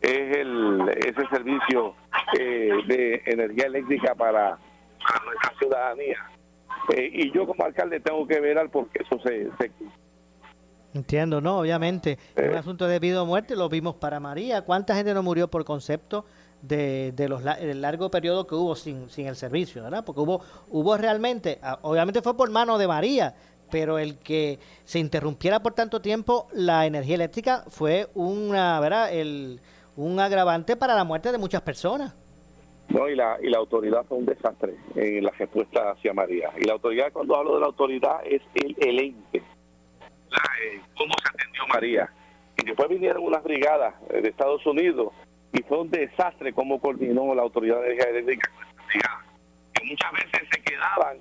es 0.00 0.36
el 0.36 0.88
ese 0.96 1.26
servicio 1.28 1.94
de 2.32 3.22
energía 3.26 3.66
eléctrica 3.66 4.14
para, 4.14 4.58
nuestra 5.24 5.58
ciudadanía. 5.58 6.18
Y 6.90 7.30
yo 7.32 7.46
como 7.46 7.64
alcalde 7.64 8.00
tengo 8.00 8.26
que 8.26 8.40
ver 8.40 8.58
al 8.58 8.70
porque 8.70 9.02
eso 9.02 9.18
se, 9.20 9.48
se 9.58 9.70
Entiendo, 10.94 11.40
no, 11.40 11.58
obviamente. 11.60 12.18
Eh. 12.36 12.48
un 12.48 12.54
asunto 12.56 12.86
de 12.86 12.98
vida 12.98 13.22
o 13.22 13.26
muerte, 13.26 13.54
lo 13.56 13.68
vimos 13.68 13.94
para 13.96 14.20
María. 14.20 14.62
¿Cuánta 14.62 14.94
gente 14.94 15.12
no 15.14 15.22
murió 15.22 15.48
por 15.48 15.64
concepto 15.64 16.24
de, 16.62 17.12
de 17.12 17.28
los 17.28 17.44
la- 17.44 17.54
el 17.54 17.80
largo 17.80 18.10
periodo 18.10 18.46
que 18.46 18.54
hubo 18.54 18.74
sin, 18.74 19.08
sin 19.10 19.26
el 19.26 19.36
servicio, 19.36 19.82
¿verdad? 19.84 20.04
Porque 20.04 20.20
hubo, 20.20 20.40
hubo 20.70 20.96
realmente, 20.96 21.58
ah, 21.62 21.78
obviamente 21.82 22.22
fue 22.22 22.36
por 22.36 22.50
mano 22.50 22.78
de 22.78 22.88
María, 22.88 23.34
pero 23.70 23.98
el 23.98 24.18
que 24.18 24.58
se 24.84 24.98
interrumpiera 24.98 25.60
por 25.60 25.74
tanto 25.74 26.00
tiempo 26.00 26.48
la 26.52 26.86
energía 26.86 27.16
eléctrica 27.16 27.64
fue 27.68 28.08
una, 28.14 28.80
¿verdad? 28.80 29.12
El, 29.12 29.60
un 29.96 30.18
agravante 30.18 30.74
para 30.76 30.94
la 30.96 31.04
muerte 31.04 31.30
de 31.30 31.38
muchas 31.38 31.60
personas. 31.62 32.14
No, 32.88 33.06
y 33.08 33.14
la, 33.14 33.36
y 33.42 33.50
la 33.50 33.58
autoridad 33.58 34.04
fue 34.08 34.16
un 34.16 34.24
desastre 34.24 34.74
en 34.96 35.22
la 35.22 35.30
respuesta 35.32 35.90
hacia 35.90 36.14
María. 36.14 36.50
Y 36.58 36.64
la 36.64 36.72
autoridad, 36.72 37.12
cuando 37.12 37.36
hablo 37.36 37.54
de 37.54 37.60
la 37.60 37.66
autoridad, 37.66 38.20
es 38.24 38.40
el, 38.54 38.74
el 38.80 38.98
ente. 38.98 39.42
La, 40.30 40.42
eh, 40.62 40.80
¿Cómo 40.96 41.14
se 41.22 41.28
atendió 41.28 41.66
María? 41.68 42.10
Y 42.56 42.64
después 42.64 42.88
vinieron 42.88 43.22
unas 43.22 43.42
brigadas 43.42 43.94
eh, 44.10 44.20
de 44.20 44.28
Estados 44.28 44.64
Unidos 44.66 45.12
y 45.52 45.62
fue 45.62 45.78
un 45.78 45.90
desastre 45.90 46.52
cómo 46.52 46.80
coordinó 46.80 47.34
la 47.34 47.42
autoridad 47.42 47.80
de 47.80 47.92
energía 47.92 48.10
eléctrica. 48.10 48.50
Que 49.74 49.84
muchas 49.84 50.12
veces 50.12 50.48
se 50.50 50.62
quedaban 50.62 51.18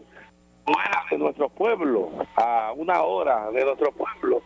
fuera 0.66 1.04
de 1.10 1.18
nuestros 1.18 1.52
pueblos, 1.54 2.10
a 2.36 2.74
una 2.76 3.02
hora 3.02 3.50
de 3.52 3.64
nuestros 3.64 3.94
pueblos, 3.96 4.44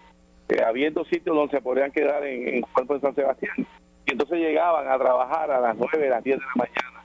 eh, 0.49 0.61
habiendo 0.63 1.03
sitios 1.05 1.35
donde 1.35 1.57
se 1.57 1.61
podrían 1.61 1.91
quedar 1.91 2.23
en, 2.25 2.55
en 2.55 2.61
Cuerpo 2.61 2.93
de 2.95 2.99
San 2.99 3.15
Sebastián. 3.15 3.65
Y 4.05 4.11
entonces 4.11 4.39
llegaban 4.39 4.87
a 4.87 4.97
trabajar 4.97 5.51
a 5.51 5.59
las 5.59 5.77
9, 5.77 6.07
a 6.07 6.11
las 6.11 6.23
10 6.23 6.37
de 6.37 6.45
la 6.45 6.51
mañana, 6.55 7.03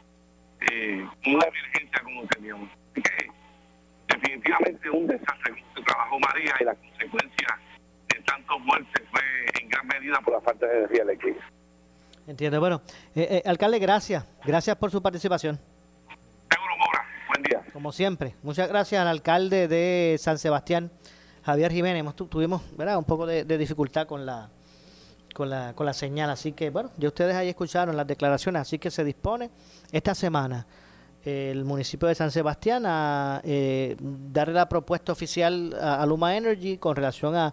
eh, 0.72 1.06
una 1.26 1.46
emergencia 1.46 2.02
como 2.02 2.26
teníamos. 2.26 2.68
Que 4.16 4.22
definitivamente 4.22 4.90
un 4.90 5.06
desastre 5.06 5.54
se 5.74 5.82
trabajó 5.82 6.18
María 6.18 6.54
y 6.60 6.64
la 6.64 6.74
consecuencia 6.74 7.58
de 8.08 8.22
tantos 8.22 8.60
muertes 8.60 9.02
fue 9.10 9.20
en 9.60 9.68
gran 9.68 9.86
medida 9.86 10.20
por 10.20 10.34
la 10.34 10.40
falta 10.40 10.66
de 10.66 10.78
energía 10.78 11.02
eléctrica. 11.02 11.40
Entiendo. 12.26 12.60
Bueno, 12.60 12.80
eh, 13.14 13.42
eh, 13.44 13.48
alcalde, 13.48 13.78
gracias. 13.78 14.24
Gracias 14.44 14.76
por 14.76 14.90
su 14.90 15.02
participación. 15.02 15.58
Buen 17.28 17.42
día. 17.42 17.62
Como 17.72 17.92
siempre. 17.92 18.34
Muchas 18.42 18.68
gracias 18.68 19.00
al 19.00 19.08
alcalde 19.08 19.68
de 19.68 20.16
San 20.18 20.38
Sebastián, 20.38 20.90
Javier 21.44 21.70
Jiménez. 21.72 22.14
Tuvimos 22.14 22.62
¿verdad? 22.76 22.96
un 22.96 23.04
poco 23.04 23.26
de, 23.26 23.44
de 23.44 23.58
dificultad 23.58 24.06
con 24.06 24.24
la, 24.24 24.48
con, 25.34 25.50
la, 25.50 25.74
con 25.74 25.84
la 25.84 25.92
señal. 25.92 26.30
Así 26.30 26.52
que, 26.52 26.70
bueno, 26.70 26.90
ya 26.96 27.08
ustedes 27.08 27.34
ahí 27.36 27.50
escucharon 27.50 27.96
las 27.96 28.06
declaraciones. 28.06 28.62
Así 28.62 28.78
que 28.78 28.90
se 28.90 29.04
dispone 29.04 29.50
esta 29.92 30.14
semana 30.14 30.66
el 31.26 31.64
municipio 31.64 32.06
de 32.06 32.14
San 32.14 32.30
Sebastián 32.30 32.84
a 32.86 33.40
eh, 33.44 33.96
darle 34.00 34.54
la 34.54 34.68
propuesta 34.68 35.10
oficial 35.10 35.76
a, 35.80 36.06
Luma 36.06 36.36
Energy 36.36 36.78
con 36.78 36.94
relación 36.94 37.34
a 37.34 37.52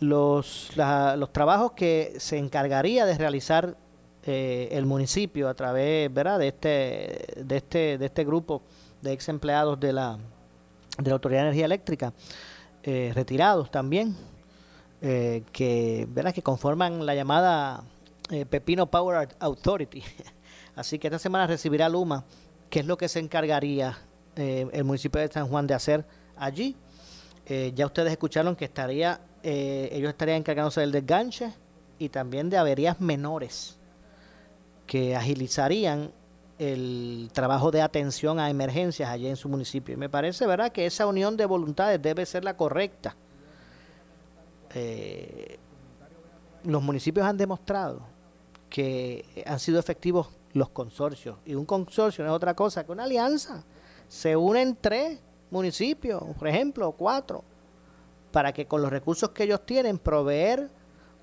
los, 0.00 0.72
los 0.76 1.32
trabajos 1.32 1.72
que 1.72 2.14
se 2.18 2.36
encargaría 2.36 3.06
de 3.06 3.16
realizar 3.16 3.76
eh, 4.24 4.68
el 4.72 4.86
municipio 4.86 5.48
a 5.48 5.54
través 5.54 6.12
¿verdad? 6.12 6.40
de 6.40 6.48
este 6.48 7.44
de 7.44 7.56
este 7.56 7.96
de 7.96 8.06
este 8.06 8.24
grupo 8.24 8.62
de 9.00 9.12
ex 9.12 9.28
empleados 9.28 9.78
de 9.78 9.92
la 9.92 10.18
de 10.98 11.08
la 11.08 11.14
autoridad 11.14 11.42
de 11.42 11.46
energía 11.46 11.66
eléctrica 11.66 12.12
eh, 12.82 13.12
retirados 13.14 13.70
también 13.70 14.16
eh, 15.00 15.44
que 15.52 16.08
¿verdad? 16.10 16.34
que 16.34 16.42
conforman 16.42 17.06
la 17.06 17.14
llamada 17.14 17.84
eh, 18.30 18.46
Pepino 18.46 18.86
Power 18.86 19.28
Authority 19.38 20.02
así 20.74 20.98
que 20.98 21.06
esta 21.06 21.20
semana 21.20 21.46
recibirá 21.46 21.88
Luma 21.88 22.24
qué 22.70 22.80
es 22.80 22.86
lo 22.86 22.96
que 22.96 23.08
se 23.08 23.18
encargaría 23.18 23.98
eh, 24.36 24.68
el 24.72 24.84
municipio 24.84 25.20
de 25.20 25.28
San 25.28 25.48
Juan 25.48 25.66
de 25.66 25.74
hacer 25.74 26.04
allí 26.36 26.76
eh, 27.46 27.72
ya 27.76 27.86
ustedes 27.86 28.10
escucharon 28.10 28.56
que 28.56 28.64
estaría, 28.64 29.20
eh, 29.44 29.88
ellos 29.92 30.10
estarían 30.10 30.38
encargándose 30.38 30.80
del 30.80 30.90
desganche 30.90 31.52
y 31.96 32.08
también 32.08 32.50
de 32.50 32.58
averías 32.58 33.00
menores 33.00 33.78
que 34.84 35.14
agilizarían 35.14 36.10
el 36.58 37.30
trabajo 37.32 37.70
de 37.70 37.82
atención 37.82 38.40
a 38.40 38.50
emergencias 38.50 39.08
allí 39.08 39.28
en 39.28 39.36
su 39.36 39.48
municipio. 39.48 39.94
Y 39.94 39.96
me 39.96 40.08
parece, 40.08 40.44
¿verdad?, 40.46 40.72
que 40.72 40.86
esa 40.86 41.06
unión 41.06 41.36
de 41.36 41.46
voluntades 41.46 42.02
debe 42.02 42.26
ser 42.26 42.42
la 42.42 42.56
correcta. 42.56 43.14
Los 46.64 46.82
municipios 46.82 47.26
han 47.26 47.36
demostrado 47.36 48.02
que 48.68 49.24
han 49.46 49.58
sido 49.60 49.78
efectivos 49.78 50.28
los 50.56 50.70
consorcios. 50.70 51.36
Y 51.44 51.54
un 51.54 51.66
consorcio 51.66 52.24
no 52.24 52.30
es 52.30 52.36
otra 52.36 52.54
cosa 52.54 52.84
que 52.84 52.92
una 52.92 53.04
alianza. 53.04 53.62
Se 54.08 54.34
unen 54.34 54.76
tres 54.80 55.20
municipios, 55.50 56.22
por 56.38 56.48
ejemplo, 56.48 56.90
cuatro, 56.92 57.44
para 58.32 58.52
que 58.52 58.66
con 58.66 58.80
los 58.80 58.90
recursos 58.90 59.30
que 59.30 59.44
ellos 59.44 59.64
tienen 59.66 59.98
proveer 59.98 60.70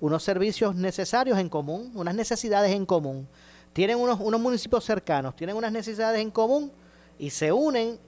unos 0.00 0.22
servicios 0.22 0.74
necesarios 0.74 1.38
en 1.38 1.48
común, 1.48 1.92
unas 1.94 2.14
necesidades 2.14 2.72
en 2.72 2.86
común. 2.86 3.26
Tienen 3.72 3.98
unos, 3.98 4.20
unos 4.20 4.40
municipios 4.40 4.84
cercanos, 4.84 5.34
tienen 5.34 5.56
unas 5.56 5.72
necesidades 5.72 6.20
en 6.20 6.30
común 6.30 6.70
y 7.18 7.30
se 7.30 7.50
unen 7.50 7.98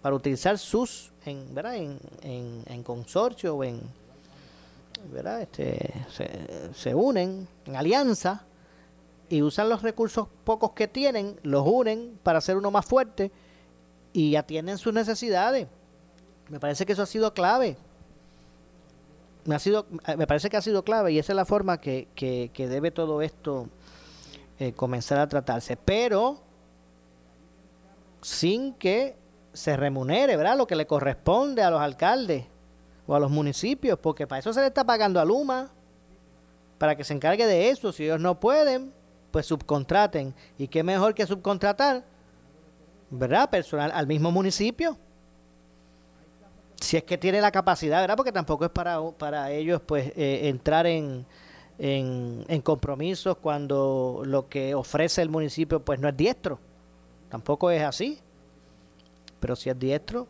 para 0.00 0.16
utilizar 0.16 0.56
sus, 0.56 1.12
en, 1.26 1.54
¿verdad? 1.54 1.76
En, 1.76 1.98
en, 2.22 2.62
en 2.66 2.82
consorcio 2.82 3.56
o 3.56 3.64
en, 3.64 3.82
¿verdad? 5.12 5.42
Este, 5.42 5.92
se, 6.10 6.72
se 6.72 6.94
unen 6.94 7.46
en 7.66 7.76
alianza 7.76 8.46
y 9.30 9.42
usan 9.42 9.68
los 9.68 9.82
recursos 9.82 10.26
pocos 10.42 10.72
que 10.72 10.88
tienen, 10.88 11.38
los 11.44 11.64
unen 11.64 12.18
para 12.24 12.38
hacer 12.38 12.56
uno 12.56 12.72
más 12.72 12.84
fuerte 12.84 13.30
y 14.12 14.34
atienden 14.34 14.76
sus 14.76 14.92
necesidades. 14.92 15.68
Me 16.48 16.58
parece 16.58 16.84
que 16.84 16.92
eso 16.92 17.02
ha 17.02 17.06
sido 17.06 17.32
clave. 17.32 17.76
Me, 19.44 19.54
ha 19.54 19.60
sido, 19.60 19.86
eh, 20.08 20.16
me 20.16 20.26
parece 20.26 20.50
que 20.50 20.56
ha 20.56 20.62
sido 20.62 20.82
clave 20.82 21.12
y 21.12 21.20
esa 21.20 21.32
es 21.32 21.36
la 21.36 21.44
forma 21.44 21.80
que, 21.80 22.08
que, 22.16 22.68
debe 22.68 22.90
todo 22.90 23.22
esto 23.22 23.68
eh, 24.58 24.72
comenzar 24.72 25.20
a 25.20 25.28
tratarse. 25.28 25.76
Pero 25.76 26.42
sin 28.20 28.74
que 28.74 29.16
se 29.52 29.76
remunere, 29.76 30.36
¿verdad? 30.36 30.58
Lo 30.58 30.66
que 30.66 30.74
le 30.74 30.88
corresponde 30.88 31.62
a 31.62 31.70
los 31.70 31.80
alcaldes 31.80 32.46
o 33.06 33.14
a 33.14 33.20
los 33.20 33.30
municipios, 33.30 33.96
porque 33.96 34.26
para 34.26 34.40
eso 34.40 34.52
se 34.52 34.60
le 34.60 34.66
está 34.66 34.84
pagando 34.84 35.20
a 35.20 35.24
Luma, 35.24 35.70
para 36.78 36.96
que 36.96 37.04
se 37.04 37.14
encargue 37.14 37.46
de 37.46 37.70
eso. 37.70 37.92
Si 37.92 38.04
ellos 38.04 38.20
no 38.20 38.40
pueden, 38.40 38.92
pues 39.30 39.46
subcontraten. 39.46 40.34
¿Y 40.58 40.68
qué 40.68 40.82
mejor 40.82 41.14
que 41.14 41.26
subcontratar? 41.26 42.04
¿Verdad? 43.10 43.50
Personal 43.50 43.90
al 43.94 44.06
mismo 44.06 44.30
municipio. 44.30 44.96
Si 46.80 46.96
es 46.96 47.04
que 47.04 47.18
tiene 47.18 47.40
la 47.40 47.50
capacidad, 47.50 48.00
¿verdad? 48.00 48.16
Porque 48.16 48.32
tampoco 48.32 48.64
es 48.64 48.70
para, 48.70 49.00
para 49.12 49.50
ellos, 49.50 49.80
pues, 49.84 50.12
eh, 50.16 50.48
entrar 50.48 50.86
en, 50.86 51.26
en, 51.78 52.44
en 52.48 52.60
compromisos 52.62 53.36
cuando 53.36 54.22
lo 54.24 54.48
que 54.48 54.74
ofrece 54.74 55.20
el 55.22 55.28
municipio, 55.28 55.80
pues, 55.84 56.00
no 56.00 56.08
es 56.08 56.16
diestro. 56.16 56.58
Tampoco 57.28 57.70
es 57.70 57.82
así. 57.82 58.18
Pero 59.40 59.56
si 59.56 59.68
es 59.70 59.78
diestro, 59.78 60.26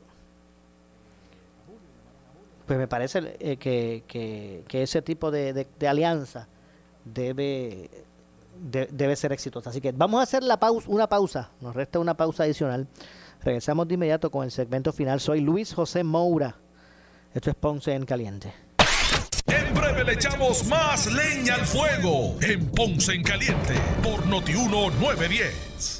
pues 2.67 2.79
me 2.79 2.87
parece 2.87 3.37
eh, 3.41 3.57
que, 3.57 4.05
que, 4.07 4.65
que 4.69 4.83
ese 4.83 5.03
tipo 5.03 5.31
de, 5.31 5.53
de- 5.53 5.67
de 5.79 5.89
alianza 5.89 6.47
debe, 7.05 7.91
de- 8.61 8.89
debe 8.91 9.17
ser 9.17 9.33
exitosa. 9.33 9.71
Así 9.71 9.81
que 9.81 9.93
vamos 9.93 10.21
a 10.21 10.23
hacer 10.25 10.43
la 10.43 10.59
pausa, 10.59 10.87
una 10.89 11.07
pausa. 11.09 11.51
Nos 11.61 11.75
resta 11.75 11.99
una 11.99 12.15
pausa 12.15 12.45
adicional. 12.45 12.87
Regresamos 13.43 13.89
de 13.89 13.95
inmediato 13.95 14.31
con 14.31 14.45
el 14.45 14.51
segmento 14.51 14.93
final. 14.93 15.21
Soy 15.21 15.41
Luis 15.41 15.73
José 15.75 16.05
Moura. 16.05 16.57
Esto 17.35 17.51
es 17.51 17.57
Ponce 17.57 17.95
en 17.95 18.05
Caliente. 18.05 18.53
En 19.47 19.75
breve 19.75 20.05
le 20.05 20.13
echamos 20.13 20.67
más 20.67 21.07
leña 21.13 21.55
al 21.55 21.67
fuego 21.67 22.37
en 22.43 22.67
Ponce 22.71 23.15
en 23.15 23.23
Caliente 23.23 23.75
por 24.03 24.27
Notiuno 24.27 24.91
910. 24.91 26.00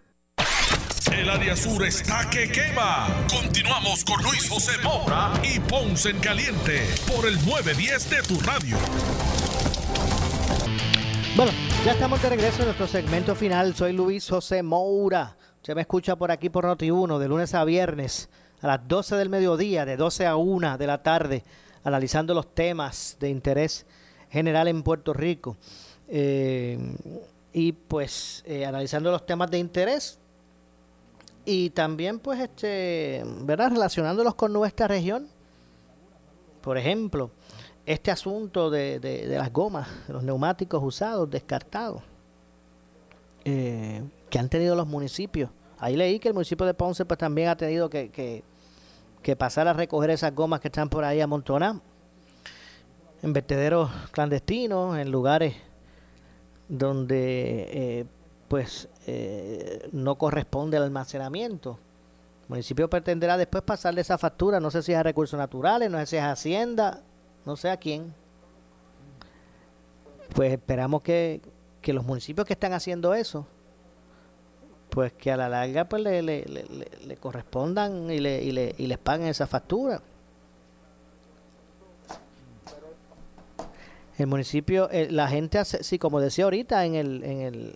El 1.11 1.29
área 1.29 1.55
sur 1.55 1.85
está 1.85 2.29
que 2.29 2.49
quema. 2.49 3.07
Continuamos 3.29 4.05
con 4.05 4.23
Luis 4.23 4.49
José 4.49 4.71
Moura 4.81 5.33
y 5.43 5.59
Ponce 5.59 6.09
en 6.09 6.19
Caliente 6.19 6.87
por 7.05 7.27
el 7.27 7.35
910 7.45 8.09
de 8.09 8.21
tu 8.23 8.39
radio. 8.39 8.77
Bueno, 11.35 11.51
ya 11.83 11.91
estamos 11.91 12.21
de 12.21 12.29
regreso 12.29 12.59
en 12.59 12.65
nuestro 12.65 12.87
segmento 12.87 13.35
final. 13.35 13.75
Soy 13.75 13.91
Luis 13.91 14.29
José 14.29 14.63
Moura. 14.63 15.35
Usted 15.57 15.75
me 15.75 15.81
escucha 15.81 16.15
por 16.15 16.31
aquí 16.31 16.49
por 16.49 16.65
Noti1 16.65 17.19
de 17.19 17.27
lunes 17.27 17.53
a 17.55 17.65
viernes 17.65 18.29
a 18.61 18.67
las 18.67 18.87
12 18.87 19.15
del 19.17 19.29
mediodía, 19.29 19.85
de 19.85 19.97
12 19.97 20.25
a 20.25 20.37
1 20.37 20.77
de 20.77 20.87
la 20.87 21.03
tarde, 21.03 21.43
analizando 21.83 22.33
los 22.33 22.55
temas 22.55 23.17
de 23.19 23.29
interés 23.29 23.85
general 24.29 24.69
en 24.69 24.81
Puerto 24.81 25.13
Rico. 25.13 25.57
Eh, 26.07 26.79
y 27.53 27.73
pues 27.73 28.43
eh, 28.45 28.65
analizando 28.65 29.11
los 29.11 29.25
temas 29.25 29.51
de 29.51 29.57
interés 29.57 30.20
y 31.45 31.69
también 31.71 32.19
pues 32.19 32.39
este, 32.39 33.23
¿verdad? 33.41 33.71
Relacionándolos 33.71 34.35
con 34.35 34.53
nuestra 34.53 34.87
región. 34.87 35.27
Por 36.61 36.77
ejemplo, 36.77 37.31
este 37.85 38.11
asunto 38.11 38.69
de, 38.69 38.99
de- 38.99 39.25
las 39.27 39.51
gomas, 39.51 39.87
de 40.07 40.13
los 40.13 40.23
neumáticos 40.23 40.81
usados, 40.83 41.29
descartados, 41.29 42.03
eh, 43.45 44.03
que 44.29 44.39
han 44.39 44.49
tenido 44.49 44.75
los 44.75 44.87
municipios. 44.87 45.49
Ahí 45.79 45.95
leí 45.95 46.19
que 46.19 46.27
el 46.27 46.35
municipio 46.35 46.65
de 46.65 46.75
Ponce 46.75 47.05
pues 47.05 47.17
también 47.17 47.49
ha 47.49 47.57
tenido 47.57 47.89
que, 47.89 48.11
que, 48.11 48.43
que 49.23 49.35
pasar 49.35 49.67
a 49.67 49.73
recoger 49.73 50.11
esas 50.11 50.35
gomas 50.35 50.59
que 50.59 50.67
están 50.67 50.89
por 50.89 51.03
ahí 51.03 51.19
amontonadas 51.21 51.81
en 53.23 53.33
vertederos 53.33 53.89
clandestinos, 54.11 54.97
en 54.97 55.11
lugares 55.11 55.55
donde 56.69 57.67
eh, 57.71 58.05
pues 58.51 58.89
eh, 59.07 59.87
no 59.93 60.15
corresponde 60.17 60.75
el 60.75 60.83
almacenamiento. 60.83 61.79
El 62.43 62.49
municipio 62.49 62.89
pretenderá 62.89 63.37
después 63.37 63.63
pasarle 63.63 64.01
esa 64.01 64.17
factura, 64.17 64.59
no 64.59 64.69
sé 64.69 64.83
si 64.83 64.91
es 64.91 64.97
a 64.97 65.03
recursos 65.03 65.37
naturales, 65.39 65.89
no 65.89 65.97
sé 65.99 66.05
si 66.05 66.17
es 66.17 66.21
a 66.23 66.31
Hacienda, 66.33 67.01
no 67.45 67.55
sé 67.55 67.69
a 67.69 67.77
quién. 67.77 68.13
Pues 70.35 70.51
esperamos 70.51 71.01
que, 71.01 71.39
que 71.81 71.93
los 71.93 72.03
municipios 72.03 72.45
que 72.45 72.51
están 72.51 72.73
haciendo 72.73 73.13
eso, 73.13 73.47
pues 74.89 75.13
que 75.13 75.31
a 75.31 75.37
la 75.37 75.47
larga 75.47 75.85
pues 75.87 76.03
le, 76.03 76.21
le- 76.21 76.43
le- 76.43 76.65
le- 76.65 76.91
le 77.07 77.15
correspondan 77.15 78.11
y, 78.11 78.19
le, 78.19 78.43
y, 78.43 78.51
le- 78.51 78.75
y 78.77 78.87
les 78.87 78.97
paguen 78.97 79.27
esa 79.27 79.47
factura. 79.47 80.01
El 84.17 84.27
municipio, 84.27 84.89
eh, 84.91 85.07
la 85.09 85.29
gente 85.29 85.57
hace, 85.57 85.85
sí, 85.85 85.97
como 85.97 86.19
decía 86.19 86.43
ahorita 86.43 86.85
en 86.85 86.95
el, 86.95 87.23
en 87.23 87.39
el 87.39 87.75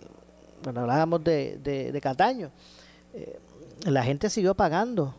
cuando 0.66 0.80
hablábamos 0.80 1.22
de, 1.22 1.58
de, 1.58 1.92
de 1.92 2.00
Cataño, 2.00 2.50
eh, 3.14 3.38
la 3.84 4.02
gente 4.02 4.28
siguió 4.28 4.52
pagando 4.56 5.14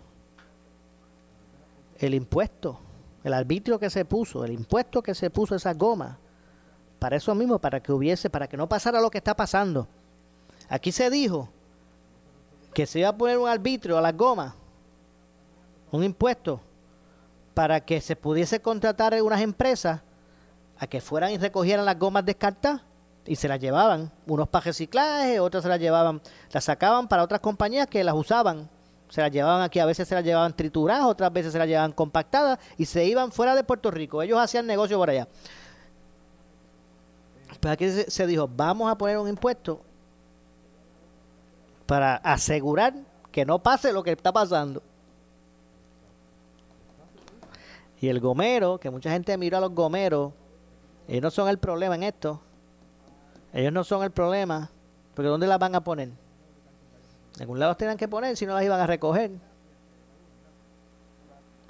el 2.00 2.14
impuesto, 2.16 2.78
el 3.24 3.34
arbitrio 3.34 3.80
que 3.80 3.90
se 3.90 4.04
puso, 4.04 4.44
el 4.44 4.52
impuesto 4.52 5.02
que 5.02 5.16
se 5.16 5.30
puso 5.30 5.54
a 5.54 5.58
esas 5.58 5.78
gomas, 5.78 6.18
para 7.00 7.16
eso 7.16 7.34
mismo, 7.34 7.60
para 7.60 7.80
que 7.80 7.94
hubiese, 7.94 8.30
para 8.30 8.50
que 8.50 8.58
no 8.58 8.68
pasara 8.68 9.00
lo 9.00 9.10
que 9.10 9.20
está 9.20 9.38
pasando. 9.38 9.88
Aquí 10.68 10.92
se 10.92 11.10
dijo 11.10 11.48
que 12.74 12.86
se 12.86 13.00
iba 13.00 13.08
a 13.08 13.18
poner 13.18 13.38
un 13.38 13.48
arbitrio 13.48 13.98
a 13.98 14.02
las 14.02 14.18
gomas, 14.18 14.54
un 15.94 16.04
impuesto, 16.04 16.60
para 17.54 17.80
que 17.80 18.02
se 18.02 18.18
pudiese 18.18 18.62
contratar 18.62 19.14
en 19.14 19.24
unas 19.24 19.40
empresas 19.40 20.02
a 20.78 20.88
que 20.88 21.00
fueran 21.00 21.32
y 21.32 21.38
recogieran 21.38 21.86
las 21.86 21.98
gomas 21.98 22.26
descartadas 22.26 22.82
y 23.28 23.36
se 23.36 23.48
las 23.48 23.60
llevaban, 23.60 24.12
unos 24.26 24.48
para 24.48 24.66
reciclaje, 24.66 25.40
otros 25.40 25.62
se 25.64 25.70
las 25.70 25.80
llevaban, 25.80 26.22
las 26.52 26.64
sacaban 26.64 27.08
para 27.08 27.24
otras 27.24 27.42
compañías 27.42 27.88
que 27.88 28.04
las 28.04 28.16
usaban, 28.16 28.70
se 29.10 29.22
las 29.22 29.32
llevaban 29.32 29.62
aquí, 29.62 29.80
a 29.80 29.86
veces 29.86 30.08
se 30.08 30.16
las 30.16 30.24
llevaban 30.24 30.56
trituradas, 30.56 31.06
otras 31.06 31.32
veces 31.32 31.52
se 31.52 31.60
las 31.60 31.68
llevaban 31.68 31.92
compactadas 31.92 32.58
y 32.78 32.86
se 32.86 33.06
iban 33.06 33.32
fuera 33.32 33.54
de 33.54 33.64
Puerto 33.64 33.92
Rico, 33.92 34.22
ellos 34.22 34.40
hacían 34.40 34.66
negocio 34.66 34.98
por 34.98 35.10
allá. 35.10 35.28
Pues 37.60 37.74
aquí 37.74 37.90
se, 37.90 38.10
se 38.10 38.26
dijo, 38.26 38.48
vamos 38.48 38.90
a 38.90 38.98
poner 38.98 39.18
un 39.18 39.28
impuesto 39.28 39.82
para 41.86 42.16
asegurar 42.16 42.94
que 43.32 43.46
no 43.46 43.60
pase 43.60 43.92
lo 43.92 44.04
que 44.04 44.12
está 44.12 44.32
pasando. 44.32 44.82
Y 48.00 48.10
el 48.10 48.20
gomero, 48.20 48.80
que 48.80 48.90
mucha 48.90 49.12
gente 49.12 49.38
miró 49.38 49.58
a 49.58 49.62
los 49.62 49.74
gomeros, 49.74 50.32
ellos 51.08 51.24
no 51.24 51.32
son 51.32 51.50
el 51.50 51.58
problema 51.58 51.96
en 51.96 52.04
esto. 52.04 52.42
Ellos 53.54 53.74
no 53.74 53.84
son 53.84 54.04
el 54.04 54.12
problema. 54.12 54.70
Porque 55.16 55.30
¿dónde 55.30 55.48
las 55.48 55.60
van 55.60 55.76
a 55.76 55.84
poner? 55.84 56.10
En 56.10 57.42
algún 57.42 57.60
lado 57.60 57.72
las 57.72 57.78
tenían 57.78 57.98
que 57.98 58.08
poner 58.08 58.36
si 58.38 58.46
no 58.46 58.54
las 58.54 58.64
iban 58.64 58.80
a 58.80 58.88
recoger. 58.88 59.32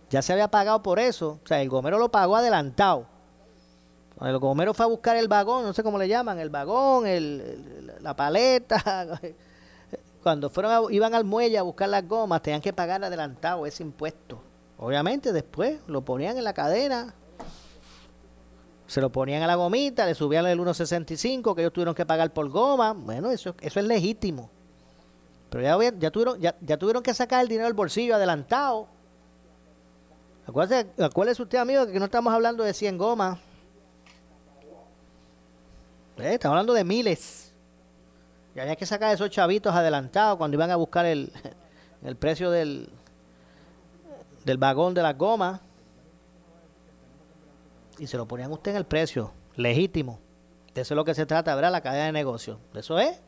Ya 0.09 0.21
se 0.21 0.33
había 0.33 0.49
pagado 0.49 0.81
por 0.83 0.99
eso. 0.99 1.39
O 1.43 1.47
sea, 1.47 1.61
el 1.61 1.69
gomero 1.69 1.97
lo 1.99 2.09
pagó 2.09 2.35
adelantado. 2.37 3.05
El 4.21 4.37
gomero 4.39 4.73
fue 4.73 4.85
a 4.85 4.89
buscar 4.89 5.15
el 5.17 5.27
vagón, 5.27 5.63
no 5.63 5.73
sé 5.73 5.83
cómo 5.83 5.97
le 5.99 6.07
llaman, 6.07 6.39
el 6.39 6.49
vagón, 6.49 7.05
el, 7.05 7.41
el- 7.41 8.03
la 8.03 8.15
paleta. 8.15 9.07
Cuando 10.23 10.49
fueron 10.49 10.71
a- 10.71 10.91
iban 10.93 11.13
al 11.13 11.23
muelle 11.23 11.57
a 11.57 11.61
buscar 11.61 11.89
las 11.89 12.07
gomas, 12.07 12.41
tenían 12.41 12.61
que 12.61 12.73
pagar 12.73 13.03
adelantado 13.03 13.65
ese 13.65 13.83
impuesto. 13.83 14.41
Obviamente 14.79 15.33
después 15.33 15.79
lo 15.87 16.01
ponían 16.03 16.37
en 16.37 16.43
la 16.45 16.53
cadena, 16.53 17.13
se 18.87 19.01
lo 19.01 19.11
ponían 19.11 19.43
a 19.43 19.47
la 19.47 19.55
gomita, 19.55 20.05
le 20.05 20.15
subían 20.15 20.47
el 20.47 20.57
1.65 20.59 21.53
que 21.53 21.61
ellos 21.61 21.73
tuvieron 21.73 21.93
que 21.93 22.05
pagar 22.05 22.31
por 22.31 22.49
goma. 22.49 22.93
Bueno, 22.93 23.29
eso, 23.29 23.53
eso 23.59 23.79
es 23.79 23.85
legítimo. 23.85 24.49
Pero 25.49 25.63
ya, 25.63 25.93
ya, 25.97 26.09
tuvieron, 26.09 26.39
ya, 26.39 26.55
ya 26.61 26.77
tuvieron 26.77 27.03
que 27.03 27.13
sacar 27.13 27.41
el 27.41 27.49
dinero 27.49 27.65
del 27.65 27.73
bolsillo 27.73 28.15
adelantado. 28.15 28.87
Acuérdese, 30.47 30.87
acuérdese 31.03 31.41
usted, 31.43 31.57
amigo, 31.57 31.85
que 31.87 31.99
no 31.99 32.05
estamos 32.05 32.33
hablando 32.33 32.63
de 32.63 32.73
100 32.73 32.97
gomas. 32.97 33.37
Eh, 36.17 36.33
estamos 36.33 36.53
hablando 36.53 36.73
de 36.73 36.85
miles. 36.85 37.53
Y 38.55 38.59
había 38.61 38.77
que 38.77 38.85
sacar 38.85 39.13
esos 39.13 39.29
chavitos 39.29 39.75
adelantados 39.75 40.37
cuando 40.37 40.55
iban 40.55 40.71
a 40.71 40.77
buscar 40.77 41.05
el, 41.05 41.31
el 42.03 42.15
precio 42.15 42.49
del, 42.51 42.89
del 44.45 44.57
vagón 44.57 44.93
de 44.93 45.01
las 45.01 45.17
gomas. 45.17 45.59
Y 47.99 48.07
se 48.07 48.17
lo 48.17 48.27
ponían 48.27 48.51
usted 48.51 48.71
en 48.71 48.77
el 48.77 48.85
precio, 48.85 49.31
legítimo. 49.55 50.19
De 50.73 50.81
eso 50.81 50.93
es 50.93 50.95
lo 50.95 51.05
que 51.05 51.15
se 51.15 51.25
trata, 51.25 51.55
¿verdad? 51.55 51.71
La 51.71 51.81
cadena 51.81 52.05
de 52.05 52.11
negocio. 52.11 52.59
De 52.73 52.81
eso 52.81 52.99
es. 52.99 53.19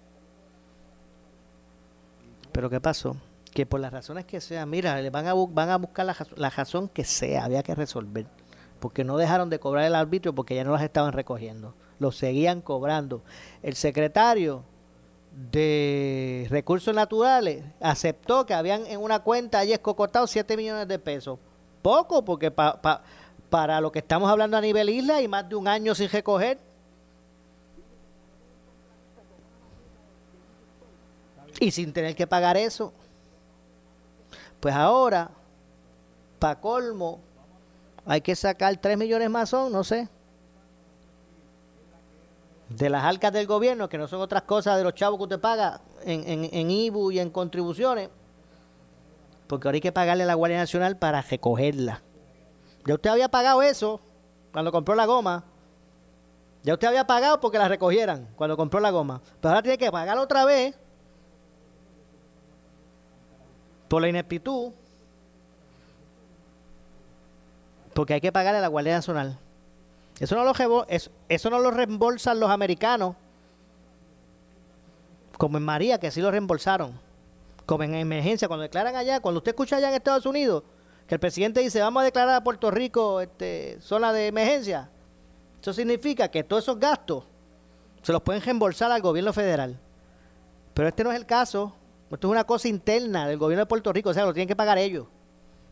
Pero 2.52 2.70
¿qué 2.70 2.80
pasó? 2.80 3.16
Que 3.54 3.66
por 3.66 3.80
las 3.80 3.92
razones 3.92 4.26
que 4.26 4.42
sean, 4.42 4.70
mira, 4.70 5.00
van 5.10 5.28
a, 5.28 5.34
van 5.34 5.70
a 5.70 5.78
buscar 5.78 6.06
la, 6.06 6.16
la 6.36 6.50
razón 6.50 6.88
que 6.88 7.04
sea, 7.04 7.46
había 7.46 7.64
que 7.64 7.74
resolver. 7.76 8.28
Porque 8.80 9.04
no 9.04 9.18
dejaron 9.18 9.50
de 9.50 9.60
cobrar 9.60 9.86
el 9.86 9.96
arbitrio 9.96 10.34
porque 10.34 10.56
ya 10.56 10.64
no 10.64 10.72
las 10.72 10.84
estaban 10.84 11.12
recogiendo. 11.14 11.74
Lo 12.00 12.12
seguían 12.12 12.62
cobrando. 12.62 13.24
El 13.62 13.76
secretario 13.76 14.64
de 15.52 16.48
Recursos 16.50 16.94
Naturales 16.96 17.64
aceptó 17.82 18.46
que 18.46 18.54
habían 18.54 18.86
en 18.88 19.00
una 19.02 19.20
cuenta 19.20 19.60
allí 19.60 19.74
escocotado 19.74 20.28
7 20.28 20.56
millones 20.56 20.88
de 20.88 21.00
pesos. 21.00 21.40
Poco, 21.82 22.24
porque 22.24 22.52
pa- 22.52 22.82
pa- 22.82 23.04
para 23.50 23.82
lo 23.82 23.92
que 23.92 24.00
estamos 24.00 24.30
hablando 24.30 24.58
a 24.58 24.62
nivel 24.62 24.90
isla 24.90 25.22
y 25.22 25.28
más 25.28 25.48
de 25.50 25.56
un 25.56 25.68
año 25.68 25.96
sin 25.96 26.10
recoger. 26.10 26.60
Y 31.60 31.72
sin 31.72 31.92
tener 31.92 32.16
que 32.16 32.28
pagar 32.28 32.56
eso. 32.56 32.94
Pues 34.60 34.74
ahora, 34.76 35.32
para 36.38 36.60
colmo, 36.60 37.20
hay 38.06 38.22
que 38.22 38.36
sacar 38.36 38.78
3 38.78 38.98
millones 38.98 39.30
más, 39.30 39.50
son, 39.50 39.72
no 39.72 39.84
sé, 39.84 40.08
de 42.70 42.90
las 42.90 43.04
arcas 43.04 43.34
del 43.34 43.48
gobierno, 43.48 43.90
que 43.90 43.98
no 43.98 44.08
son 44.08 44.22
otras 44.22 44.44
cosas 44.44 44.78
de 44.78 44.84
los 44.84 44.94
chavos 44.94 45.18
que 45.18 45.24
usted 45.24 45.40
paga 45.40 45.82
en, 46.04 46.28
en, 46.28 46.50
en 46.52 46.72
IBU 46.72 47.12
y 47.12 47.20
en 47.20 47.30
contribuciones, 47.30 48.10
porque 49.48 49.68
ahora 49.68 49.76
hay 49.76 49.82
que 49.82 49.92
pagarle 49.92 50.24
a 50.24 50.28
la 50.28 50.36
Guardia 50.36 50.60
Nacional 50.60 50.98
para 50.98 51.22
recogerla. 51.22 52.04
Ya 52.86 52.96
usted 52.96 53.10
había 53.10 53.30
pagado 53.30 53.62
eso 53.62 54.00
cuando 54.52 54.72
compró 54.72 54.96
la 54.96 55.06
goma. 55.06 55.44
Ya 56.64 56.74
usted 56.74 56.88
había 56.88 57.08
pagado 57.08 57.40
porque 57.40 57.58
la 57.58 57.68
recogieran 57.68 58.28
cuando 58.36 58.58
compró 58.58 58.80
la 58.80 58.92
goma. 58.92 59.22
Pero 59.40 59.50
ahora 59.50 59.62
tiene 59.62 59.78
que 59.78 59.92
pagar 59.92 60.18
otra 60.18 60.46
vez 60.46 60.76
por 63.88 64.02
la 64.02 64.10
ineptitud, 64.10 64.72
porque 67.94 68.14
hay 68.14 68.22
que 68.22 68.32
pagarle 68.32 68.60
a 68.60 68.62
la 68.62 68.68
Guardia 68.68 68.94
Nacional. 68.94 69.40
Eso 70.20 70.36
no 70.36 70.44
lo, 70.44 70.86
eso 70.88 71.50
no 71.50 71.60
lo 71.60 71.72
reembolsan 71.72 72.40
los 72.40 72.52
americanos, 72.52 73.16
como 75.38 75.58
en 75.58 75.64
María, 75.64 75.98
que 76.00 76.12
sí 76.12 76.22
lo 76.22 76.30
reembolsaron, 76.30 77.00
como 77.66 77.84
en 77.84 77.96
emergencia, 77.96 78.48
cuando 78.48 78.64
declaran 78.64 78.96
allá, 78.96 79.22
cuando 79.22 79.40
usted 79.40 79.52
escucha 79.52 79.78
allá 79.78 79.90
en 79.90 79.96
Estados 79.96 80.26
Unidos, 80.26 80.64
que 81.10 81.16
el 81.16 81.20
presidente 81.20 81.62
dice, 81.62 81.82
vamos 81.82 82.02
a 82.02 82.06
declarar 82.06 82.36
a 82.36 82.44
Puerto 82.44 82.70
Rico 82.70 83.20
este, 83.20 83.82
zona 83.82 84.14
de 84.14 84.28
emergencia, 84.28 84.92
eso 85.60 85.74
significa 85.74 86.30
que 86.30 86.44
todos 86.44 86.64
esos 86.64 86.80
gastos 86.80 87.24
se 88.04 88.12
los 88.12 88.22
pueden 88.22 88.44
reembolsar 88.44 88.92
al 88.92 89.02
gobierno 89.02 89.34
federal. 89.34 89.80
Pero 90.76 90.88
este 90.88 91.04
no 91.04 91.12
es 91.12 91.18
el 91.18 91.26
caso. 91.26 91.76
Esto 92.12 92.28
es 92.28 92.32
una 92.32 92.44
cosa 92.44 92.68
interna 92.68 93.28
del 93.28 93.40
gobierno 93.40 93.64
de 93.64 93.66
Puerto 93.66 93.92
Rico, 93.92 94.12
o 94.12 94.14
sea, 94.14 94.24
lo 94.24 94.34
tienen 94.34 94.48
que 94.48 94.56
pagar 94.56 94.78
ellos. 94.78 95.08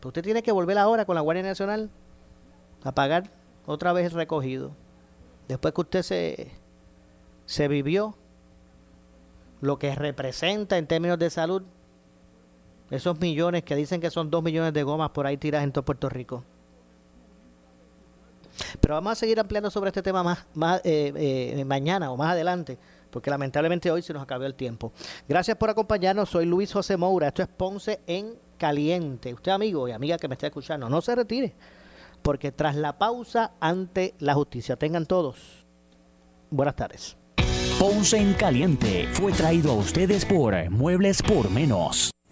Pero 0.00 0.08
usted 0.08 0.24
tiene 0.24 0.42
que 0.42 0.50
volver 0.50 0.76
ahora 0.76 1.04
con 1.04 1.14
la 1.14 1.20
Guardia 1.20 1.44
Nacional 1.44 1.88
a 2.82 2.90
pagar 2.90 3.30
otra 3.64 3.92
vez 3.92 4.06
el 4.06 4.18
recogido. 4.18 4.72
Después 5.46 5.72
que 5.72 5.80
usted 5.82 6.02
se, 6.02 6.50
se 7.46 7.68
vivió 7.68 8.16
lo 9.60 9.78
que 9.78 9.94
representa 9.94 10.78
en 10.78 10.88
términos 10.88 11.16
de 11.20 11.30
salud 11.30 11.62
esos 12.90 13.18
millones 13.20 13.62
que 13.64 13.76
dicen 13.76 14.00
que 14.00 14.10
son 14.10 14.30
dos 14.30 14.42
millones 14.42 14.72
de 14.72 14.82
gomas 14.82 15.10
por 15.10 15.26
ahí 15.26 15.36
tiradas 15.36 15.64
en 15.64 15.72
todo 15.72 15.84
Puerto 15.84 16.08
Rico. 16.08 16.44
Pero 18.80 18.94
vamos 18.94 19.12
a 19.12 19.14
seguir 19.14 19.38
ampliando 19.38 19.70
sobre 19.70 19.88
este 19.88 20.02
tema 20.02 20.22
más, 20.54 20.80
eh, 20.84 21.12
eh, 21.14 21.64
mañana 21.64 22.10
o 22.10 22.16
más 22.16 22.32
adelante, 22.32 22.78
porque 23.10 23.30
lamentablemente 23.30 23.90
hoy 23.90 24.02
se 24.02 24.12
nos 24.12 24.22
acabó 24.22 24.44
el 24.44 24.54
tiempo. 24.54 24.92
Gracias 25.28 25.56
por 25.56 25.70
acompañarnos. 25.70 26.28
Soy 26.28 26.46
Luis 26.46 26.72
José 26.72 26.96
Moura. 26.96 27.28
Esto 27.28 27.42
es 27.42 27.48
Ponce 27.48 28.00
en 28.06 28.34
Caliente. 28.56 29.32
Usted, 29.32 29.52
amigo 29.52 29.88
y 29.88 29.92
amiga 29.92 30.18
que 30.18 30.28
me 30.28 30.34
está 30.34 30.48
escuchando, 30.48 30.88
no 30.88 31.00
se 31.00 31.14
retire, 31.14 31.54
porque 32.22 32.50
tras 32.50 32.74
la 32.74 32.98
pausa 32.98 33.52
ante 33.60 34.14
la 34.18 34.34
justicia, 34.34 34.76
tengan 34.76 35.06
todos 35.06 35.66
buenas 36.50 36.74
tardes. 36.76 37.16
Ponce 37.78 38.16
en 38.16 38.34
Caliente 38.34 39.08
fue 39.12 39.30
traído 39.32 39.70
a 39.70 39.74
ustedes 39.74 40.24
por 40.24 40.68
Muebles 40.70 41.22
por 41.22 41.48
Menos. 41.48 42.10